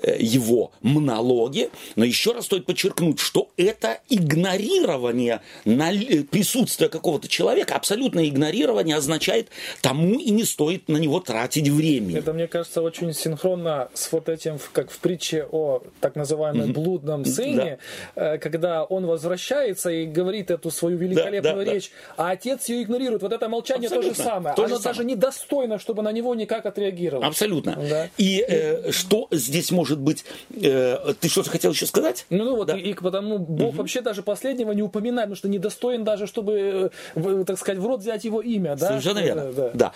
его 0.03 0.73
монологе. 0.83 1.71
Но 1.97 2.05
еще 2.05 2.33
раз 2.33 2.47
стоит 2.47 2.67
подчеркнуть, 2.67 3.21
что 3.21 3.51
это 3.57 4.01
игнорирование 4.09 5.41
наль- 5.65 6.25
присутствия 6.25 6.89
какого-то 6.89 7.29
человека, 7.29 7.75
абсолютное 7.75 8.27
игнорирование 8.27 8.97
означает, 8.97 9.49
тому 9.81 10.19
и 10.19 10.31
не 10.31 10.45
стоит 10.45 10.89
на 10.89 10.97
него 10.97 11.21
тратить 11.21 11.69
время. 11.69 12.19
Это, 12.19 12.33
мне 12.33 12.47
кажется, 12.47 12.83
очень 12.83 13.13
синхронно 13.13 13.89
с 13.95 14.11
вот 14.13 14.29
этим, 14.29 14.59
как 14.73 14.91
в 14.91 14.99
притче 14.99 15.47
о 15.51 15.83
так 16.01 16.17
называемом 16.17 16.73
блудном 16.73 17.25
сыне, 17.25 17.79
э, 18.15 18.39
когда 18.39 18.85
он 18.85 19.07
возвращается 19.07 19.91
и 19.91 20.07
говорит 20.07 20.51
эту 20.51 20.71
свою 20.71 20.97
великолепную 20.99 21.57
да, 21.57 21.65
да. 21.65 21.73
речь, 21.73 21.91
а 22.17 22.31
отец 22.31 22.69
ее 22.69 22.83
игнорирует. 22.83 23.23
Вот 23.23 23.33
это 23.33 23.49
молчание 23.49 23.89
то 23.89 24.03
же 24.03 24.15
самое. 24.15 24.55
То 24.55 24.67
же 24.67 24.75
Оно 24.75 24.83
самое. 24.83 24.97
даже 24.97 25.05
недостойно, 25.05 25.79
чтобы 25.79 26.03
на 26.03 26.13
него 26.13 26.35
никак 26.35 26.67
отреагировал. 26.67 27.25
Абсолютно. 27.25 27.77
Да. 27.89 28.09
И 28.19 28.45
э, 28.47 28.91
что 28.93 29.29
здесь 29.31 29.71
может 29.71 29.92
быть... 29.99 30.25
э, 30.51 31.15
ты 31.21 31.29
что-то 31.29 31.51
хотел 31.51 31.73
еще 31.73 31.87
сказать? 31.87 32.27
Ну, 32.31 32.45
ну 32.45 32.57
вот, 32.57 32.69
Да. 32.69 32.77
и, 32.77 32.91
и 32.91 32.95
потому 32.95 33.39
Бог 33.39 33.75
вообще 33.77 34.01
даже 34.01 34.23
последнего 34.23 34.73
не 34.73 34.83
упоминает, 34.83 35.27
потому 35.27 35.37
что 35.37 35.49
недостоин 35.49 36.05
даже, 36.05 36.27
чтобы, 36.27 36.91
э, 37.15 37.45
так 37.47 37.59
сказать, 37.59 37.79
в 37.81 37.87
рот 37.87 38.01
взять 38.01 38.25
его 38.25 38.41
имя, 38.41 38.77
да? 38.77 38.89
Совершенно 38.89 39.21
Да, 39.21 39.25
верно. 39.27 39.53
да. 39.53 39.71
Да. 39.75 39.93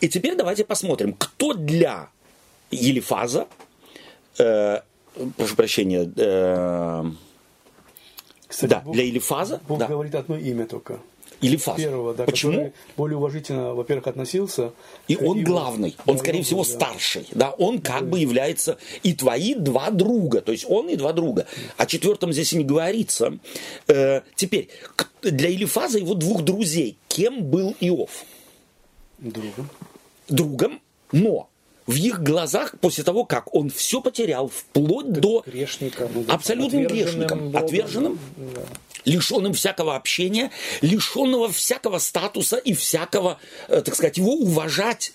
И 0.00 0.08
теперь 0.08 0.34
давайте 0.36 0.64
посмотрим, 0.64 1.14
кто 1.14 1.52
для 1.54 2.08
Елифаза, 2.70 3.46
э, 4.38 4.80
прошу 5.36 5.56
прощения, 5.56 6.10
э, 6.16 7.04
Кстати, 8.48 8.70
да, 8.70 8.80
Бог, 8.80 8.94
для 8.94 9.04
Елифаза, 9.04 9.60
Бог 9.68 9.78
да, 9.78 9.86
говорит 9.86 10.14
одно 10.14 10.36
имя 10.36 10.66
только. 10.66 10.98
Елифаз. 11.40 11.76
Первого, 11.76 12.14
да, 12.14 12.24
Почему? 12.24 12.72
более 12.96 13.18
уважительно, 13.18 13.74
во-первых, 13.74 14.06
относился. 14.06 14.72
И 15.08 15.16
он 15.16 15.44
главный, 15.44 15.96
он, 16.06 16.16
Да, 16.16 16.22
скорее 16.22 16.42
всего, 16.42 16.64
да. 16.64 16.70
старший, 16.70 17.26
да, 17.32 17.50
он 17.50 17.80
как 17.80 18.08
бы 18.08 18.18
является 18.18 18.78
и 19.02 19.12
твои 19.12 19.54
два 19.54 19.90
друга, 19.90 20.40
то 20.40 20.52
есть 20.52 20.64
он 20.68 20.88
и 20.88 20.96
два 20.96 21.12
друга. 21.12 21.46
О 21.76 21.86
четвертом 21.86 22.32
здесь 22.32 22.52
и 22.52 22.56
не 22.56 22.64
говорится. 22.64 23.38
Э, 23.86 24.22
теперь, 24.34 24.68
для 25.22 25.50
Елифаза 25.50 25.98
его 25.98 26.14
двух 26.14 26.42
друзей, 26.42 26.96
кем 27.08 27.44
был 27.44 27.74
Иов? 27.80 28.24
Другом. 29.18 29.68
другом, 30.28 30.80
но 31.12 31.48
в 31.86 31.94
их 31.94 32.20
глазах, 32.20 32.74
после 32.80 33.04
того, 33.04 33.24
как 33.24 33.54
он 33.54 33.70
все 33.70 34.00
потерял, 34.00 34.48
вплоть 34.48 35.12
до 35.12 35.42
Грешником. 35.46 36.08
абсолютным 36.28 36.84
Отверженным 36.86 36.88
грешником, 36.88 37.38
Богом. 37.50 37.64
отверженным, 37.64 38.18
Да. 38.36 38.62
Лишенным 39.06 39.54
всякого 39.54 39.96
общения, 39.96 40.50
лишенного 40.82 41.50
всякого 41.50 41.98
статуса 41.98 42.56
и 42.56 42.74
всякого, 42.74 43.38
э, 43.68 43.80
так 43.80 43.94
сказать, 43.94 44.18
его 44.18 44.32
уважать. 44.34 45.12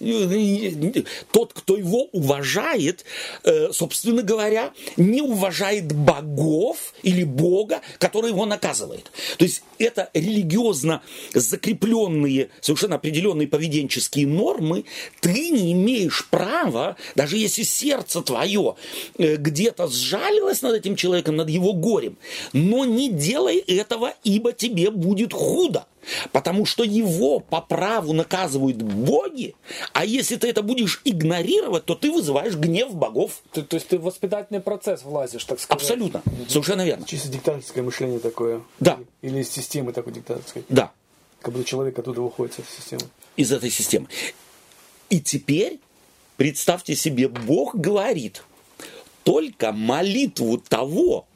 Тот, 1.32 1.54
кто 1.54 1.78
его 1.78 2.06
уважает, 2.12 3.06
э, 3.44 3.72
собственно 3.72 4.24
говоря, 4.24 4.72
не 4.98 5.22
уважает 5.22 5.92
богов 5.92 6.94
или 7.04 7.24
Бога, 7.24 7.82
который 8.00 8.32
его 8.32 8.46
наказывает. 8.46 9.12
То 9.38 9.46
есть 9.46 9.62
это 9.78 10.10
религиозно 10.14 11.02
закрепленные, 11.34 12.50
совершенно 12.62 12.96
определенные 12.96 13.48
поведенческие 13.48 14.28
нормы, 14.28 14.86
ты 15.20 15.50
не 15.50 15.74
имеешь 15.74 16.26
права, 16.30 16.96
даже 17.16 17.38
если 17.38 17.64
сердце 17.64 18.22
твое 18.22 18.76
э, 19.18 19.36
где-то 19.36 19.88
сжалилось 19.88 20.62
над 20.62 20.76
этим 20.76 20.96
человеком, 20.96 21.36
над 21.36 21.50
его 21.50 21.74
горем, 21.74 22.18
но 22.54 22.86
не 22.86 23.10
делай 23.10 23.58
этого, 23.82 24.14
ибо 24.24 24.54
тебе 24.54 24.90
будет 24.92 25.34
худо. 25.34 25.86
Потому 26.32 26.66
что 26.66 26.84
его 26.84 27.40
по 27.40 27.62
праву 27.62 28.14
наказывают 28.14 28.82
боги, 28.82 29.56
а 29.94 30.06
если 30.06 30.36
ты 30.36 30.48
это 30.50 30.64
будешь 30.64 31.02
игнорировать, 31.06 31.86
то 31.86 31.94
ты 31.96 32.10
вызываешь 32.12 32.56
гнев 32.56 32.94
богов. 32.96 33.42
Ты- 33.52 33.62
то 33.62 33.76
есть 33.76 33.88
ты 33.88 33.98
в 34.00 34.04
воспитательный 34.04 34.62
процесс 34.62 35.04
влазишь, 35.04 35.44
так 35.46 35.60
сказать. 35.60 35.82
Абсолютно. 35.82 36.24
Совершенно 36.48 36.86
верно. 36.86 37.06
Чисто 37.06 37.30
диктаторское 37.30 37.84
мышление 37.84 38.20
такое. 38.20 38.62
Да. 38.80 38.98
Или 39.22 39.40
из 39.42 39.50
системы 39.52 39.94
такой 39.94 40.14
диктаторской. 40.14 40.64
Да. 40.70 40.92
Как 41.42 41.54
будто 41.54 41.66
человек 41.66 41.98
оттуда 42.00 42.22
выходит 42.22 42.54
с 42.54 42.60
этой 42.60 42.72
системы. 42.78 43.02
из 43.36 43.52
этой 43.52 43.70
системы. 43.70 44.08
И 45.10 45.20
теперь, 45.20 45.80
представьте 46.38 46.96
себе, 46.96 47.28
Бог 47.28 47.76
говорит, 47.76 48.44
только 49.24 49.72
молитву 49.72 50.58
того, 50.58 51.28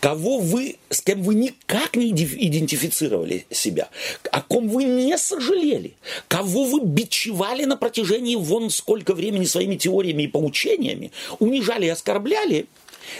кого 0.00 0.38
вы, 0.38 0.76
с 0.90 1.00
кем 1.00 1.22
вы 1.22 1.34
никак 1.34 1.96
не 1.96 2.10
идентифицировали 2.10 3.46
себя, 3.50 3.88
о 4.30 4.42
ком 4.42 4.68
вы 4.68 4.84
не 4.84 5.16
сожалели, 5.18 5.94
кого 6.28 6.64
вы 6.64 6.80
бичевали 6.80 7.64
на 7.64 7.76
протяжении 7.76 8.36
вон 8.36 8.70
сколько 8.70 9.14
времени 9.14 9.44
своими 9.44 9.76
теориями 9.76 10.24
и 10.24 10.28
поучениями, 10.28 11.12
унижали 11.38 11.86
и 11.86 11.90
оскорбляли, 11.90 12.66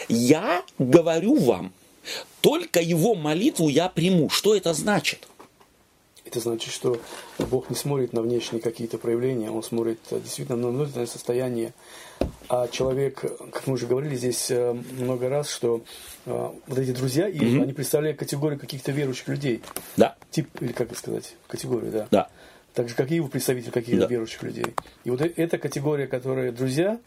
я 0.07 0.63
говорю 0.77 1.35
вам, 1.35 1.73
только 2.41 2.79
его 2.79 3.15
молитву 3.15 3.69
я 3.69 3.89
приму. 3.89 4.29
Что 4.29 4.55
это 4.55 4.73
значит? 4.73 5.27
Это 6.25 6.39
значит, 6.39 6.71
что 6.71 7.01
Бог 7.39 7.69
не 7.69 7.75
смотрит 7.75 8.13
на 8.13 8.21
внешние 8.21 8.61
какие-то 8.61 8.97
проявления, 8.97 9.49
Он 9.49 9.63
смотрит 9.63 9.99
э, 10.11 10.19
действительно 10.19 10.57
на 10.57 10.67
внутреннее 10.69 11.07
состояние. 11.07 11.73
А 12.51 12.67
человек, 12.67 13.19
как 13.51 13.67
мы 13.67 13.73
уже 13.73 13.85
говорили 13.85 14.15
здесь 14.15 14.49
э, 14.49 14.75
много 14.97 15.29
раз, 15.29 15.49
что 15.51 15.83
э, 16.25 16.49
вот 16.65 16.79
эти 16.79 16.91
друзья, 16.91 17.27
и 17.27 17.37
они 17.39 17.73
представляют 17.73 18.17
категорию 18.17 18.59
каких-то 18.59 18.91
верующих 18.91 19.27
людей. 19.27 19.61
Да, 19.97 20.15
Тип, 20.31 20.47
или 20.59 20.71
как 20.71 20.87
это 20.91 20.97
сказать, 20.97 21.35
категорию, 21.47 21.91
да. 21.91 22.07
да. 22.09 22.27
Так 22.73 22.87
же, 22.89 22.95
как 22.95 23.11
и 23.11 23.15
его 23.15 23.27
представитель 23.27 23.71
каких-то 23.71 24.01
Да. 24.01 24.07
верующих 24.07 24.41
людей. 24.43 24.65
И 25.03 25.11
вот 25.11 25.21
э- 25.21 25.33
эта 25.35 25.57
категория, 25.57 26.07
которые 26.07 26.51
друзья, 26.51 26.99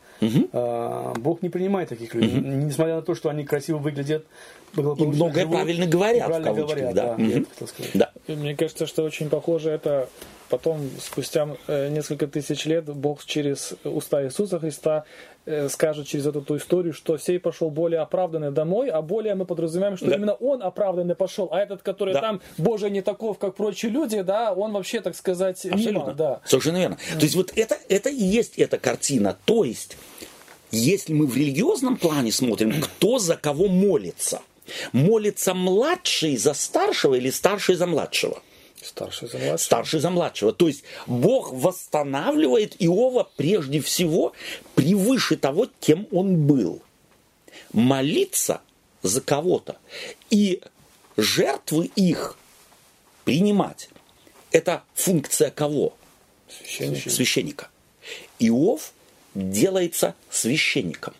а, 0.53 1.13
Бог 1.17 1.43
не 1.43 1.49
принимает 1.49 1.89
таких 1.89 2.15
людей. 2.15 2.33
Несмотря 2.41 2.97
на 2.97 3.03
то, 3.03 3.15
что 3.15 3.29
они 3.29 3.45
красиво 3.45 3.79
выглядят, 3.79 4.27
благополучно 4.75 5.25
многое 5.25 5.43
живут, 5.45 5.57
правильно 5.57 5.87
говорят, 5.87 6.17
и 6.17 6.21
правильно 6.21 6.53
в 6.53 6.55
кавычках, 6.55 6.79
говорят, 6.79 6.95
да. 6.95 7.03
да, 7.17 7.23
я 7.23 7.29
Мгм. 7.29 7.41
это 7.43 7.51
хотел 7.51 7.69
сказать. 7.69 7.91
Да. 7.95 8.13
И 8.29 8.33
мне 8.33 8.57
кажется, 8.57 8.87
что 8.87 9.03
очень 9.03 9.29
похоже 9.29 9.71
это 9.71 10.09
потом, 10.53 10.91
спустя 11.01 11.49
э, 11.67 11.89
несколько 11.89 12.27
тысяч 12.27 12.67
лет, 12.67 12.85
Бог 12.85 13.25
через 13.25 13.73
уста 13.85 14.23
Иисуса 14.23 14.59
Христа 14.61 15.05
э, 15.47 15.71
скажет 15.71 16.07
через 16.07 16.27
эту 16.27 16.43
ту 16.43 16.59
историю, 16.59 16.93
что 16.93 17.17
сей 17.17 17.39
пошел 17.39 17.71
более 17.71 18.01
оправданный 18.01 18.51
домой, 18.51 18.91
а 18.91 19.01
более 19.01 19.35
мы 19.35 19.47
подразумеваем, 19.47 19.97
что 19.97 20.07
Да. 20.11 20.17
именно 20.17 20.35
он 20.35 20.63
оправданный 20.63 21.15
пошел, 21.15 21.49
а 21.51 21.59
этот, 21.59 21.81
который 21.81 22.13
Да. 22.13 22.21
там, 22.21 22.41
Боже, 22.59 22.91
не 22.91 23.01
таков, 23.01 23.39
как 23.39 23.55
прочие 23.55 23.91
люди, 23.91 24.21
да, 24.21 24.53
он 24.53 24.73
вообще, 24.73 25.01
так 25.01 25.17
сказать, 25.17 25.65
мимо, 25.65 25.77
Абсолютно. 25.77 26.13
да. 26.13 26.41
Совершенно 26.45 26.77
верно. 26.77 26.99
То 27.19 27.23
есть 27.23 27.35
вот 27.35 27.51
это, 27.57 27.79
это 27.89 28.11
и 28.11 28.23
есть 28.23 28.59
эта 28.59 28.79
картина. 28.79 29.39
То 29.47 29.65
есть, 29.65 29.97
если 30.71 31.15
мы 31.15 31.27
в 31.27 31.35
религиозном 31.35 31.97
плане 31.97 32.31
смотрим, 32.31 32.79
кто 32.83 33.19
за 33.19 33.37
кого 33.37 33.69
молится. 33.69 34.43
Молится 34.93 35.55
младший 35.55 36.37
за 36.37 36.55
старшего 36.55 37.15
или 37.17 37.31
старший 37.31 37.75
за 37.75 37.87
младшего? 37.87 38.43
Старший 38.83 39.29
за 39.29 39.39
младшего. 39.39 39.57
Старший 39.57 40.01
за 40.01 40.11
младшего. 40.11 40.53
То 40.53 40.69
есть 40.69 40.85
Бог 41.07 41.53
восстанавливает 41.53 42.75
Иова 42.79 43.29
прежде 43.37 43.81
всего 43.81 44.33
превыше 44.75 45.37
того, 45.37 45.69
кем 45.81 46.07
он 46.11 46.47
был. 46.47 46.83
Молиться 47.73 48.61
за 49.03 49.21
кого-то 49.21 49.77
и 50.31 50.61
жертвы 51.17 51.91
их 51.97 52.37
принимать. 53.25 53.89
Это 54.51 54.83
функция 54.95 55.51
кого? 55.51 55.95
Священник. 56.49 57.11
священника. 57.11 57.69
Иов 58.39 58.93
делается 59.35 60.15
священником. 60.31 61.15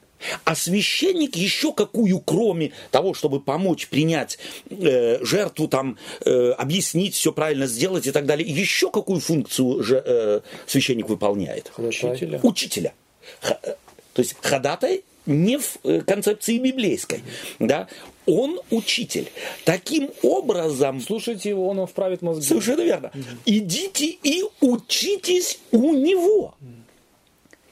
А 0.45 0.55
священник 0.55 1.37
еще 1.37 1.73
какую, 1.73 2.21
кроме 2.21 2.73
того, 2.91 3.15
чтобы 3.15 3.41
помочь 3.41 3.89
принять 3.89 4.39
э, 4.71 5.25
жертву, 5.25 5.69
там, 5.69 5.99
э, 6.25 6.51
объяснить, 6.53 7.15
все 7.15 7.33
правильно 7.33 7.67
сделать 7.67 8.07
и 8.07 8.11
так 8.13 8.27
далее, 8.27 8.49
еще 8.49 8.91
какую 8.91 9.21
функцию 9.21 9.83
же, 9.83 10.03
э, 10.05 10.41
священник 10.67 11.09
выполняет? 11.09 11.73
Учителя. 11.77 12.41
Учителя. 12.43 12.95
Х- 13.41 13.59
э, 13.63 13.75
то 14.13 14.21
есть 14.23 14.37
ходатай 14.41 15.05
не 15.27 15.59
в 15.59 15.79
э, 15.85 16.01
концепции 16.01 16.59
библейской. 16.59 17.23
Да? 17.59 17.89
Он 18.27 18.61
учитель. 18.71 19.31
Таким 19.65 20.11
образом, 20.23 21.01
Слушайте 21.01 21.49
его, 21.49 21.69
он 21.69 21.79
вам 21.79 21.87
вправит 21.87 22.23
мозги. 22.23 22.47
Совершенно 22.47 22.83
верно. 22.83 23.11
Идите 23.45 24.07
и 24.07 24.45
учитесь 24.61 25.59
у 25.73 25.93
него. 25.93 26.55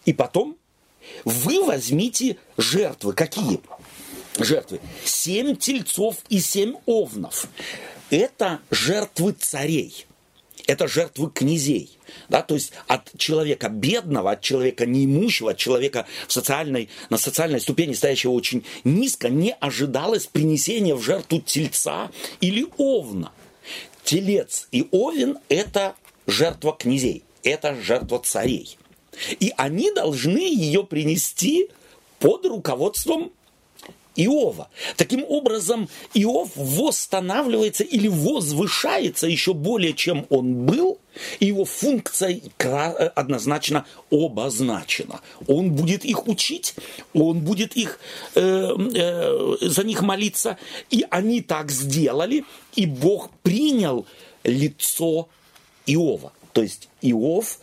И 0.04 0.12
потом 0.12 0.56
вы 1.24 1.64
возьмите 1.64 2.36
жертвы. 2.56 3.12
Какие 3.12 3.60
жертвы? 4.38 4.80
Семь 5.04 5.56
тельцов 5.56 6.16
и 6.28 6.40
семь 6.40 6.74
овнов. 6.86 7.46
Это 8.10 8.60
жертвы 8.70 9.32
царей. 9.32 10.06
Это 10.66 10.86
жертвы 10.86 11.30
князей. 11.30 11.98
Да, 12.28 12.42
то 12.42 12.54
есть 12.54 12.72
от 12.86 13.10
человека 13.16 13.68
бедного, 13.68 14.32
от 14.32 14.40
человека 14.40 14.86
неимущего, 14.86 15.52
от 15.52 15.56
человека 15.56 16.06
в 16.28 16.32
социальной, 16.32 16.88
на 17.08 17.18
социальной 17.18 17.60
ступени 17.60 17.92
стоящего 17.92 18.32
очень 18.32 18.64
низко, 18.84 19.28
не 19.28 19.52
ожидалось 19.52 20.26
принесения 20.26 20.94
в 20.94 21.02
жертву 21.02 21.40
тельца 21.40 22.10
или 22.40 22.66
овна. 22.76 23.32
Телец 24.04 24.68
и 24.72 24.86
овен– 24.90 25.38
это 25.48 25.94
жертва 26.26 26.72
князей, 26.72 27.22
это 27.42 27.74
жертва 27.74 28.18
царей. 28.18 28.76
И 29.38 29.52
они 29.56 29.92
должны 29.92 30.38
ее 30.38 30.84
принести 30.84 31.68
под 32.18 32.46
руководством 32.46 33.32
Иова. 34.16 34.68
Таким 34.96 35.24
образом, 35.26 35.88
Иов 36.14 36.50
восстанавливается 36.56 37.84
или 37.84 38.08
возвышается 38.08 39.26
еще 39.26 39.54
более, 39.54 39.94
чем 39.94 40.26
он 40.30 40.66
был, 40.66 40.98
и 41.38 41.46
его 41.46 41.64
функция 41.64 42.40
э, 42.58 43.06
однозначно 43.14 43.86
обозначена. 44.10 45.20
Он 45.46 45.72
будет 45.72 46.04
их 46.04 46.26
учить, 46.28 46.74
он 47.14 47.40
будет 47.40 47.76
их, 47.76 48.00
э, 48.34 48.40
э, 48.40 49.56
за 49.60 49.84
них 49.84 50.02
молиться, 50.02 50.58
и 50.90 51.04
они 51.10 51.40
так 51.40 51.70
сделали, 51.70 52.44
и 52.74 52.86
Бог 52.86 53.30
принял 53.42 54.06
лицо 54.44 55.28
Иова. 55.86 56.32
То 56.52 56.62
есть 56.62 56.88
Иов 57.00 57.60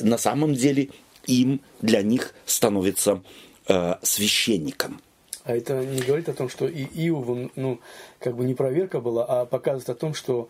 на 0.00 0.18
самом 0.18 0.54
деле 0.54 0.90
им 1.26 1.60
для 1.80 2.02
них 2.02 2.34
становится 2.46 3.22
э, 3.68 3.94
священником. 4.02 5.00
А 5.44 5.54
это 5.54 5.84
не 5.84 6.00
говорит 6.00 6.28
о 6.28 6.34
том, 6.34 6.48
что 6.48 6.66
и 6.66 6.84
Иову, 6.84 7.50
ну, 7.54 7.80
как 8.18 8.34
бы 8.34 8.44
не 8.44 8.54
проверка 8.54 9.00
была, 9.00 9.24
а 9.24 9.44
показывает 9.44 9.90
о 9.90 9.94
том, 9.94 10.14
что 10.14 10.48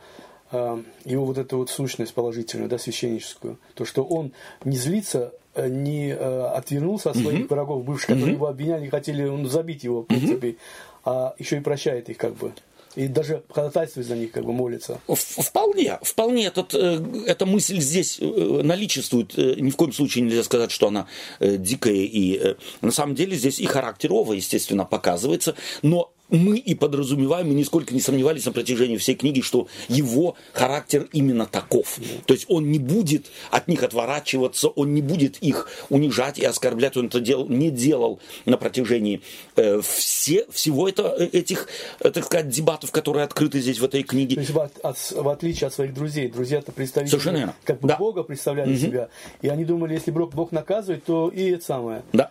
э, 0.52 0.82
его 1.04 1.24
вот 1.24 1.38
эта 1.38 1.56
вот 1.56 1.68
сущность 1.68 2.14
положительную, 2.14 2.68
да, 2.68 2.78
священническую, 2.78 3.58
то, 3.74 3.84
что 3.84 4.04
он 4.04 4.32
не 4.64 4.76
злится, 4.76 5.32
э, 5.54 5.68
не 5.68 6.10
э, 6.10 6.46
отвернулся 6.46 7.10
от 7.10 7.16
своих 7.16 7.50
врагов 7.50 7.84
бывших, 7.84 8.08
которые 8.08 8.34
его 8.34 8.46
обвиняли 8.46 8.86
и 8.86 8.90
хотели 8.90 9.24
ну, 9.24 9.46
забить 9.46 9.82
его, 9.82 10.02
в 10.02 10.04
принципе, 10.04 10.56
а 11.04 11.34
еще 11.38 11.56
и 11.56 11.60
прощает 11.60 12.08
их, 12.08 12.16
как 12.16 12.34
бы. 12.36 12.52
И 12.96 13.08
даже 13.08 13.42
ходатайствует 13.50 14.06
за 14.06 14.16
них, 14.16 14.30
как 14.30 14.44
бы 14.44 14.52
молится. 14.52 15.00
Вполне, 15.08 15.98
вполне 16.02 16.46
этот, 16.46 16.74
э, 16.74 17.04
эта 17.26 17.44
мысль 17.44 17.80
здесь 17.80 18.18
э, 18.20 18.60
наличествует. 18.62 19.36
Э, 19.36 19.54
Ни 19.58 19.70
в 19.70 19.76
коем 19.76 19.92
случае 19.92 20.24
нельзя 20.24 20.44
сказать, 20.44 20.70
что 20.70 20.88
она 20.88 21.06
дикая. 21.40 21.94
И 21.94 22.56
на 22.80 22.92
самом 22.92 23.14
деле 23.14 23.36
здесь 23.36 23.58
и 23.58 23.66
характер 23.66 24.12
Ова, 24.12 24.32
естественно, 24.32 24.84
показывается. 24.84 25.56
Но 25.82 26.13
мы 26.30 26.56
и 26.58 26.74
подразумеваем, 26.74 27.50
и 27.50 27.54
нисколько 27.54 27.94
не 27.94 28.00
сомневались 28.00 28.46
на 28.46 28.52
протяжении 28.52 28.96
всей 28.96 29.14
книги, 29.14 29.40
что 29.40 29.68
его 29.88 30.36
характер 30.52 31.08
именно 31.12 31.46
таков. 31.46 31.98
То 32.26 32.34
есть 32.34 32.46
он 32.48 32.70
не 32.72 32.78
будет 32.78 33.26
от 33.50 33.68
них 33.68 33.82
отворачиваться, 33.82 34.68
он 34.68 34.94
не 34.94 35.02
будет 35.02 35.38
их 35.38 35.68
унижать 35.90 36.38
и 36.38 36.44
оскорблять. 36.44 36.96
Он 36.96 37.06
это 37.06 37.20
дел, 37.20 37.46
не 37.46 37.70
делал 37.70 38.20
на 38.46 38.56
протяжении 38.56 39.20
э, 39.56 39.80
все, 39.82 40.46
всего 40.50 40.88
это, 40.88 41.14
э, 41.18 41.26
этих, 41.26 41.68
э, 42.00 42.10
так 42.10 42.24
сказать, 42.24 42.48
дебатов, 42.48 42.90
которые 42.90 43.24
открыты 43.24 43.60
здесь 43.60 43.78
в 43.78 43.84
этой 43.84 44.02
То 44.02 44.08
книге. 44.08 44.36
есть 44.36 44.50
в, 44.50 44.58
от- 44.58 45.12
в 45.12 45.28
отличие 45.28 45.68
от 45.68 45.74
своих 45.74 45.92
друзей, 45.94 46.28
друзья-то 46.28 46.72
представители 46.72 47.10
Совершенно 47.10 47.54
как 47.64 47.80
бы 47.80 47.88
Да. 47.88 47.96
Бога 47.96 48.22
представляли 48.22 48.76
себя. 48.76 49.08
И 49.42 49.48
они 49.48 49.64
думали, 49.64 49.94
если 49.94 50.10
Бог, 50.10 50.32
Бог 50.34 50.52
наказывает, 50.52 51.04
то 51.04 51.28
и 51.28 51.50
это 51.50 51.64
самое. 51.64 52.02
Да. 52.12 52.30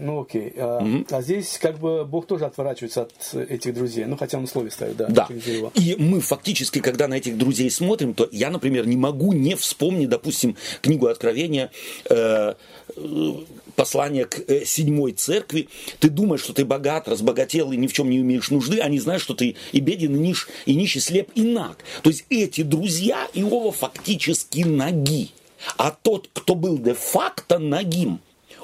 Ну 0.00 0.22
окей. 0.22 0.52
А, 0.56 0.84
а 1.10 1.22
здесь 1.22 1.58
как 1.60 1.78
бы 1.78 2.04
Бог 2.04 2.26
тоже 2.26 2.46
отворачивается 2.46 3.02
от 3.02 3.34
этих 3.34 3.74
друзей. 3.74 4.04
Ну 4.06 4.16
хотя 4.16 4.38
он 4.38 4.46
слове 4.46 4.70
ставит, 4.70 4.96
да. 4.96 5.06
Да. 5.08 5.28
И 5.74 5.96
мы 5.98 6.20
фактически, 6.20 6.80
когда 6.80 7.08
на 7.08 7.14
этих 7.14 7.36
друзей 7.36 7.70
смотрим, 7.70 8.14
то 8.14 8.28
я, 8.32 8.50
например, 8.50 8.86
не 8.86 8.96
могу 8.96 9.32
не 9.32 9.54
вспомнить, 9.54 10.08
допустим, 10.08 10.56
книгу 10.80 11.06
Откровения, 11.06 11.70
э, 12.08 12.54
э, 12.96 13.32
послание 13.76 14.24
к 14.24 14.40
э, 14.48 14.64
седьмой 14.64 15.12
церкви. 15.12 15.68
Ты 16.00 16.08
думаешь, 16.08 16.42
что 16.42 16.52
ты 16.52 16.64
богат, 16.64 17.08
разбогател 17.08 17.72
и 17.72 17.76
ни 17.76 17.86
в 17.86 17.92
чем 17.92 18.10
не 18.10 18.18
имеешь 18.18 18.50
нужды, 18.50 18.80
а 18.80 18.88
не 18.88 18.98
знаешь, 18.98 19.22
что 19.22 19.34
ты 19.34 19.56
и 19.72 19.80
беден, 19.80 20.16
и, 20.16 20.18
ниш, 20.18 20.48
и 20.66 20.74
нищий, 20.74 21.00
слеп, 21.00 21.30
и 21.34 21.42
наг. 21.42 21.78
То 22.02 22.10
есть 22.10 22.24
эти 22.30 22.62
друзья 22.62 23.28
Иова 23.34 23.72
фактически 23.72 24.60
ноги. 24.60 25.30
А 25.76 25.90
тот, 25.90 26.28
кто 26.32 26.54
был 26.54 26.78
де-факто 26.78 27.58
нагим, 27.58 28.20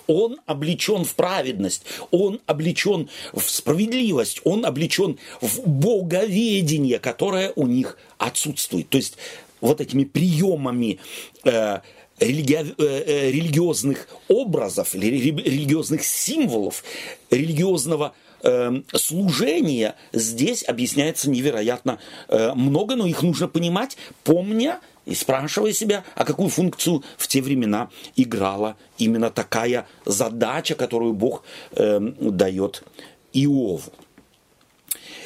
он 0.09 0.41
облечен 0.47 1.05
в 1.05 1.15
праведность, 1.15 1.85
он 2.11 2.41
облечен 2.47 3.09
в 3.33 3.43
справедливость, 3.43 4.41
он 4.43 4.67
облечен 4.67 5.19
в 5.41 5.61
боговедение, 5.69 6.99
которое 6.99 7.53
у 7.55 7.69
них 7.69 7.99
отсутствует. 8.17 8.89
То 8.89 8.97
есть 8.97 9.17
вот 9.61 9.81
этими 9.81 10.05
приемами 10.05 10.99
э, 11.45 11.79
религи- 12.19 12.75
э, 12.79 13.05
э, 13.07 13.31
религиозных 13.31 14.09
образов 14.29 14.95
религиозных 14.95 16.05
символов, 16.05 16.83
религиозного 17.31 18.15
э, 18.43 18.83
служения 18.95 19.95
здесь 20.13 20.65
объясняется 20.67 21.29
невероятно 21.29 21.99
э, 22.29 22.53
много, 22.55 22.97
но 22.97 23.07
их 23.07 23.23
нужно 23.23 23.47
понимать, 23.47 23.97
помня 24.25 24.81
и 25.09 25.15
спрашивая 25.15 25.73
себя, 25.73 26.05
а 26.15 26.25
какую 26.25 26.51
функцию 26.51 27.03
в 27.17 27.27
те 27.27 27.41
времена 27.41 27.89
играла 28.15 28.77
именно 28.99 29.31
такая 29.31 29.87
задача, 30.05 30.75
которую 30.75 31.15
Бог 31.15 31.43
э, 31.73 31.99
дает 32.21 32.85
Иову. 33.33 33.83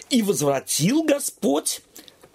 И 0.08 0.22
возвратил 0.22 1.02
Господь 1.02 1.82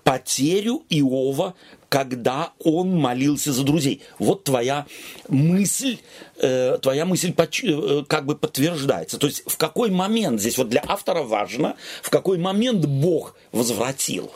потерю 0.03 0.83
Иова, 0.89 1.53
когда 1.87 2.51
он 2.59 2.97
молился 2.97 3.53
за 3.53 3.63
друзей. 3.63 4.01
Вот 4.19 4.43
твоя 4.43 4.85
мысль, 5.29 5.99
э, 6.35 6.77
твоя 6.81 7.05
мысль 7.05 7.33
э, 7.33 8.03
как 8.09 8.25
бы 8.25 8.35
подтверждается. 8.35 9.17
То 9.17 9.27
есть 9.27 9.43
в 9.45 9.55
какой 9.55 9.89
момент, 9.89 10.41
здесь 10.41 10.57
вот 10.57 10.67
для 10.67 10.83
автора 10.85 11.23
важно, 11.23 11.77
в 12.01 12.09
какой 12.09 12.37
момент 12.37 12.85
Бог 12.85 13.35
возвратил 13.53 14.33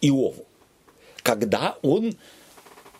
Иову. 0.00 0.46
Когда 1.22 1.76
он 1.82 2.16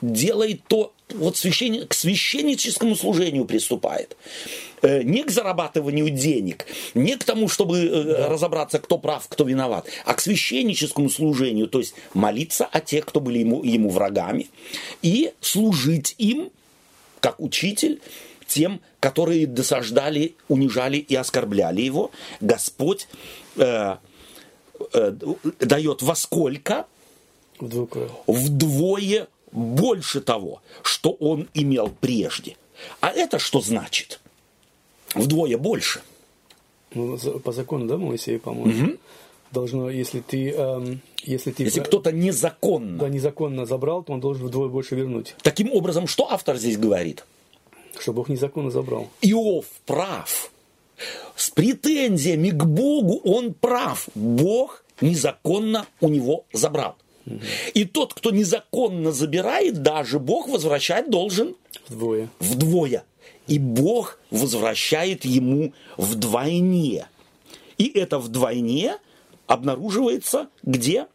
делает 0.01 0.65
то, 0.67 0.93
вот 1.11 1.37
священник, 1.37 1.89
к 1.89 1.95
священническому 1.95 2.97
служению 2.97 3.45
приступает. 3.45 4.17
Э, 4.83 5.03
не 5.03 5.23
к 5.23 5.31
зарабатыванию 5.31 6.11
денег, 6.11 6.67
не 6.95 7.17
к 7.17 7.25
тому, 7.25 7.49
чтобы 7.49 7.79
э, 7.79 8.29
разобраться, 8.29 8.79
кто 8.79 8.99
прав, 8.99 9.27
кто 9.29 9.45
виноват, 9.45 9.87
а 10.05 10.15
к 10.15 10.21
священническому 10.21 11.09
служению, 11.09 11.69
то 11.69 11.79
есть 11.79 11.95
молиться 12.13 12.67
о 12.67 12.81
тех, 12.81 13.07
кто 13.07 13.21
были 13.21 13.39
ему, 13.39 13.63
ему 13.63 13.91
врагами, 13.91 14.49
и 15.03 15.33
служить 15.41 16.15
им, 16.19 16.51
как 17.21 17.41
учитель, 17.41 18.01
тем, 18.47 18.81
которые 19.01 19.47
досаждали, 19.47 20.35
унижали 20.49 20.99
и 20.99 21.15
оскорбляли 21.15 21.81
его. 21.81 22.11
Господь 22.41 23.09
э, 23.57 23.97
э, 24.93 25.13
дает 25.61 26.03
во 26.03 26.15
сколько? 26.15 26.87
Вдвое. 27.59 28.11
Вдвое 28.27 29.29
больше 29.55 30.21
того, 30.21 30.61
что 30.83 31.13
он 31.13 31.49
имел 31.55 31.91
прежде. 32.01 32.57
А 33.01 33.11
это 33.11 33.39
что 33.39 33.61
значит? 33.61 34.21
Вдвое 35.15 35.57
больше. 35.57 36.03
Ну, 36.93 37.17
по 37.17 37.53
закону, 37.53 37.87
да, 37.87 37.97
Моисея, 37.97 38.39
по-моему? 38.39 38.97
Должно, 39.53 39.89
если 39.89 40.21
ты, 40.21 40.51
эм, 40.51 41.01
если 41.23 41.53
ты 41.53 41.63
Если 41.63 41.81
кто-то 41.81 42.11
незаконно. 42.11 42.99
да, 42.99 43.09
незаконно 43.09 43.67
забрал, 43.67 44.03
то 44.03 44.13
он 44.13 44.21
должен 44.21 44.47
вдвое 44.47 44.69
больше 44.69 44.97
вернуть. 44.97 45.37
Таким 45.43 45.73
образом, 45.73 46.09
что 46.09 46.31
автор 46.33 46.57
здесь 46.57 46.77
говорит? 46.77 47.25
Что 47.99 48.13
Бог 48.13 48.29
незаконно 48.29 48.71
забрал. 48.71 49.09
Иов 49.23 49.67
прав. 49.87 50.51
С 51.37 51.51
претензиями 51.51 52.51
к 52.51 52.65
Богу 52.65 53.21
он 53.25 53.55
прав. 53.55 54.09
Бог 54.17 54.85
незаконно 55.01 55.87
у 56.01 56.09
него 56.09 56.45
забрал. 56.53 56.97
И 57.75 57.85
тот, 57.85 58.15
кто 58.15 58.31
незаконно 58.31 59.13
забирает, 59.13 59.83
даже 59.83 60.19
Бог 60.19 60.49
возвращать 60.49 61.11
должен 61.11 61.57
Вдвое. 61.89 62.29
вдвое. 62.39 63.05
И 63.47 63.59
Бог 63.59 64.19
возвращает 64.31 65.25
ему 65.25 65.73
вдвойне. 65.97 67.09
И 67.79 67.89
это 67.99 68.19
вдвойне 68.19 68.97
обнаруживается 69.47 70.49
где? 70.63 71.07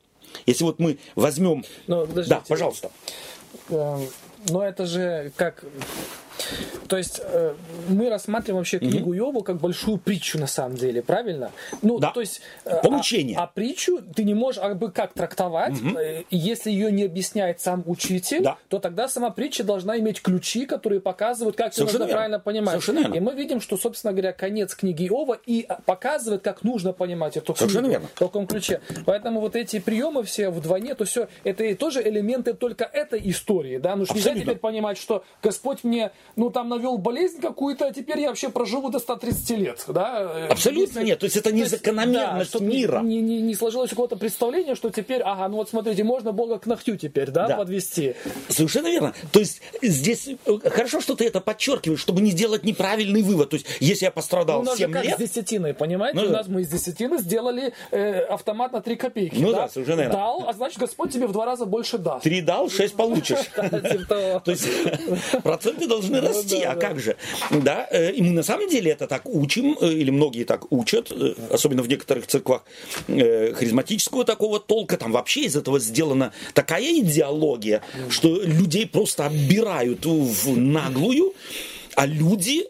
Если 0.45 0.63
вот 0.63 0.79
мы 0.79 0.97
возьмем... 1.15 1.63
Но, 1.87 2.05
подождите. 2.05 2.35
да, 2.35 2.43
пожалуйста. 2.47 2.91
Эм, 3.69 4.07
Но 4.49 4.63
это 4.63 4.85
же 4.85 5.31
как... 5.35 5.63
То 6.87 6.97
есть 6.97 7.21
э, 7.23 7.53
мы 7.87 8.09
рассматриваем 8.09 8.59
вообще 8.61 8.79
книгу 8.79 9.13
Йову 9.13 9.43
как 9.43 9.57
большую 9.57 9.97
притчу 9.97 10.39
на 10.39 10.47
самом 10.47 10.75
деле, 10.75 11.01
правильно? 11.01 11.51
Ну, 11.81 11.99
Да. 11.99 12.11
то 12.11 12.21
есть... 12.21 12.41
э, 12.65 12.81
Поучение. 12.81 13.37
А, 13.37 13.43
а 13.43 13.47
притчу 13.47 14.01
ты 14.15 14.23
не 14.23 14.33
можешь 14.33 14.61
как 14.61 14.77
бы 14.77 14.91
как 14.91 15.13
трактовать, 15.13 15.75
э, 15.97 16.23
и 16.29 16.37
если 16.37 16.71
ее 16.71 16.91
не 16.91 17.03
объясняет 17.05 17.61
сам 17.61 17.83
учитель, 17.85 18.41
Да. 18.43 18.57
то 18.69 18.79
тогда 18.79 19.07
сама 19.07 19.29
притча 19.29 19.63
должна 19.63 19.97
иметь 19.99 20.21
ключи, 20.21 20.65
которые 20.65 21.01
показывают, 21.01 21.55
как 21.55 21.67
ее 21.67 21.73
Совершенно 21.73 21.99
нужно 21.99 22.05
верно. 22.07 22.17
правильно 22.17 22.39
понимать. 22.39 22.71
Совершенно 22.81 22.99
верно. 22.99 23.15
И 23.15 23.19
мы 23.19 23.35
видим, 23.35 23.61
что, 23.61 23.77
собственно 23.77 24.13
говоря, 24.13 24.33
конец 24.33 24.75
книги 24.75 25.07
Иова 25.07 25.37
и 25.45 25.65
а, 25.67 25.79
показывает, 25.85 26.41
как 26.41 26.63
нужно 26.63 26.93
понимать 26.93 27.37
эту 27.37 27.55
Совершенно 27.55 27.87
книгу. 27.87 27.91
верно. 28.01 28.07
В 28.15 28.19
таком 28.19 28.47
ключе. 28.47 28.81
Поэтому 29.05 29.39
вот 29.41 29.55
эти 29.55 29.79
приемы 29.79 30.23
все 30.23 30.49
вдвойне, 30.49 30.95
то 30.95 31.05
все, 31.05 31.27
это 31.43 31.63
и 31.63 31.73
тоже 31.75 32.01
элементы 32.07 32.53
только 32.53 32.85
этой 32.85 33.21
истории, 33.29 33.77
да? 33.77 33.95
Ну 33.95 34.05
что 34.05 34.15
нельзя 34.15 34.33
теперь 34.35 34.57
понимать, 34.57 34.97
что 34.97 35.23
Господь 35.43 35.83
мне, 35.83 36.11
ну 36.35 36.49
там 36.49 36.69
навел 36.69 36.97
болезнь 36.97 37.39
какую-то, 37.41 37.87
а 37.87 37.93
теперь 37.93 38.19
я 38.19 38.29
вообще 38.29 38.49
проживу 38.49 38.89
до 38.89 38.99
130 38.99 39.49
лет, 39.57 39.83
да? 39.87 40.47
Абсолютно 40.49 40.99
нет. 40.99 41.19
То 41.19 41.25
есть 41.25 41.37
это 41.37 41.51
не 41.51 41.59
есть, 41.61 41.71
закономерность 41.71 42.49
чтоб 42.51 42.61
мира. 42.61 42.99
Не, 43.01 43.21
не, 43.21 43.41
не 43.41 43.55
сложилось 43.55 43.89
какого-то 43.89 44.15
представления, 44.15 44.75
что 44.75 44.89
теперь, 44.89 45.21
ага, 45.21 45.47
ну 45.47 45.57
вот 45.57 45.69
смотрите, 45.69 46.03
можно 46.03 46.31
Бога 46.31 46.59
к 46.59 46.65
ногтю 46.65 46.95
теперь, 46.97 47.31
да, 47.31 47.47
Да. 47.47 47.57
подвести. 47.57 48.15
Совершенно 48.47 48.87
верно. 48.87 49.13
То 49.31 49.39
есть 49.39 49.61
здесь 49.81 50.29
э, 50.45 50.57
хорошо, 50.69 51.01
что 51.01 51.15
ты 51.15 51.25
это 51.25 51.41
подчеркиваешь, 51.41 51.99
чтобы 51.99 52.21
не 52.21 52.31
сделать 52.31 52.63
неправильный 52.63 53.21
вывод. 53.21 53.49
То 53.49 53.55
есть 53.55 53.67
если 53.79 54.05
я 54.05 54.11
Ну, 54.11 54.15
пострадал 54.15 54.59
у 54.61 54.63
нас 54.63 54.77
же 54.77 54.85
7 54.85 54.91
как 54.93 55.03
лет, 55.05 55.15
с 55.15 55.19
десятиной, 55.19 55.73
понимаете? 55.73 56.17
Ну 56.19 56.25
у 56.25 56.27
да. 56.29 56.37
нас 56.37 56.47
мы 56.47 56.61
из 56.61 56.69
десятины 56.69 57.17
сделали 57.19 57.73
э, 57.91 58.19
автомат 58.21 58.71
на 58.73 58.81
3 58.81 58.95
копейки. 58.95 59.35
Ну 59.39 59.51
да, 59.51 59.67
совершенно 59.69 60.01
верно. 60.01 60.13
Дал, 60.15 60.45
а 60.47 60.53
значит, 60.53 60.79
Господь 60.79 61.11
тебе 61.11 61.27
в 61.27 61.31
два 61.31 61.45
раза 61.45 61.65
больше 61.65 61.97
даст. 61.97 62.23
три 62.23 62.41
дал, 62.41 62.69
6 62.69 62.95
получишь. 62.95 63.39
Типа. 63.55 64.41
То 64.43 64.51
есть 64.51 64.67
проценты 65.43 65.87
должны 65.87 66.18
расти, 66.21 66.55
Ну 66.55 66.61
да, 66.61 66.71
а 66.71 66.75
да. 66.75 66.81
как 66.81 66.99
же? 66.99 67.15
Да, 67.51 67.87
э, 67.91 68.11
и 68.11 68.21
мы 68.21 68.31
на 68.31 68.43
самом 68.43 68.69
деле 68.69 68.91
это 68.91 69.07
так 69.07 69.25
учим, 69.25 69.77
э, 69.79 69.91
или 69.91 70.09
многие 70.09 70.43
так 70.43 70.71
учат, 70.71 71.11
э, 71.11 71.33
особенно 71.51 71.81
в 71.81 71.87
некоторых 71.87 72.27
церквах 72.27 72.63
харизматического 73.07 74.25
такого 74.25 74.59
толка, 74.59 74.97
там 74.97 75.11
вообще 75.11 75.41
из 75.41 75.55
этого 75.55 75.79
сделана 75.79 76.33
такая 76.53 76.99
идеология, 76.99 77.81
что 78.09 78.41
людей 78.41 78.87
просто 78.87 79.25
оббирают 79.25 80.05
в 80.05 80.57
наглую, 80.57 81.33
а 81.95 82.05
люди 82.05 82.65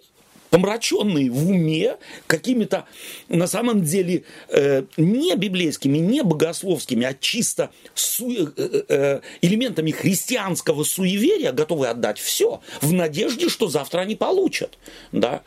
помраченные 0.49 1.29
в 1.29 1.49
уме 1.49 1.97
какими-то 2.27 2.85
на 3.27 3.47
самом 3.47 3.83
деле 3.83 4.23
э, 4.49 4.83
не 4.97 5.35
библейскими, 5.35 5.97
не 5.97 6.23
богословскими, 6.23 7.05
а 7.05 7.13
чисто 7.13 7.69
су- 7.93 8.31
э, 8.31 8.51
э, 8.57 8.81
э, 8.89 9.19
элементами 9.41 9.91
христианского 9.91 10.83
суеверия 10.83 11.51
готовы 11.51 11.87
отдать 11.87 12.19
все 12.19 12.61
в 12.81 12.91
надежде, 12.93 13.49
что 13.49 13.67
завтра 13.67 13.99
они 14.01 14.15
получат. 14.15 14.77
Да? 15.11 15.41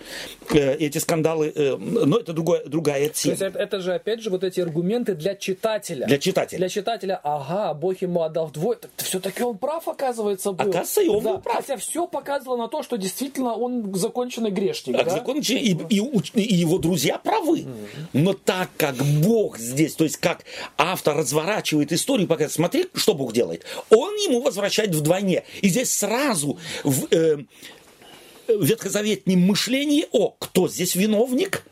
Э, 0.50 0.74
эти 0.76 0.98
скандалы, 0.98 1.52
э, 1.54 1.76
но 1.76 2.18
это 2.18 2.32
другое, 2.32 2.64
другая 2.64 3.08
То 3.08 3.14
тема. 3.14 3.32
есть 3.32 3.42
это, 3.42 3.80
же 3.80 3.94
опять 3.94 4.22
же 4.22 4.30
вот 4.30 4.44
эти 4.44 4.60
аргументы 4.60 5.14
для 5.14 5.34
читателя. 5.34 6.06
Для 6.06 6.18
читателя. 6.18 6.58
Для 6.58 6.68
читателя, 6.68 7.20
ага, 7.22 7.74
Бог 7.74 8.00
ему 8.02 8.22
отдал 8.22 8.46
вдвое. 8.46 8.76
Так 8.76 8.90
все-таки 8.96 9.42
он 9.42 9.58
прав, 9.58 9.88
оказывается, 9.88 10.52
был. 10.52 10.70
Оказывается, 10.70 11.02
и 11.02 11.08
он 11.08 11.22
был 11.22 11.38
прав. 11.38 11.56
Хотя 11.56 11.76
все 11.76 12.06
показывало 12.06 12.56
на 12.56 12.68
то, 12.68 12.82
что 12.82 12.96
действительно 12.96 13.54
он 13.54 13.94
законченный 13.94 14.50
грешник. 14.50 14.91
А 14.94 15.04
да? 15.04 15.10
закон- 15.10 15.40
и, 15.40 15.76
и 15.88 16.00
и 16.34 16.54
его 16.54 16.78
друзья 16.78 17.18
правы. 17.18 17.66
Но 18.12 18.32
так 18.32 18.70
как 18.76 18.96
Бог 18.96 19.58
здесь, 19.58 19.94
то 19.94 20.04
есть 20.04 20.16
как 20.16 20.44
автор 20.76 21.16
разворачивает 21.16 21.92
историю, 21.92 22.26
показывает, 22.28 22.52
смотри, 22.52 22.86
что 22.94 23.14
Бог 23.14 23.32
делает. 23.32 23.64
Он 23.90 24.14
ему 24.16 24.40
возвращает 24.42 24.94
вдвойне. 24.94 25.44
И 25.60 25.68
здесь 25.68 25.92
сразу 25.92 26.58
в 26.84 27.06
э, 27.10 27.38
ветхозаветнем 28.48 29.40
мышлении, 29.40 30.06
о, 30.12 30.30
кто 30.38 30.68
здесь 30.68 30.94
виновник? 30.94 31.64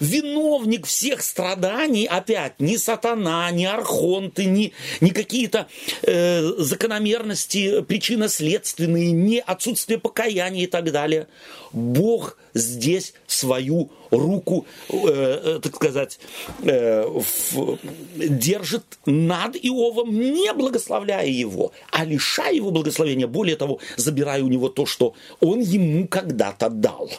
Виновник 0.00 0.86
всех 0.86 1.22
страданий, 1.22 2.06
опять, 2.06 2.60
не 2.60 2.78
сатана, 2.78 3.50
не 3.50 3.66
архонты, 3.66 4.44
не, 4.44 4.72
не 5.00 5.10
какие-то 5.10 5.66
э, 6.02 6.42
закономерности 6.58 7.82
причинно-следственные, 7.82 9.12
не 9.12 9.40
отсутствие 9.40 9.98
покаяния 9.98 10.64
и 10.64 10.66
так 10.66 10.90
далее. 10.92 11.26
Бог 11.72 12.36
здесь 12.54 13.14
свою 13.26 13.90
руку, 14.10 14.66
э, 14.90 14.94
э, 14.96 15.60
так 15.62 15.74
сказать, 15.76 16.18
э, 16.62 17.06
в- 17.06 17.78
держит 18.14 18.84
над 19.06 19.56
Иовом, 19.56 20.12
не 20.12 20.52
благословляя 20.52 21.26
его, 21.26 21.72
а 21.90 22.04
лишая 22.04 22.54
его 22.54 22.70
благословения. 22.70 23.26
Более 23.26 23.56
того, 23.56 23.78
забирая 23.96 24.42
у 24.42 24.48
него 24.48 24.68
то, 24.68 24.84
что 24.86 25.14
он 25.40 25.60
ему 25.60 26.06
когда-то 26.06 26.68
дал. 26.68 27.10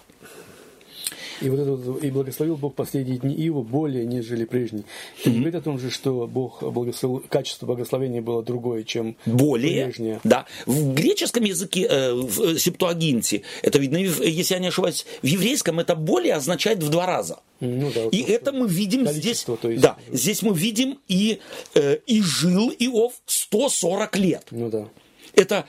И 1.41 1.49
вот 1.49 1.59
это 1.59 1.71
вот, 1.75 2.03
и 2.03 2.09
благословил 2.11 2.55
Бог 2.57 2.75
последние 2.75 3.17
дни 3.17 3.35
Иова 3.47 3.61
более, 3.63 4.05
нежели 4.05 4.45
прежние. 4.45 4.83
Это 5.19 5.29
не 5.29 5.37
говорит 5.39 5.55
о 5.55 5.61
том 5.61 5.79
же, 5.79 5.89
что 5.89 6.27
Бог 6.27 6.61
благословил, 6.61 7.23
качество 7.29 7.65
благословения 7.65 8.21
было 8.21 8.43
другое, 8.43 8.83
чем 8.83 9.15
более, 9.25 9.85
прежнее. 9.85 10.19
да, 10.23 10.45
в 10.65 10.93
греческом 10.93 11.43
языке, 11.43 11.87
э, 11.89 12.13
в 12.13 12.57
Септуагинте, 12.57 13.41
это 13.61 13.79
видно, 13.79 13.97
и 13.97 14.29
если 14.31 14.53
я 14.53 14.59
не 14.59 14.67
ошибаюсь, 14.67 15.05
в 15.21 15.25
еврейском 15.25 15.79
это 15.79 15.95
более 15.95 16.35
означает 16.35 16.81
в 16.83 16.89
два 16.89 17.05
раза. 17.05 17.39
Ну 17.59 17.91
да, 17.93 18.03
вот 18.05 18.13
и 18.13 18.21
это 18.21 18.51
мы 18.51 18.67
видим 18.67 19.07
здесь, 19.07 19.45
есть- 19.47 19.81
да, 19.81 19.97
здесь 20.11 20.41
мы 20.41 20.53
видим 20.53 20.99
и, 21.07 21.39
э, 21.75 21.97
и 22.05 22.21
жил 22.21 22.69
Иов 22.77 23.13
140 23.25 24.17
лет. 24.17 24.45
Ну 24.51 24.69
да. 24.69 24.89
Это 25.33 25.65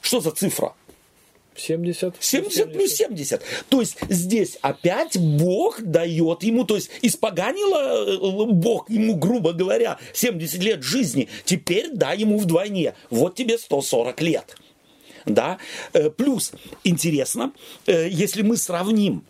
что 0.00 0.20
за 0.20 0.30
цифра? 0.30 0.74
70. 1.58 2.14
70 2.18 2.72
плюс 2.72 2.92
70. 2.92 3.42
То 3.68 3.80
есть 3.80 3.96
здесь 4.08 4.58
опять 4.62 5.16
Бог 5.18 5.80
дает 5.82 6.42
ему, 6.42 6.64
то 6.64 6.76
есть 6.76 6.90
испоганило 7.02 8.46
э, 8.46 8.52
Бог 8.52 8.90
ему, 8.90 9.16
грубо 9.16 9.52
говоря, 9.52 9.98
70 10.12 10.62
лет 10.62 10.82
жизни, 10.82 11.28
теперь 11.44 11.90
дай 11.92 12.18
ему 12.18 12.38
вдвойне. 12.38 12.94
Вот 13.10 13.34
тебе 13.34 13.58
140 13.58 14.20
лет. 14.22 14.56
Да? 15.26 15.58
Э, 15.92 16.10
Плюс, 16.10 16.52
интересно, 16.84 17.52
э, 17.86 18.08
если 18.10 18.42
мы 18.42 18.56
сравним 18.56 19.24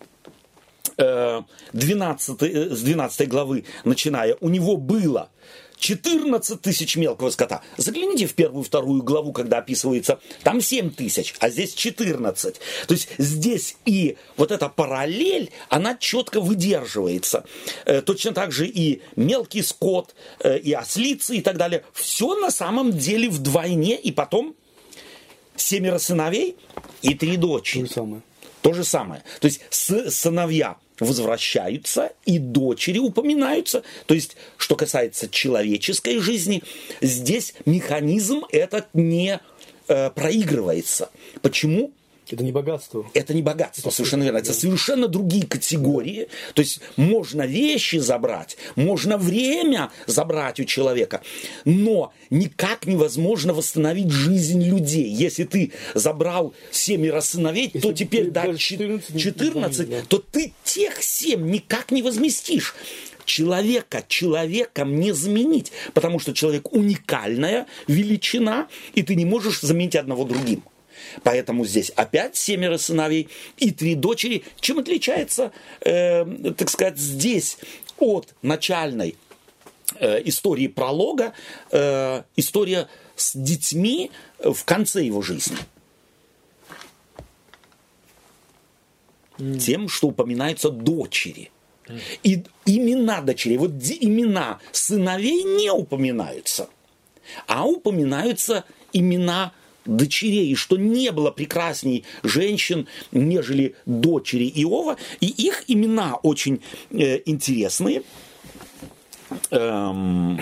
э, 0.96 1.42
12, 1.72 2.42
э, 2.42 2.74
с 2.74 2.82
12 2.82 3.28
главы, 3.28 3.64
начиная, 3.84 4.36
у 4.40 4.48
него 4.48 4.76
было 4.76 5.30
14 5.78 6.60
тысяч 6.60 6.96
мелкого 6.96 7.30
скота. 7.30 7.62
Загляните 7.76 8.26
в 8.26 8.34
первую, 8.34 8.64
вторую 8.64 9.02
главу, 9.02 9.32
когда 9.32 9.58
описывается, 9.58 10.20
там 10.42 10.60
7 10.60 10.90
тысяч, 10.90 11.34
а 11.40 11.50
здесь 11.50 11.74
14. 11.74 12.60
То 12.86 12.94
есть 12.94 13.08
здесь 13.18 13.76
и 13.84 14.16
вот 14.36 14.50
эта 14.50 14.68
параллель, 14.68 15.50
она 15.68 15.96
четко 15.96 16.40
выдерживается. 16.40 17.44
Э, 17.84 18.02
Точно 18.02 18.32
так 18.32 18.52
же 18.52 18.66
и 18.66 19.02
мелкий 19.16 19.62
скот, 19.62 20.14
э, 20.40 20.58
и 20.58 20.72
ослицы 20.72 21.36
и 21.36 21.40
так 21.40 21.56
далее. 21.56 21.84
Все 21.92 22.34
на 22.34 22.50
самом 22.50 22.92
деле 22.92 23.28
вдвойне, 23.28 23.96
и 23.96 24.12
потом 24.12 24.56
семеро 25.56 25.98
сыновей 25.98 26.56
и 27.02 27.14
три 27.14 27.34
То 27.36 27.42
дочери. 27.42 27.84
же 27.84 27.92
самое. 27.92 28.22
То 28.62 28.72
же 28.72 28.84
самое. 28.84 29.22
То 29.40 29.46
есть 29.46 29.60
сыновья 29.70 30.76
возвращаются 31.00 32.12
и 32.24 32.38
дочери 32.38 32.98
упоминаются. 32.98 33.82
То 34.06 34.14
есть, 34.14 34.36
что 34.56 34.76
касается 34.76 35.28
человеческой 35.28 36.18
жизни, 36.18 36.62
здесь 37.00 37.54
механизм 37.64 38.44
этот 38.50 38.86
не 38.94 39.40
э, 39.88 40.10
проигрывается. 40.10 41.10
Почему? 41.42 41.92
Это 42.32 42.44
не 42.44 42.52
богатство. 42.52 43.06
Это 43.14 43.34
не 43.34 43.42
богатство, 43.42 43.90
совершенно 43.90 44.22
верно. 44.24 44.38
Это 44.38 44.52
совершенно 44.52 45.08
другие 45.08 45.46
категории. 45.46 46.28
То 46.54 46.62
есть 46.62 46.80
можно 46.96 47.46
вещи 47.46 47.96
забрать, 47.96 48.56
можно 48.76 49.16
время 49.16 49.90
забрать 50.06 50.60
у 50.60 50.64
человека, 50.64 51.22
но 51.64 52.12
никак 52.30 52.86
невозможно 52.86 53.54
восстановить 53.54 54.10
жизнь 54.10 54.62
людей. 54.62 55.08
Если 55.08 55.44
ты 55.44 55.72
забрал 55.94 56.54
семеро 56.70 57.20
сыновей, 57.20 57.70
то 57.70 57.88
Если 57.90 58.04
теперь 58.04 58.24
ты 58.26 58.30
дать 58.30 58.46
даже 58.46 58.58
14 58.58 59.10
не 59.10 59.20
14, 59.20 59.78
возьмешь, 59.78 60.00
да. 60.00 60.06
то 60.08 60.18
ты 60.18 60.52
тех 60.64 61.02
семь 61.02 61.50
никак 61.50 61.90
не 61.90 62.02
возместишь. 62.02 62.74
Человека 63.24 64.04
человеком 64.08 64.98
не 64.98 65.12
заменить, 65.12 65.70
потому 65.92 66.18
что 66.18 66.32
человек 66.32 66.72
уникальная 66.72 67.66
величина, 67.86 68.68
и 68.94 69.02
ты 69.02 69.14
не 69.14 69.26
можешь 69.26 69.60
заменить 69.60 69.96
одного 69.96 70.24
другим. 70.24 70.62
Поэтому 71.22 71.64
здесь 71.64 71.90
опять 71.90 72.36
семеро 72.36 72.78
сыновей 72.78 73.28
и 73.56 73.70
три 73.70 73.94
дочери. 73.94 74.44
Чем 74.60 74.78
отличается, 74.78 75.52
э, 75.80 76.24
так 76.56 76.70
сказать, 76.70 76.98
здесь 76.98 77.58
от 77.98 78.34
начальной 78.42 79.16
э, 79.96 80.22
истории 80.24 80.68
пролога 80.68 81.32
э, 81.70 82.22
история 82.36 82.88
с 83.16 83.36
детьми 83.36 84.10
в 84.38 84.64
конце 84.64 85.04
его 85.04 85.22
жизни? 85.22 85.56
Тем, 89.60 89.88
что 89.88 90.08
упоминаются 90.08 90.70
дочери. 90.70 91.50
И 92.22 92.44
имена 92.66 93.22
дочерей, 93.22 93.56
вот 93.56 93.70
имена 93.70 94.58
сыновей 94.72 95.42
не 95.42 95.72
упоминаются, 95.72 96.68
а 97.46 97.66
упоминаются 97.66 98.64
имена 98.92 99.44
дочерей, 99.46 99.58
что 100.56 100.76
не 100.76 101.10
было 101.12 101.30
прекрасней 101.30 102.04
женщин, 102.22 102.86
нежели 103.12 103.74
дочери 103.86 104.50
Иова, 104.54 104.96
и 105.20 105.26
их 105.26 105.64
имена 105.68 106.16
очень 106.16 106.60
э, 106.90 107.20
интересные. 107.24 108.02
Эм, 109.50 110.40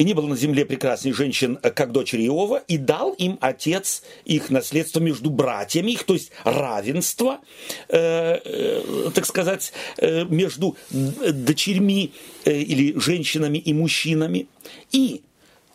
и 0.00 0.04
не 0.04 0.14
было 0.14 0.26
на 0.26 0.36
земле 0.36 0.64
прекрасней 0.64 1.12
женщин, 1.12 1.58
э, 1.62 1.70
как 1.70 1.92
дочери 1.92 2.26
Иова, 2.26 2.62
и 2.66 2.78
дал 2.78 3.12
им 3.12 3.36
отец 3.42 4.02
их 4.24 4.48
наследство 4.48 4.98
между 5.00 5.28
братьями 5.28 5.92
их, 5.92 6.04
то 6.04 6.14
есть 6.14 6.32
равенство, 6.44 7.40
э, 7.88 8.40
э, 8.42 9.10
так 9.14 9.26
сказать, 9.26 9.74
э, 9.98 10.24
между 10.24 10.76
дочерьми 10.90 12.12
э, 12.46 12.52
или 12.52 12.98
женщинами 12.98 13.58
и 13.58 13.74
мужчинами. 13.74 14.46
И 14.90 15.20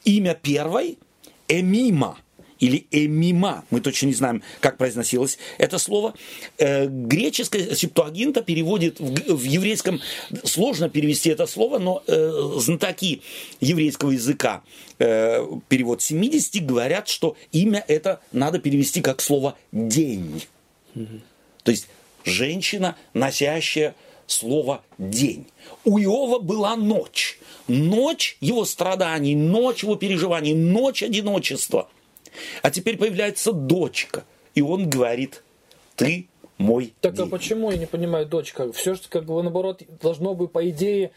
имя 0.06 0.36
первой 0.36 0.98
Эмима 1.48 2.18
или 2.60 2.88
Эмима, 2.92 3.66
мы 3.70 3.82
точно 3.82 4.08
не 4.08 4.14
знаем, 4.14 4.42
как 4.60 4.78
произносилось 4.78 5.38
это 5.58 5.78
слово. 5.78 6.14
Э, 6.58 6.88
греческая 6.88 7.76
септуагинта 7.76 8.42
переводит 8.42 9.00
в, 9.00 9.44
еврейском, 9.44 10.02
сложно 10.44 10.90
перевести 10.90 11.30
это 11.30 11.48
слово, 11.48 11.80
но 11.80 12.04
э, 12.08 12.52
знатоки 12.58 13.22
еврейского 13.60 14.12
языка, 14.12 14.64
э, 15.00 15.46
перевод 15.68 16.02
70, 16.02 16.66
говорят, 16.66 17.08
что 17.08 17.36
имя 17.52 17.84
это 17.88 18.22
надо 18.32 18.60
перевести 18.60 19.02
как 19.02 19.22
слово 19.22 19.58
«день». 19.72 20.44
То 21.64 21.72
есть 21.72 21.88
женщина, 22.24 22.96
носящая 23.14 23.96
слово 24.28 24.84
«день». 24.98 25.48
У 25.84 26.00
Иова 26.00 26.40
была 26.40 26.76
ночь. 26.76 27.40
Ночь 27.68 28.38
его 28.42 28.66
страданий, 28.66 29.36
ночь 29.36 29.84
его 29.84 29.96
переживаний, 29.96 30.54
ночь 30.54 31.04
одиночества. 31.04 31.90
А 32.62 32.70
теперь 32.70 32.98
появляется 32.98 33.52
дочка, 33.54 34.24
и 34.54 34.62
он 34.62 34.90
говорит, 34.90 35.44
ты 35.96 36.28
мой 36.58 36.94
Так 37.02 37.14
а 37.14 37.18
день». 37.18 37.30
почему, 37.30 37.72
я 37.72 37.78
не 37.78 37.86
понимаю, 37.86 38.26
дочка? 38.26 38.72
Все 38.72 38.96
же, 38.96 39.02
как 39.10 39.26
бы, 39.26 39.42
наоборот, 39.42 39.82
должно 40.02 40.34
бы, 40.34 40.48
по 40.48 40.70
идее, 40.70 41.12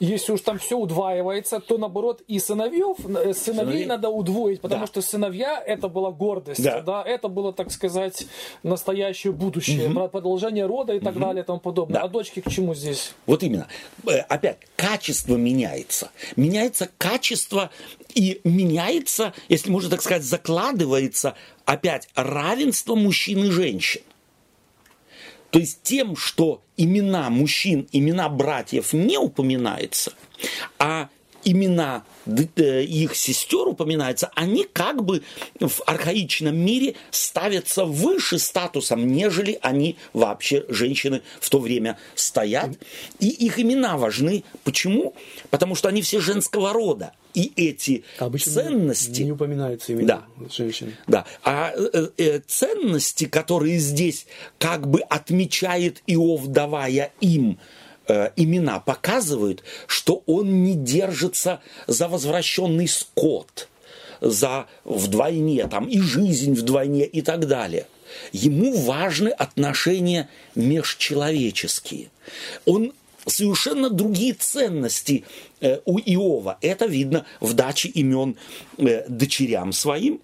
если 0.00 0.32
уж 0.32 0.40
там 0.42 0.58
все 0.58 0.76
удваивается, 0.78 1.60
то 1.60 1.76
наоборот 1.78 2.22
и 2.28 2.38
сыновьев, 2.38 2.98
э, 3.00 3.32
сыновей 3.32 3.34
Сыновей. 3.34 3.86
надо 3.86 4.08
удвоить, 4.10 4.60
потому 4.60 4.82
Да. 4.82 4.86
что 4.86 5.02
сыновья 5.02 5.62
это 5.64 5.88
была 5.88 6.10
гордость, 6.10 6.62
Да. 6.62 6.80
да. 6.82 7.02
это 7.04 7.28
было, 7.28 7.52
так 7.52 7.70
сказать, 7.72 8.26
настоящее 8.62 9.32
будущее, 9.32 9.90
продолжение 10.08 10.66
рода 10.66 10.94
и 10.94 11.00
так 11.00 11.18
далее 11.18 11.42
и 11.42 11.46
тому 11.46 11.60
подобное. 11.60 12.00
Да. 12.00 12.04
А 12.04 12.08
дочки 12.08 12.40
к 12.40 12.50
чему 12.50 12.74
здесь? 12.74 13.12
Вот 13.26 13.42
именно. 13.42 13.66
Э, 14.06 14.18
Опять, 14.28 14.58
качество 14.76 15.36
меняется. 15.36 16.10
Меняется 16.36 16.88
качество 16.98 17.70
и 18.14 18.40
меняется, 18.44 19.32
если 19.48 19.70
можно 19.70 19.90
так 19.90 20.02
сказать, 20.02 20.22
закладывается 20.22 21.34
опять 21.64 22.08
равенство 22.14 22.94
мужчин 22.94 23.44
и 23.44 23.50
женщин. 23.50 24.00
То 25.50 25.58
есть 25.58 25.82
тем, 25.82 26.16
что 26.16 26.62
имена 26.76 27.30
мужчин, 27.30 27.88
имена 27.92 28.28
братьев 28.28 28.92
не 28.92 29.18
упоминается, 29.18 30.12
а 30.78 31.08
имена 31.50 32.04
э, 32.26 32.82
их 32.82 33.14
сестер 33.14 33.68
упоминаются, 33.68 34.30
они 34.34 34.64
как 34.64 35.04
бы 35.04 35.22
в 35.60 35.82
архаичном 35.86 36.56
мире 36.56 36.94
ставятся 37.10 37.84
выше 37.84 38.38
статусом, 38.38 39.06
нежели 39.06 39.58
они 39.62 39.96
вообще, 40.12 40.64
женщины, 40.68 41.22
в 41.40 41.48
то 41.50 41.58
время 41.58 41.98
стоят. 42.14 42.70
И 43.18 43.28
их 43.28 43.58
имена 43.58 43.96
важны. 43.96 44.44
Почему? 44.64 45.14
Потому 45.50 45.74
что 45.74 45.88
они 45.88 46.02
все 46.02 46.20
женского 46.20 46.72
рода. 46.72 47.12
И 47.34 47.52
эти 47.56 48.04
Обычно 48.18 48.52
ценности... 48.52 49.22
не 49.22 49.32
упоминается 49.32 49.92
именно 49.92 50.26
женщин. 50.50 50.94
Да, 51.06 51.24
а 51.44 51.72
э, 51.76 52.08
э, 52.16 52.40
ценности, 52.46 53.26
которые 53.26 53.78
здесь 53.78 54.26
как 54.58 54.88
бы 54.88 55.00
отмечает 55.00 56.02
Иов, 56.06 56.46
давая 56.48 57.12
им 57.20 57.58
э, 58.08 58.30
имена, 58.36 58.80
показывают, 58.80 59.62
что 59.86 60.22
он 60.26 60.64
не 60.64 60.74
держится 60.74 61.60
за 61.86 62.08
возвращенный 62.08 62.88
скот, 62.88 63.68
за 64.20 64.66
вдвойне, 64.84 65.68
там, 65.68 65.86
и 65.86 66.00
жизнь 66.00 66.54
вдвойне 66.54 67.06
и 67.06 67.22
так 67.22 67.46
далее. 67.46 67.86
Ему 68.32 68.76
важны 68.76 69.28
отношения 69.28 70.28
межчеловеческие. 70.54 72.10
Он 72.64 72.92
совершенно 73.26 73.90
другие 73.90 74.34
ценности 74.34 75.24
э, 75.60 75.80
у 75.84 75.98
Иова. 75.98 76.58
Это 76.62 76.86
видно 76.86 77.26
в 77.40 77.52
даче 77.52 77.88
имен 77.88 78.36
э, 78.78 79.04
дочерям 79.08 79.72
своим. 79.72 80.20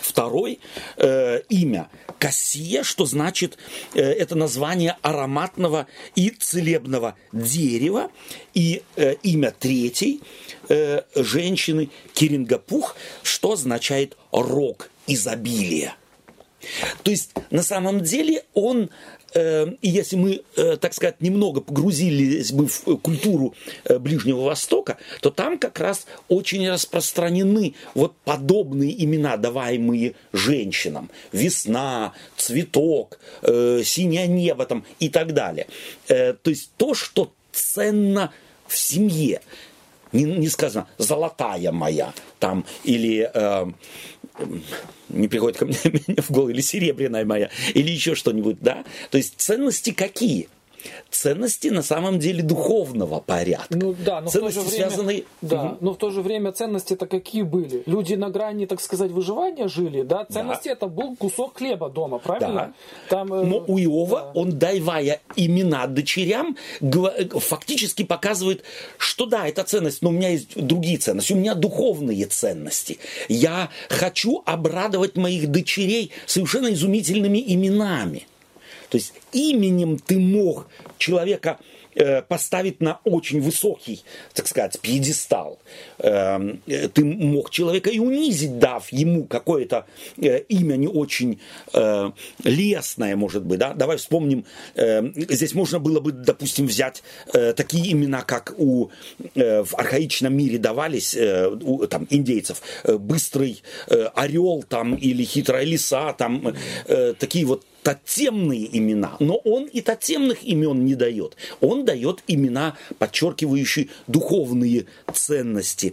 Второй 0.00 0.60
э, 0.96 1.40
имя 1.48 1.88
Кассия, 2.18 2.82
что 2.82 3.06
значит 3.06 3.58
э, 3.94 4.00
это 4.00 4.34
название 4.34 4.96
ароматного 5.02 5.86
и 6.14 6.30
целебного 6.30 7.16
дерева. 7.32 8.10
И 8.54 8.82
э, 8.96 9.14
имя 9.22 9.54
третьей 9.58 10.22
э, 10.68 11.02
женщины 11.14 11.90
Кирингапух, 12.14 12.96
что 13.22 13.52
означает 13.52 14.16
рог 14.32 14.90
изобилия. 15.06 15.94
То 17.02 17.10
есть 17.10 17.32
на 17.50 17.62
самом 17.62 18.02
деле 18.02 18.44
он, 18.54 18.90
и 19.34 19.88
если 19.88 20.16
мы, 20.16 20.42
э, 20.56 20.76
так 20.76 20.94
сказать, 20.94 21.20
немного 21.20 21.60
погрузились 21.60 22.52
бы 22.52 22.66
в 22.66 22.96
культуру 22.98 23.54
э, 23.84 23.98
Ближнего 23.98 24.42
Востока, 24.42 24.98
то 25.20 25.30
там 25.30 25.58
как 25.58 25.78
раз 25.78 26.06
очень 26.28 26.68
распространены 26.68 27.74
вот 27.94 28.14
подобные 28.24 29.04
имена, 29.04 29.36
даваемые 29.36 30.14
женщинам. 30.32 31.10
Весна, 31.32 32.12
цветок, 32.36 33.18
э, 33.42 33.82
синее 33.84 34.26
небо 34.26 34.66
там, 34.66 34.84
и 34.98 35.08
так 35.08 35.32
далее. 35.32 35.66
Э, 36.08 36.32
то 36.32 36.50
есть 36.50 36.70
то, 36.76 36.94
что 36.94 37.32
ценно 37.52 38.32
в 38.66 38.76
семье. 38.76 39.40
Не, 40.12 40.24
не 40.24 40.48
сказано 40.48 40.88
«золотая 40.98 41.70
моя» 41.70 42.12
там, 42.40 42.64
или 42.82 43.30
э, 43.32 43.66
не 45.08 45.28
приходит 45.28 45.58
ко 45.58 45.66
мне, 45.66 45.76
мне 45.84 46.16
в 46.22 46.30
голову, 46.30 46.50
или 46.50 46.60
серебряная 46.60 47.24
моя, 47.24 47.50
или 47.74 47.90
еще 47.90 48.14
что-нибудь, 48.14 48.58
да? 48.60 48.84
То 49.10 49.18
есть 49.18 49.34
ценности 49.38 49.92
какие? 49.92 50.48
Ценности 51.10 51.68
на 51.68 51.82
самом 51.82 52.18
деле 52.18 52.42
духовного 52.42 53.20
порядка. 53.20 53.76
Ну 53.76 53.94
да, 54.04 54.20
но 54.20 54.30
ценности, 54.30 54.58
в 54.58 54.62
то 54.62 54.68
же 54.68 54.76
время, 54.76 54.90
связанные... 54.90 55.24
да, 55.42 55.64
Мгм. 55.64 55.78
но 55.80 55.92
в 55.92 55.96
то 55.98 56.10
же 56.10 56.22
время 56.22 56.52
ценности-то 56.52 57.06
какие 57.06 57.42
были? 57.42 57.82
Люди 57.86 58.14
на 58.14 58.30
грани, 58.30 58.66
так 58.66 58.80
сказать, 58.80 59.10
выживания 59.10 59.68
жили, 59.68 60.02
да? 60.02 60.24
Ценности 60.24 60.68
это 60.68 60.86
был 60.86 61.16
кусок 61.16 61.58
хлеба 61.58 61.90
дома, 61.90 62.18
правильно? 62.18 62.74
Там, 63.08 63.32
э, 63.32 63.44
Но 63.44 63.64
у 63.66 63.78
Иова 63.78 64.32
да. 64.34 64.40
он, 64.40 64.58
давая 64.58 65.20
имена 65.36 65.86
дочерям, 65.86 66.56
э, 66.80 67.28
фактически 67.38 68.04
показывает, 68.04 68.62
что 68.98 69.26
да, 69.26 69.46
это 69.48 69.64
ценность, 69.64 70.02
но 70.02 70.10
у 70.10 70.12
меня 70.12 70.30
есть 70.30 70.56
другие 70.56 70.98
ценности, 70.98 71.32
у 71.32 71.36
меня 71.36 71.54
духовные 71.54 72.26
ценности. 72.26 72.98
Я 73.28 73.70
хочу 73.88 74.42
обрадовать 74.46 75.16
моих 75.16 75.48
дочерей 75.50 76.12
совершенно 76.26 76.72
изумительными 76.72 77.42
именами. 77.46 78.26
То 78.90 78.96
есть 78.98 79.14
именем 79.32 79.98
ты 79.98 80.18
мог 80.18 80.68
человека 80.98 81.58
э, 81.94 82.22
поставить 82.22 82.80
на 82.80 83.00
очень 83.04 83.40
высокий, 83.40 84.02
так 84.34 84.46
сказать, 84.46 84.78
пьедестал. 84.80 85.58
Эм, 86.02 86.62
Ты 86.94 87.04
мог 87.04 87.50
человека 87.50 87.90
и 87.90 87.98
унизить, 87.98 88.58
дав 88.58 88.90
ему 88.92 89.24
какое-то 89.24 89.86
э, 90.16 90.40
имя 90.48 90.76
не 90.76 90.88
очень 90.88 91.40
э, 91.74 92.10
лестное, 92.44 93.16
может 93.16 93.44
быть. 93.44 93.58
Да? 93.58 93.74
Давай 93.74 93.98
вспомним, 93.98 94.44
э, 94.74 95.02
здесь 95.14 95.54
можно 95.54 95.78
было 95.78 96.00
бы, 96.00 96.12
допустим, 96.12 96.66
взять 96.66 97.02
э, 97.32 97.52
такие 97.52 97.92
имена, 97.92 98.22
как 98.22 98.54
у, 98.56 98.90
в 99.34 99.74
архаичном 99.74 100.34
мире 100.34 100.58
давались 100.58 101.16
у 101.16 101.86
там, 101.86 102.06
индейцев. 102.10 102.62
Быстрый 102.84 103.62
орел 104.14 104.64
там, 104.68 104.94
или 104.94 105.24
хитрая 105.24 105.64
лиса, 105.64 106.12
там, 106.12 106.54
такие 107.18 107.44
вот 107.44 107.64
тотемные 107.82 108.76
имена, 108.76 109.16
но 109.20 109.36
он 109.36 109.64
и 109.64 109.80
тотемных 109.80 110.44
имен 110.44 110.84
не 110.84 110.94
дает. 110.94 111.36
Он 111.60 111.84
дает 111.84 112.22
имена, 112.26 112.76
подчеркивающие 112.98 113.88
духовные 114.06 114.86
ценности. 115.12 115.89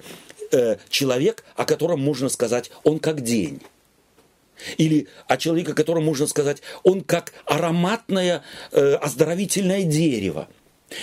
Э, 0.51 0.77
человек, 0.89 1.43
о 1.55 1.65
котором 1.65 1.99
можно 1.99 2.29
сказать, 2.29 2.71
он 2.83 2.99
как 2.99 3.21
день. 3.21 3.61
Или 4.77 5.07
о 5.27 5.37
человеке, 5.37 5.71
о 5.71 5.75
котором 5.75 6.05
можно 6.05 6.25
сказать, 6.25 6.61
он 6.83 7.01
как 7.01 7.33
ароматное 7.45 8.43
э, 8.71 8.93
оздоровительное 8.95 9.83
дерево. 9.83 10.47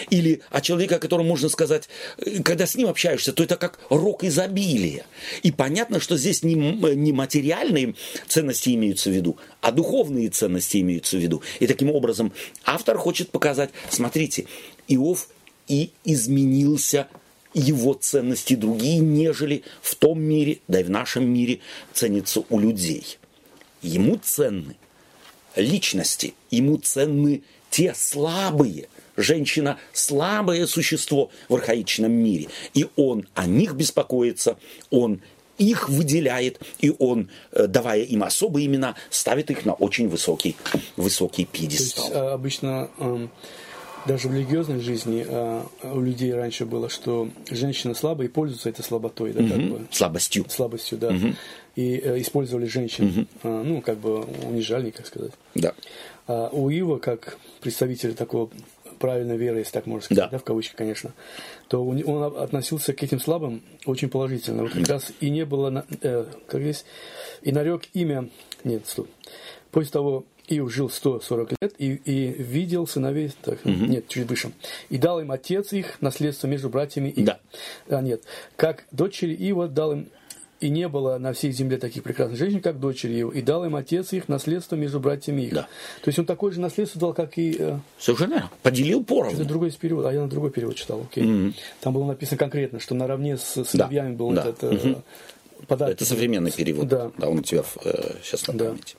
Или 0.09 0.41
о 0.51 0.63
человеке, 0.63 0.97
о 0.97 0.99
котором 0.99 1.27
можно 1.27 1.51
сказать, 1.51 1.91
э, 2.19 2.43
когда 2.43 2.67
с 2.67 2.75
ним 2.75 2.89
общаешься, 2.89 3.35
то 3.35 3.43
это 3.43 3.57
как 3.57 3.81
рок 3.91 4.25
изобилия. 4.25 5.05
И 5.43 5.53
понятно, 5.53 6.01
что 6.01 6.17
здесь 6.17 6.43
не, 6.43 6.55
м- 6.55 7.03
не 7.03 7.13
материальные 7.13 7.95
ценности 8.27 8.75
имеются 8.75 9.11
в 9.11 9.13
виду, 9.13 9.37
а 9.61 9.73
духовные 9.73 10.31
ценности 10.31 10.79
имеются 10.79 11.19
в 11.19 11.21
виду. 11.21 11.43
И 11.61 11.67
таким 11.67 11.91
образом 11.91 12.33
автор 12.65 12.97
хочет 12.97 13.31
показать, 13.31 13.71
смотрите, 13.91 14.47
Иов 14.89 15.29
и 15.69 15.91
изменился 16.05 17.09
его 17.55 17.95
ценности 17.95 18.55
другие, 18.55 18.99
нежели 18.99 19.63
в 19.81 19.95
том 19.95 20.21
мире, 20.21 20.59
да 20.69 20.81
и 20.81 20.85
в 20.85 20.91
нашем 20.91 21.27
мире 21.27 21.61
ценятся 21.93 22.45
у 22.51 22.59
людей. 22.59 23.19
Ему 23.83 24.19
ценны 24.23 24.77
личности, 25.57 26.35
ему 26.51 26.77
ценны 26.79 27.43
те 27.71 27.95
слабые. 27.95 28.89
Женщина– 29.17 29.79
слабое 29.93 30.67
существо 30.67 31.31
в 31.49 31.55
архаичном 31.55 32.11
мире. 32.11 32.49
И 32.73 32.87
он 32.97 33.29
о 33.35 33.47
них 33.47 33.75
беспокоится, 33.75 34.59
он 34.91 35.21
их 35.57 35.89
выделяет, 35.89 36.61
и 36.81 36.93
он, 36.99 37.31
э, 37.53 37.69
давая 37.69 38.03
им 38.03 38.25
особые 38.25 38.67
имена, 38.67 38.97
ставит 39.11 39.51
их 39.53 39.65
на 39.65 39.73
очень 39.73 40.09
высокий, 40.09 40.57
высокий 40.97 41.45
То 41.45 41.59
есть 41.59 41.71
пьедестал. 41.71 42.11
а, 42.13 42.33
обычно 42.35 42.91
эм, 42.99 43.31
даже 44.07 44.29
в 44.29 44.35
религиозной 44.35 44.81
жизни 44.81 45.25
а, 45.29 45.67
у 45.83 46.01
людей 46.01 46.33
раньше 46.35 46.67
было, 46.67 46.89
что 46.89 47.29
женщина 47.51 47.95
слабая 47.95 48.27
и 48.29 48.31
пользуются 48.31 48.69
этой 48.69 48.83
слаботой, 48.85 49.33
да, 49.33 49.41
как 49.49 49.69
бы 49.71 49.87
Слабостью. 49.91 50.45
слабостью, 50.49 50.99
да, 50.99 51.15
и 51.77 51.97
э, 51.97 52.21
использовали 52.21 52.67
женщин, 52.67 53.27
а, 53.43 53.63
ну 53.63 53.81
как 53.81 53.99
бы 53.99 54.21
унижали, 54.47 54.91
как 54.91 55.07
сказать. 55.07 55.33
Да. 55.55 55.73
А 56.27 56.49
у 56.53 56.69
Ива, 56.71 56.99
как 56.99 57.39
представителя 57.61 58.13
такого 58.13 58.51
правильной 58.99 59.37
веры, 59.37 59.59
если 59.59 59.73
так 59.73 59.87
можно 59.87 60.05
сказать, 60.05 60.25
Да. 60.25 60.29
да, 60.31 60.39
в 60.39 60.45
кавычках, 60.45 60.77
конечно, 60.77 61.13
то 61.69 61.83
не- 61.93 62.05
он 62.05 62.23
относился 62.41 62.93
к 62.93 63.03
этим 63.03 63.21
слабым 63.21 63.63
очень 63.87 64.09
положительно. 64.09 64.63
Вот 64.63 64.73
как 64.73 64.89
раз 64.89 65.13
и 65.21 65.31
не 65.31 65.45
было, 65.45 65.85
э, 66.01 66.25
как 66.47 66.61
есть, 66.61 66.87
и 67.43 67.53
нарек 67.53 67.83
имя, 67.93 68.29
нет, 68.63 68.87
стоп. 68.87 69.09
После 69.73 69.91
того 69.91 70.25
Иов 70.49 70.73
жил 70.73 70.91
140 70.91 71.53
лет 71.61 71.75
и, 71.79 71.95
и 72.05 72.43
видел 72.43 72.87
сыновей, 72.87 73.33
так, 73.43 73.65
нет, 73.65 74.09
чуть 74.09 74.29
выше, 74.29 74.53
и 74.91 74.99
дал 74.99 75.21
им 75.21 75.31
отец 75.31 75.73
их 75.73 76.01
наследство 76.03 76.47
между 76.47 76.69
братьями 76.69 77.09
их. 77.09 77.25
Да. 77.25 77.39
А, 77.89 78.01
нет, 78.03 78.23
как 78.57 78.85
дочери 78.93 79.35
Ива 79.35 79.69
дал 79.69 79.93
им 79.93 80.09
и 80.61 80.69
не 80.71 80.89
было 80.89 81.19
на 81.19 81.33
всей 81.35 81.51
земле 81.53 81.77
таких 81.77 82.03
прекрасных 82.05 82.39
женщин, 82.39 82.61
как 82.63 82.81
дочери 82.81 83.13
его, 83.13 83.31
и 83.31 83.43
дал 83.43 83.67
им 83.67 83.77
отец 83.77 84.13
их 84.15 84.29
наследство 84.29 84.77
между 84.77 84.99
братьями 84.99 85.43
их. 85.43 85.53
Да. 85.53 85.63
То 86.03 86.09
есть 86.09 86.19
он 86.19 86.25
такое 86.25 86.53
же 86.53 86.61
наследство 86.61 86.99
дал, 87.01 87.13
как 87.13 87.37
и... 87.37 87.57
э, 87.59 87.79
Совершенно 87.99 88.35
верно. 88.35 88.51
Поделил 88.63 89.01
это 89.01 89.09
поровну. 89.15 89.45
другой 89.45 89.69
из 89.69 89.77
перевода, 89.77 90.09
а 90.09 90.13
я 90.13 90.23
на 90.23 90.29
другой 90.29 90.51
перевод 90.51 90.77
читал, 90.77 91.03
окей. 91.03 91.55
Там 91.81 91.93
было 91.93 92.07
написано 92.07 92.39
конкретно, 92.39 92.81
что 92.81 92.95
наравне 92.95 93.37
с 93.37 93.63
сыновьями 93.65 94.15
был 94.15 94.31
да. 94.31 94.49
этот 94.49 94.65
э, 94.65 94.95
подарок. 95.67 95.95
Это 95.97 96.05
современный 96.07 96.53
перевод. 96.53 96.89
Да. 96.89 97.11
он 97.19 97.41
у 97.41 97.43
тебя 97.43 97.65
э, 97.85 98.15
сейчас 98.23 98.47
на 98.47 98.55
Да. 98.55 98.65
памяти. 98.67 98.97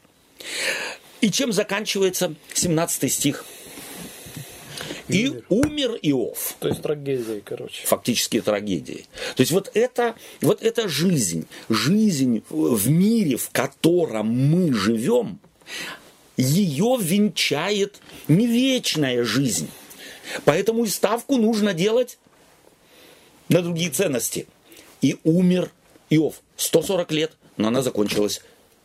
И 1.22 1.32
чем 1.32 1.51
заканчивается 1.51 2.36
17 2.53 3.11
стих? 3.11 3.45
И 5.07 5.41
умер 5.49 5.99
Иов. 6.01 6.55
То 6.59 6.68
есть 6.68 6.82
трагедия, 6.82 7.41
короче. 7.41 7.86
Фактически 7.86 8.41
трагедией. 8.41 9.05
То 9.36 9.41
есть 9.41 9.51
вот 9.51 9.70
это, 9.74 10.16
вот 10.41 10.63
эта 10.63 10.88
жизнь, 10.88 11.47
жизнь 11.70 12.43
в 12.49 12.89
мире, 12.89 13.38
в 13.38 13.49
котором 13.51 14.28
мы 14.28 14.74
живем, 14.74 15.39
ее 16.38 16.97
венчает 16.99 17.99
не 18.28 18.47
вечная 18.47 19.24
жизнь. 19.24 19.70
Поэтому 20.43 20.86
и 20.86 20.88
ставку 20.88 21.38
нужно 21.38 21.74
делать 21.74 22.18
на 23.47 23.61
другие 23.61 23.91
ценности. 23.91 24.47
И 25.01 25.18
умер 25.24 25.72
Иов. 26.09 26.41
140 26.57 27.11
лет, 27.11 27.34
но 27.57 27.68
она 27.68 27.82
закончилась 27.82 28.41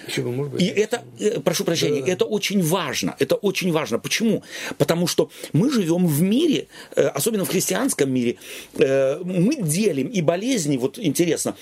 И 0.59 0.67
это, 0.67 1.03
э, 1.19 1.41
прошу 1.41 1.65
прощения, 1.65 2.01
Да-да-да. 2.01 2.13
это 2.13 2.25
очень 2.25 2.63
важно. 2.63 3.17
Это 3.19 3.35
очень 3.37 3.73
важно. 3.73 3.99
Почему? 3.99 4.43
Потому 4.79 5.07
что 5.07 5.31
мы 5.53 5.71
живем 5.71 6.07
в 6.07 6.21
мире, 6.21 6.67
э, 6.97 7.07
особенно 7.07 7.45
в 7.45 7.49
христианском 7.49 8.13
мире, 8.13 8.37
э, 8.79 9.21
мы 9.25 9.63
делим 9.63 10.09
и 10.09 10.23
болезни, 10.23 10.77
вот 10.77 10.99
интересно, 10.99 11.55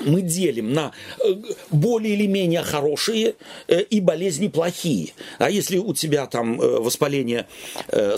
мы 0.00 0.22
делим 0.22 0.72
на 0.72 0.92
э, 1.18 1.34
более 1.70 2.14
или 2.14 2.26
менее 2.26 2.62
хорошие 2.62 3.34
э, 3.68 3.82
и 3.82 4.00
болезни 4.00 4.48
плохие. 4.48 5.12
А 5.38 5.50
если 5.50 5.78
у 5.78 5.94
тебя 5.94 6.26
там 6.26 6.60
э, 6.60 6.80
воспаление, 6.80 7.46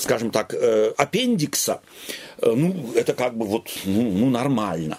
скажем 0.01 0.31
так, 0.31 0.55
аппендикса, 0.97 1.81
ну, 2.41 2.93
это 2.95 3.15
как 3.15 3.37
бы 3.37 3.47
вот, 3.47 3.69
ну, 3.85 4.03
ну, 4.03 4.31
нормально. 4.31 4.99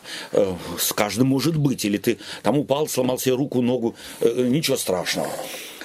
С 0.78 0.94
каждым 0.94 1.28
может 1.28 1.58
быть. 1.58 1.86
Или 1.86 1.98
ты 1.98 2.18
там 2.42 2.58
упал, 2.58 2.88
сломал 2.88 3.20
себе 3.20 3.36
руку, 3.36 3.62
ногу, 3.62 3.96
ничего 4.22 4.78
страшного. 4.78 5.30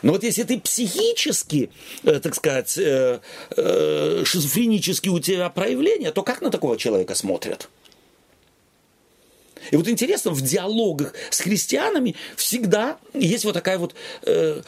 Но 0.03 0.13
вот 0.13 0.23
если 0.23 0.45
ты 0.45 0.61
психически, 0.61 1.71
так 2.03 2.35
сказать, 2.35 2.71
шизофренически 4.27 5.09
у 5.09 5.19
тебя 5.19 5.49
проявления, 5.51 6.13
то 6.13 6.23
как 6.23 6.41
на 6.41 6.51
такого 6.51 6.77
человека 6.77 7.15
смотрят? 7.15 7.69
И 9.71 9.77
вот 9.77 9.89
интересно, 9.89 10.31
в 10.31 10.41
диалогах 10.41 11.15
с 11.31 11.41
христианами 11.41 12.15
всегда 12.37 12.99
есть 13.15 13.45
вот 13.45 13.53
такая 13.55 13.79
вот, 13.79 13.95
э, 14.23 14.63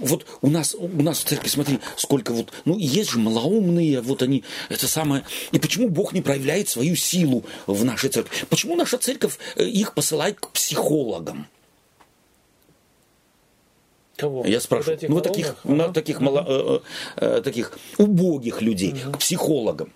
вот 0.00 0.26
у 0.42 0.48
нас, 0.48 0.74
у 0.74 1.02
нас 1.02 1.18
в 1.20 1.24
церкви, 1.24 1.48
смотри, 1.48 1.78
сколько 1.96 2.32
вот, 2.32 2.52
ну, 2.64 2.78
есть 2.78 3.10
же 3.10 3.18
малоумные, 3.18 4.00
вот 4.00 4.22
они, 4.22 4.44
это 4.68 4.86
самое, 4.86 5.24
и 5.52 5.58
почему 5.58 5.88
Бог 5.88 6.12
не 6.12 6.22
проявляет 6.22 6.68
свою 6.68 6.96
силу 6.96 7.44
в 7.66 7.84
нашей 7.84 8.10
церкви? 8.10 8.46
Почему 8.48 8.76
наша 8.76 8.98
церковь 8.98 9.38
э, 9.56 9.64
их 9.64 9.94
посылает 9.94 10.38
к 10.40 10.50
психологам? 10.50 11.46
Кого? 14.16 14.46
Я 14.46 14.60
спрашиваю, 14.60 14.96
этих 14.96 15.08
ну, 15.08 15.16
вот 15.16 15.24
таких, 15.24 15.56
малоумных? 15.64 15.86
ну, 15.88 15.92
таких, 15.92 16.20
мало- 16.20 16.46
э, 16.46 16.80
э, 17.16 17.38
э, 17.38 17.42
таких 17.42 17.76
убогих 17.98 18.62
людей, 18.62 18.94
к 19.12 19.18
психологам. 19.18 19.92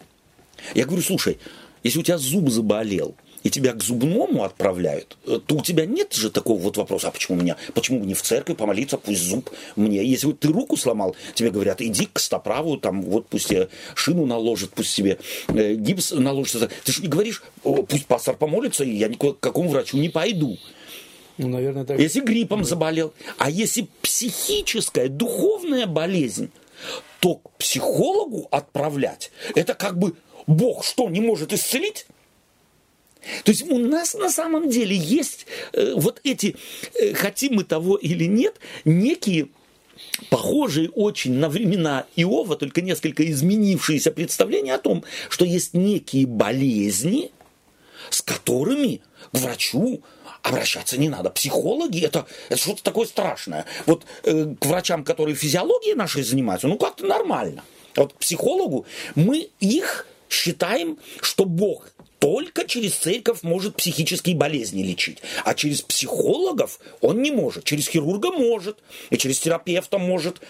Я 0.74 0.86
говорю, 0.86 1.02
слушай, 1.02 1.38
если 1.84 2.00
у 2.00 2.02
тебя 2.02 2.18
зуб 2.18 2.50
заболел, 2.50 3.14
и 3.42 3.50
тебя 3.50 3.72
к 3.72 3.82
зубному 3.82 4.44
отправляют, 4.44 5.16
э, 5.26 5.40
то 5.44 5.56
у 5.56 5.62
тебя 5.62 5.86
нет 5.86 6.12
же 6.12 6.30
такого 6.30 6.58
вот 6.58 6.76
вопроса, 6.76 7.08
а 7.08 7.10
почему 7.10 7.40
меня, 7.40 7.56
почему 7.74 8.04
не 8.04 8.14
в 8.14 8.22
церкви 8.22 8.54
помолиться, 8.54 8.98
пусть 8.98 9.22
зуб 9.22 9.50
мне. 9.76 10.04
Если 10.04 10.26
вот 10.26 10.40
ты 10.40 10.48
руку 10.48 10.76
сломал, 10.76 11.16
тебе 11.34 11.50
говорят, 11.50 11.80
иди 11.80 12.08
к 12.12 12.18
стоправу, 12.18 12.76
там 12.76 13.02
вот 13.02 13.28
пусть 13.28 13.48
тебе 13.48 13.68
шину 13.94 14.26
наложит, 14.26 14.70
пусть 14.70 14.94
тебе 14.94 15.18
э, 15.48 15.74
гипс 15.74 16.12
наложится. 16.12 16.68
Ты 16.84 16.92
же 16.92 17.02
не 17.02 17.08
говоришь, 17.08 17.42
«О, 17.64 17.82
пусть 17.82 18.06
пастор 18.06 18.36
помолится, 18.36 18.84
и 18.84 18.94
я 18.94 19.08
ни 19.08 19.14
к 19.14 19.34
какому 19.40 19.68
врачу 19.70 19.98
не 19.98 20.08
пойду. 20.08 20.58
Ну, 21.38 21.48
наверное, 21.48 21.84
так. 21.84 21.98
Если 21.98 22.20
гриппом 22.20 22.64
заболел. 22.64 23.14
А 23.38 23.48
если 23.50 23.88
психическая, 24.02 25.08
духовная 25.08 25.86
болезнь, 25.86 26.50
то 27.20 27.36
к 27.36 27.50
психологу 27.58 28.48
отправлять, 28.50 29.30
это 29.54 29.74
как 29.74 29.98
бы 29.98 30.14
Бог 30.46 30.84
что, 30.84 31.08
не 31.08 31.20
может 31.20 31.52
исцелить? 31.52 32.06
То 33.44 33.50
есть 33.50 33.68
у 33.68 33.78
нас 33.78 34.14
на 34.14 34.30
самом 34.30 34.70
деле 34.70 34.96
есть 34.96 35.46
э, 35.72 35.94
вот 35.94 36.20
эти, 36.24 36.56
э, 36.94 37.14
хотим 37.14 37.54
мы 37.54 37.64
того 37.64 37.96
или 37.96 38.24
нет, 38.24 38.56
некие 38.84 39.48
похожие 40.30 40.90
очень 40.90 41.34
на 41.34 41.48
времена 41.48 42.06
Иова, 42.16 42.56
только 42.56 42.80
несколько 42.80 43.28
изменившиеся 43.30 44.12
представления 44.12 44.74
о 44.74 44.78
том, 44.78 45.04
что 45.28 45.44
есть 45.44 45.74
некие 45.74 46.26
болезни, 46.26 47.32
с 48.10 48.22
которыми 48.22 49.00
к 49.32 49.38
врачу 49.38 50.02
обращаться 50.42 50.98
не 50.98 51.08
надо. 51.08 51.30
Психологи 51.30 52.00
это, 52.00 52.26
это 52.48 52.60
что-то 52.60 52.82
такое 52.82 53.06
страшное. 53.06 53.66
Вот 53.86 54.04
э, 54.22 54.54
к 54.58 54.66
врачам, 54.66 55.04
которые 55.04 55.34
физиологией 55.34 55.94
нашей 55.94 56.22
занимаются, 56.22 56.68
ну 56.68 56.78
как-то 56.78 57.04
нормально. 57.04 57.64
А 57.96 58.02
вот 58.02 58.12
к 58.12 58.16
психологу 58.16 58.86
мы 59.14 59.50
их 59.60 60.06
считаем, 60.28 60.98
что 61.20 61.44
Бог 61.44 61.90
только 62.18 62.66
через 62.66 62.94
церковь 62.94 63.42
может 63.42 63.76
психические 63.76 64.36
болезни 64.36 64.82
лечить. 64.82 65.18
А 65.44 65.54
через 65.54 65.82
психологов 65.82 66.80
он 67.00 67.22
не 67.22 67.30
может. 67.30 67.64
Через 67.64 67.88
хирурга 67.88 68.30
может, 68.30 68.78
и 69.10 69.16
через 69.16 69.38
терапевта 69.38 69.98
может. 69.98 70.40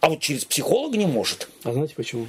А 0.00 0.10
вот 0.10 0.20
через 0.20 0.44
психолога 0.44 0.96
не 0.96 1.06
может. 1.06 1.48
А 1.64 1.72
знаете 1.72 1.94
почему? 1.94 2.26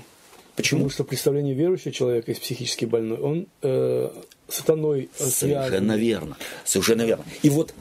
Почему? 0.56 0.80
Потому 0.80 0.90
что 0.90 1.04
представление 1.04 1.54
верующего 1.54 1.92
человека 1.92 2.32
из 2.32 2.40
психически 2.40 2.86
больной, 2.86 3.20
он 3.20 3.48
э, 3.62 4.10
сатаной 4.48 5.10
Совершенно 5.16 5.70
связан. 5.70 6.00
верно. 6.00 6.38
Совершенно 6.64 7.02
верно. 7.04 7.26
И 7.44 7.50
вот 7.50 7.74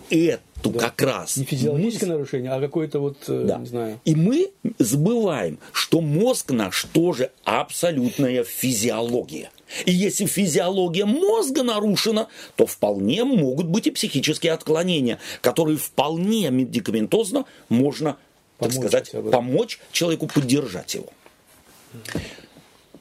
эту 0.59 0.70
Да. 0.70 0.81
как 0.81 1.03
раз 1.03 1.37
Не 1.37 1.45
физиологическое 1.45 2.09
мы 2.09 2.15
нарушение, 2.16 2.51
а 2.53 2.61
какое-то 2.61 3.01
вот, 3.01 3.16
э, 3.28 3.45
Да. 3.47 3.59
не 3.59 3.66
знаю. 3.66 4.01
И 4.05 4.15
мы 4.15 4.51
забываем, 4.78 5.59
что 5.73 6.01
мозг 6.01 6.51
наш 6.51 6.85
тоже 6.93 7.31
абсолютная 7.45 8.45
физиология. 8.45 9.51
И 9.85 9.93
если 9.93 10.27
физиология 10.27 11.05
мозга 11.05 11.62
нарушена, 11.62 12.28
то 12.55 12.66
вполне 12.66 13.24
могут 13.24 13.66
быть 13.66 13.87
и 13.87 13.91
психические 13.91 14.53
отклонения, 14.53 15.19
которые 15.41 15.77
вполне 15.77 16.51
медикаментозно 16.51 17.45
можно, 17.69 18.16
так 18.59 18.70
Помочь 18.70 18.74
сказать, 18.77 19.07
хотя 19.07 19.23
бы. 19.23 19.31
помочь 19.31 19.81
человеку 19.93 20.28
поддержать 20.28 20.95
его. 20.95 21.09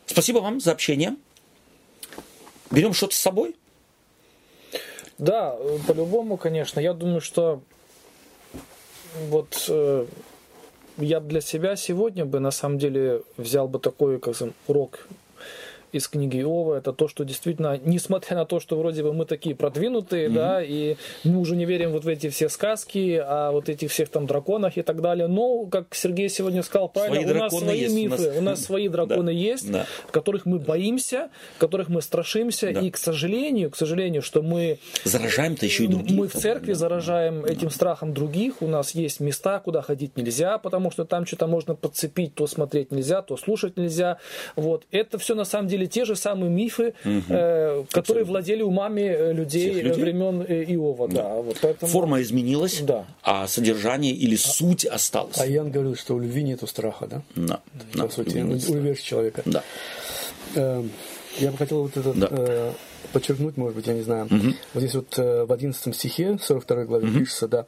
Спасибо 0.08 0.40
вам 0.40 0.60
за 0.60 0.72
общение. 0.72 1.16
Берем 2.72 2.94
что-то 2.94 3.16
с 3.16 3.20
собой. 3.20 3.56
Да, 5.18 5.58
по-любому, 5.88 6.38
конечно. 6.38 6.80
Я 6.80 6.94
думаю, 6.94 7.22
что 7.22 7.62
вот 9.30 9.66
э, 9.70 10.06
я 10.98 11.20
для 11.20 11.42
себя 11.42 11.76
сегодня 11.76 12.26
бы 12.26 12.40
на 12.40 12.52
самом 12.52 12.78
деле 12.78 13.24
взял 13.38 13.68
бы 13.68 13.80
такой, 13.80 14.20
как 14.20 14.36
сказать, 14.36 14.54
урок 14.68 15.08
из 15.92 16.08
книги 16.08 16.42
Иова, 16.42 16.76
это 16.76 16.92
то, 16.94 17.08
что 17.08 17.24
действительно, 17.24 17.80
несмотря 17.84 18.36
на 18.38 18.46
то, 18.46 18.60
что 18.60 18.78
вроде 18.78 19.04
бы 19.04 19.14
мы 19.14 19.26
такие 19.26 19.56
продвинутые, 19.56 20.30
да, 20.30 20.62
и 20.64 20.96
мы 21.24 21.40
уже 21.40 21.56
не 21.56 21.66
верим 21.66 21.92
вот 21.92 22.04
в 22.04 22.08
эти 22.08 22.30
все 22.30 22.50
сказки, 22.50 23.22
а 23.24 23.52
вот 23.52 23.70
этих 23.70 23.92
всех 23.92 24.10
там 24.10 24.26
драконах 24.28 24.78
и 24.78 24.82
так 24.82 25.02
далее, 25.02 25.28
но, 25.28 25.66
как 25.66 25.96
Сергей 25.96 26.30
сегодня 26.30 26.64
сказал 26.64 26.90
правильно, 26.90 27.22
Свои 27.22 27.36
у 27.36 27.40
нас 27.40 27.54
свои 27.58 27.80
есть, 27.80 27.94
у 27.94 27.98
мифы, 27.98 28.28
нас- 28.28 28.38
у 28.38 28.42
нас 28.42 28.64
свои 28.64 28.88
драконы 28.96 29.26
Да, 29.26 29.32
есть, 29.32 29.72
да. 29.72 29.86
которых 30.12 30.46
мы 30.46 30.60
боимся, 30.60 31.30
которых 31.60 31.90
мы 31.90 32.02
страшимся, 32.02 32.72
Да. 32.74 32.80
и, 32.82 32.90
к 32.90 32.98
сожалению, 32.98 33.72
к 33.72 33.76
сожалению, 33.78 34.22
что 34.22 34.42
мы 34.42 34.80
Заражаем-то 35.04 35.66
еще 35.66 35.86
и 35.86 35.88
других. 35.88 36.18
мы 36.18 36.28
в 36.28 36.34
церкви 36.34 36.74
заражаем 36.74 37.46
этим 37.46 37.70
страхом 37.70 38.14
других. 38.14 38.62
У 38.62 38.68
нас 38.68 38.92
есть 38.96 39.20
места, 39.20 39.60
куда 39.60 39.82
ходить 39.82 40.18
нельзя, 40.18 40.58
потому 40.58 40.92
что 40.92 41.06
там 41.06 41.26
что-то 41.26 41.48
можно 41.48 41.76
подцепить, 41.76 42.36
то 42.36 42.48
смотреть 42.48 42.92
нельзя, 42.92 43.22
то 43.22 43.38
слушать 43.38 43.78
нельзя. 43.78 44.18
Вот. 44.56 44.86
Это 44.92 45.18
все 45.18 45.36
на 45.36 45.46
самом 45.46 45.68
деле 45.68 45.85
те 45.88 46.06
же 46.06 46.16
самые 46.16 46.50
мифы, 46.50 46.94
э, 47.04 47.84
которые 47.92 48.24
владели 48.26 48.62
умами 48.64 49.02
э, 49.02 49.34
людей, 49.34 49.72
Всех 49.72 49.84
людей. 49.84 50.04
времен 50.04 50.42
э, 50.48 50.64
Иова. 50.74 51.08
Да. 51.08 51.36
Вот 51.36 51.58
поэтому... 51.62 51.92
Форма 51.92 52.22
изменилась, 52.22 52.80
Да. 52.82 53.06
а 53.24 53.48
содержание 53.48 54.14
или 54.14 54.36
суть 54.36 54.86
осталась. 54.86 55.40
А 55.40 55.46
Ян 55.46 55.72
говорил, 55.72 55.96
что 55.96 56.16
у 56.16 56.20
любви 56.20 56.44
нету 56.44 56.68
страха, 56.68 57.08
да? 57.08 57.22
Да, 57.36 57.60
да, 57.94 58.04
По 58.04 58.10
сути, 58.10 58.30
любимый 58.30 58.58
у 58.58 58.60
страх. 58.60 58.76
верующего 58.76 59.06
человека. 59.06 59.42
Да. 59.46 59.64
Э, 60.56 60.84
Я 61.40 61.52
бы 61.52 61.58
хотел 61.58 61.82
вот 61.84 61.98
это 61.98 62.14
Да. 62.14 62.28
э, 62.32 62.72
подчеркнуть, 63.12 63.58
может 63.58 63.76
быть, 63.76 63.88
я 63.88 63.94
не 63.94 64.02
знаю. 64.04 64.28
Вот 64.74 64.82
здесь 64.82 64.96
вот 64.96 65.14
э, 65.20 65.44
в 65.46 65.52
11 65.52 65.94
стихе, 65.94 66.38
42 66.42 66.86
главе 66.86 67.08
пишется, 67.12 67.48
да. 67.50 67.66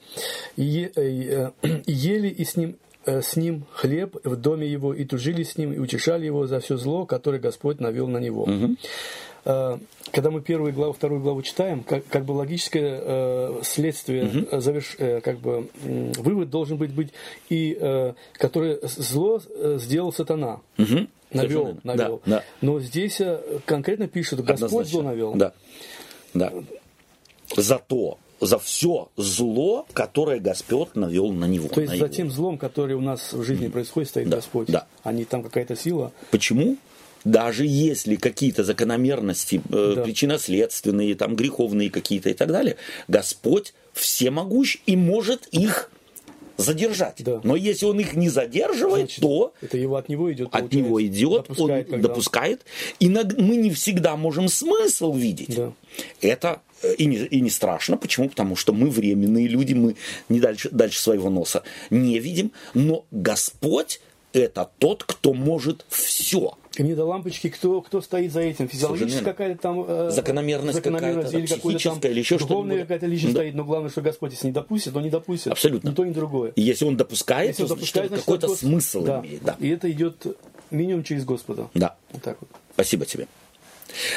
«И 0.56 0.90
э, 0.96 1.02
э, 1.02 1.82
ели 1.86 2.30
и 2.30 2.46
с 2.46 2.56
ним 2.56 2.78
с 3.08 3.36
ним 3.36 3.64
хлеб 3.72 4.18
в 4.24 4.36
доме 4.36 4.68
его, 4.68 4.94
и 4.94 5.06
тужили 5.06 5.44
с 5.44 5.58
ним, 5.58 5.74
и 5.74 5.78
утешали 5.80 6.26
его 6.26 6.46
за 6.48 6.60
все 6.60 6.78
зло, 6.78 7.06
которое 7.06 7.40
Господь 7.40 7.80
навел 7.80 8.08
на 8.08 8.18
него. 8.20 8.48
Э, 9.46 9.78
Когда 10.12 10.30
мы 10.32 10.42
первую 10.42 10.74
главу, 10.74 10.94
вторую 10.94 11.22
главу 11.22 11.42
читаем, 11.42 11.84
как, 11.84 12.06
как 12.08 12.26
бы 12.26 12.32
логическое 12.34 13.00
э, 13.04 13.60
следствие, 13.64 14.24
э, 14.52 14.58
заверш- 14.60 14.96
э, 14.98 15.22
как 15.22 15.40
бы 15.40 15.70
м, 15.84 16.12
вывод 16.14 16.50
должен 16.50 16.78
быть, 16.78 16.92
быть 16.92 17.10
и 17.50 17.78
э, 17.80 18.14
которое 18.34 18.80
зло 18.84 19.40
э, 19.50 19.78
сделал 19.80 20.12
сатана. 20.12 20.60
Мгм. 20.78 21.08
Навел, 21.32 21.64
Совершенно 21.64 21.80
навел. 21.84 22.22
Да, 22.26 22.38
да. 22.38 22.44
Но 22.62 22.80
здесь 22.80 23.20
э, 23.22 23.40
конкретно 23.66 24.08
пишет, 24.08 24.40
Господь 24.40 24.56
Однозначно. 24.56 24.92
зло 24.92 25.02
навел. 25.04 25.34
Да, 25.36 25.52
да. 26.34 26.54
За 27.56 27.80
то, 27.80 28.18
за 28.40 28.60
все 28.60 29.10
зло, 29.18 29.86
которое 29.94 30.40
Господь 30.40 30.96
навел 30.96 31.32
на 31.32 31.46
него. 31.46 31.68
То 31.70 31.82
есть 31.82 31.94
на 31.94 31.98
за 32.00 32.06
его. 32.06 32.14
тем 32.16 32.32
злом, 32.32 32.58
который 32.58 32.96
у 32.96 33.02
нас 33.02 33.34
в 33.34 33.44
жизни 33.44 33.68
происходит, 33.68 34.10
стоит 34.10 34.30
Да, 34.30 34.38
Господь. 34.38 34.68
да. 34.68 34.86
А 35.04 35.12
не 35.12 35.26
там 35.26 35.42
какая-то 35.44 35.76
сила. 35.76 36.12
Почему? 36.32 36.78
Даже 37.24 37.66
если 37.66 38.16
какие-то 38.16 38.64
закономерности, 38.64 39.62
э, 39.70 39.94
Да. 39.96 40.04
причинно-следственные, 40.04 41.16
там, 41.16 41.36
греховные 41.36 41.90
какие-то 41.90 42.30
и 42.30 42.34
так 42.34 42.50
далее, 42.52 42.78
Господь 43.08 43.74
всемогущ 43.94 44.78
и 44.86 44.96
может 44.96 45.48
их 45.48 45.90
задержать. 46.58 47.24
Да. 47.24 47.42
Но 47.44 47.56
если 47.56 47.86
он 47.86 48.00
их 48.00 48.14
не 48.16 48.30
задерживает, 48.30 49.06
Значит, 49.12 49.22
то 49.22 49.54
это 49.62 49.78
его 49.78 49.96
от 49.96 50.10
него 50.10 50.32
идет. 50.34 50.50
от 50.52 50.74
него 50.74 51.04
идет, 51.04 51.44
Допускает, 51.48 51.86
он 51.88 51.92
когда- 51.92 52.08
допускает. 52.10 52.62
Иногда 53.00 53.36
мы 53.42 53.58
не 53.58 53.70
всегда 53.72 54.16
можем 54.16 54.48
смысл 54.48 55.14
видеть. 55.14 55.56
Да. 55.56 55.74
Это 56.22 56.62
и 56.98 57.06
не, 57.06 57.18
и 57.18 57.42
не 57.42 57.50
страшно. 57.50 57.98
Почему? 57.98 58.30
Потому 58.30 58.56
что 58.56 58.74
мы 58.74 58.90
временные 58.90 59.48
люди, 59.48 59.74
мы 59.74 59.96
не 60.30 60.40
дальше, 60.40 60.70
дальше 60.72 61.00
своего 61.02 61.30
носа 61.30 61.64
не 61.90 62.20
видим. 62.20 62.52
Но 62.74 63.06
Господь 63.12 64.00
это 64.34 64.70
тот, 64.78 65.04
кто 65.04 65.34
может 65.34 65.86
все. 65.90 66.58
И 66.76 66.84
мне 66.84 66.94
до 66.96 67.06
лампочки, 67.06 67.50
кто, 67.50 67.82
кто 67.82 68.02
стоит 68.02 68.32
за 68.32 68.42
этим. 68.42 68.68
Физиологическая 68.68 69.24
какая-то 69.24 69.60
там 69.60 69.84
э, 69.88 70.12
Закономерность 70.12 70.76
закономерность 70.76 71.32
какая-то, 71.32 71.38
или 71.40 71.48
там 71.48 71.60
психическая 71.60 72.12
или 72.12 72.20
еще 72.20 72.38
что-нибудь. 72.38 72.82
какая-то 72.82 73.06
личность 73.08 73.34
Да. 73.34 73.42
стоит. 73.42 73.56
Но 73.56 73.64
главное, 73.64 73.90
что 73.90 74.02
Господь, 74.02 74.34
если 74.34 74.48
не 74.48 74.54
допустит, 74.54 74.94
то 74.94 75.02
не 75.02 75.10
допустит. 75.10 75.48
Абсолютно. 75.54 75.90
Ни 75.90 75.94
то, 75.96 76.06
ни 76.06 76.12
другое. 76.12 76.52
И 76.52 76.62
если 76.62 76.86
он 76.86 76.96
допускает, 76.96 77.50
Если 77.50 77.64
он 77.64 77.70
то 77.70 77.76
допускает, 77.76 78.10
значит, 78.10 78.26
значит, 78.26 78.42
какой-то 78.42 78.56
смысл 78.62 79.02
да. 79.04 79.22
имеет. 79.22 79.44
Да. 79.44 79.56
И 79.60 79.70
это 79.70 79.90
идет 79.92 80.24
минимум 80.70 81.04
через 81.04 81.26
Господа. 81.26 81.70
да. 81.74 81.96
Вот 82.12 82.22
так 82.22 82.38
вот. 82.42 82.50
Спасибо 82.74 83.06
тебе. 83.08 83.28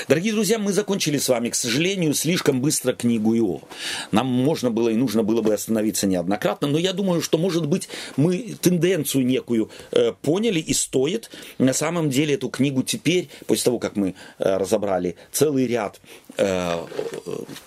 Дорогие 0.08 0.32
друзья, 0.32 0.58
мы 0.58 0.72
закончили 0.72 1.18
с 1.18 1.28
вами, 1.28 1.50
к 1.50 1.54
сожалению, 1.54 2.14
слишком 2.14 2.60
быстро 2.60 2.92
книгу 2.92 3.36
Иова. 3.36 3.62
Нам 4.10 4.26
можно 4.26 4.70
было 4.70 4.88
и 4.88 4.94
нужно 4.94 5.22
было 5.22 5.42
бы 5.42 5.54
остановиться 5.54 6.06
неоднократно, 6.06 6.68
но 6.68 6.78
я 6.78 6.92
думаю, 6.92 7.22
что, 7.22 7.38
может 7.38 7.66
быть, 7.66 7.88
мы 8.16 8.56
тенденцию 8.60 9.24
некую 9.26 9.70
э, 9.92 10.12
поняли 10.22 10.60
и 10.60 10.74
стоит 10.74 11.30
на 11.58 11.72
самом 11.72 12.10
деле 12.10 12.34
эту 12.34 12.48
книгу 12.48 12.82
теперь, 12.82 13.28
после 13.46 13.64
того, 13.64 13.78
как 13.78 13.96
мы 13.96 14.14
э, 14.38 14.56
разобрали 14.56 15.16
целый 15.32 15.66
ряд 15.66 16.00
э, 16.36 16.78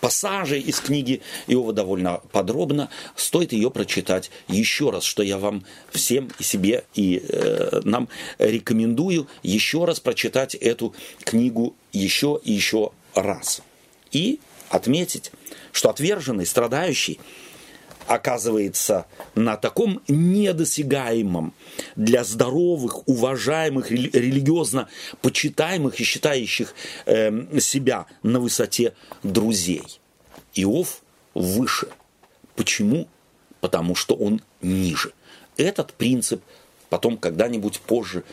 пассажей 0.01 0.59
из 0.59 0.79
книги 0.79 1.21
Иова 1.47 1.73
довольно 1.73 2.21
подробно, 2.31 2.89
стоит 3.15 3.53
ее 3.53 3.71
прочитать 3.71 4.31
еще 4.47 4.89
раз, 4.89 5.03
что 5.03 5.23
я 5.23 5.37
вам 5.37 5.63
всем 5.91 6.29
и 6.39 6.43
себе 6.43 6.83
и 6.95 7.23
э, 7.27 7.81
нам 7.83 8.09
рекомендую 8.39 9.27
еще 9.41 9.85
раз 9.85 9.99
прочитать 9.99 10.55
эту 10.55 10.93
книгу 11.23 11.75
еще 11.93 12.39
и 12.43 12.51
еще 12.51 12.91
раз. 13.15 13.61
И 14.11 14.39
отметить, 14.69 15.31
что 15.71 15.89
отверженный, 15.89 16.45
страдающий, 16.45 17.19
оказывается 18.07 19.05
на 19.35 19.55
таком 19.55 20.01
недосягаемом 20.07 21.53
для 21.95 22.23
здоровых, 22.23 23.07
уважаемых, 23.07 23.91
рели- 23.91 24.11
религиозно 24.11 24.89
почитаемых 25.21 25.99
и 25.99 26.03
считающих 26.03 26.75
эм, 27.05 27.59
себя 27.59 28.07
на 28.21 28.39
высоте 28.39 28.93
друзей. 29.23 29.83
Иов 30.55 31.01
выше. 31.33 31.87
Почему? 32.55 33.07
Потому 33.61 33.95
что 33.95 34.15
он 34.15 34.41
ниже. 34.61 35.13
Этот 35.55 35.93
принцип 35.93 36.43
потом 36.89 37.17
когда-нибудь 37.17 37.79
позже 37.79 38.23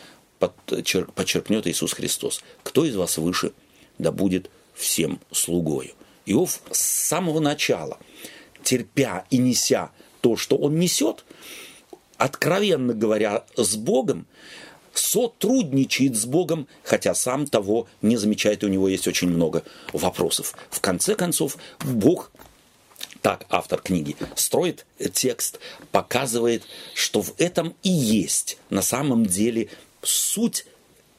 подчер- 0.41 1.11
подчеркнет 1.11 1.67
Иисус 1.67 1.93
Христос. 1.93 2.43
Кто 2.63 2.85
из 2.85 2.95
вас 2.95 3.17
выше, 3.17 3.53
да 3.97 4.11
будет 4.11 4.49
всем 4.73 5.19
слугою. 5.31 5.91
Иов 6.25 6.61
с 6.71 6.79
самого 6.79 7.39
начала, 7.39 7.97
терпя 8.63 9.25
и 9.29 9.37
неся 9.37 9.91
то, 10.21 10.37
что 10.37 10.55
он 10.57 10.79
несет, 10.79 11.25
откровенно 12.17 12.93
говоря, 12.93 13.43
с 13.55 13.75
Богом, 13.75 14.27
сотрудничает 14.93 16.15
с 16.15 16.25
Богом, 16.25 16.67
хотя 16.83 17.15
сам 17.15 17.47
того 17.47 17.87
не 18.01 18.17
замечает, 18.17 18.63
у 18.63 18.67
него 18.67 18.87
есть 18.87 19.07
очень 19.07 19.29
много 19.29 19.63
вопросов. 19.93 20.53
В 20.69 20.81
конце 20.81 21.15
концов, 21.15 21.57
Бог 21.79 22.31
так 23.21 23.45
автор 23.49 23.81
книги 23.81 24.15
строит 24.35 24.85
текст, 25.13 25.59
показывает, 25.91 26.63
что 26.93 27.21
в 27.21 27.33
этом 27.37 27.75
и 27.83 27.89
есть 27.89 28.57
на 28.69 28.81
самом 28.81 29.25
деле 29.25 29.69
суть 30.01 30.65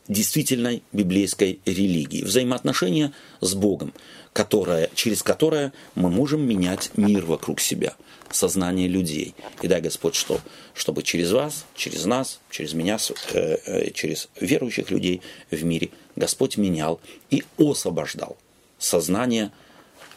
действительной 0.09 0.83
библейской 0.93 1.61
религии, 1.65 2.23
взаимоотношения 2.23 3.13
с 3.41 3.55
Богом, 3.55 3.93
которое, 4.33 4.91
через 4.95 5.23
которое 5.23 5.73
мы 5.95 6.11
можем 6.11 6.47
менять 6.47 6.91
мир 6.97 7.25
вокруг 7.25 7.61
себя, 7.61 7.95
сознание 8.31 8.89
людей. 8.89 9.35
И 9.61 9.69
дай 9.69 9.81
Господь, 9.81 10.15
что, 10.15 10.41
чтобы 10.75 11.03
через 11.03 11.33
вас, 11.33 11.67
через 11.75 12.05
нас, 12.05 12.41
через 12.51 12.73
меня, 12.73 12.99
э, 13.33 13.57
э, 13.67 13.91
через 13.93 14.29
верующих 14.41 14.91
людей 14.91 15.23
в 15.51 15.63
мире 15.65 15.91
Господь 16.17 16.57
менял 16.57 17.01
и 17.31 17.45
освобождал 17.59 18.37
сознание 18.79 19.53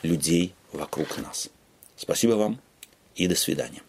людей 0.01 0.53
вокруг 0.71 1.17
нас. 1.17 1.49
Спасибо 1.97 2.33
вам 2.33 2.59
и 3.15 3.27
до 3.27 3.35
свидания. 3.35 3.84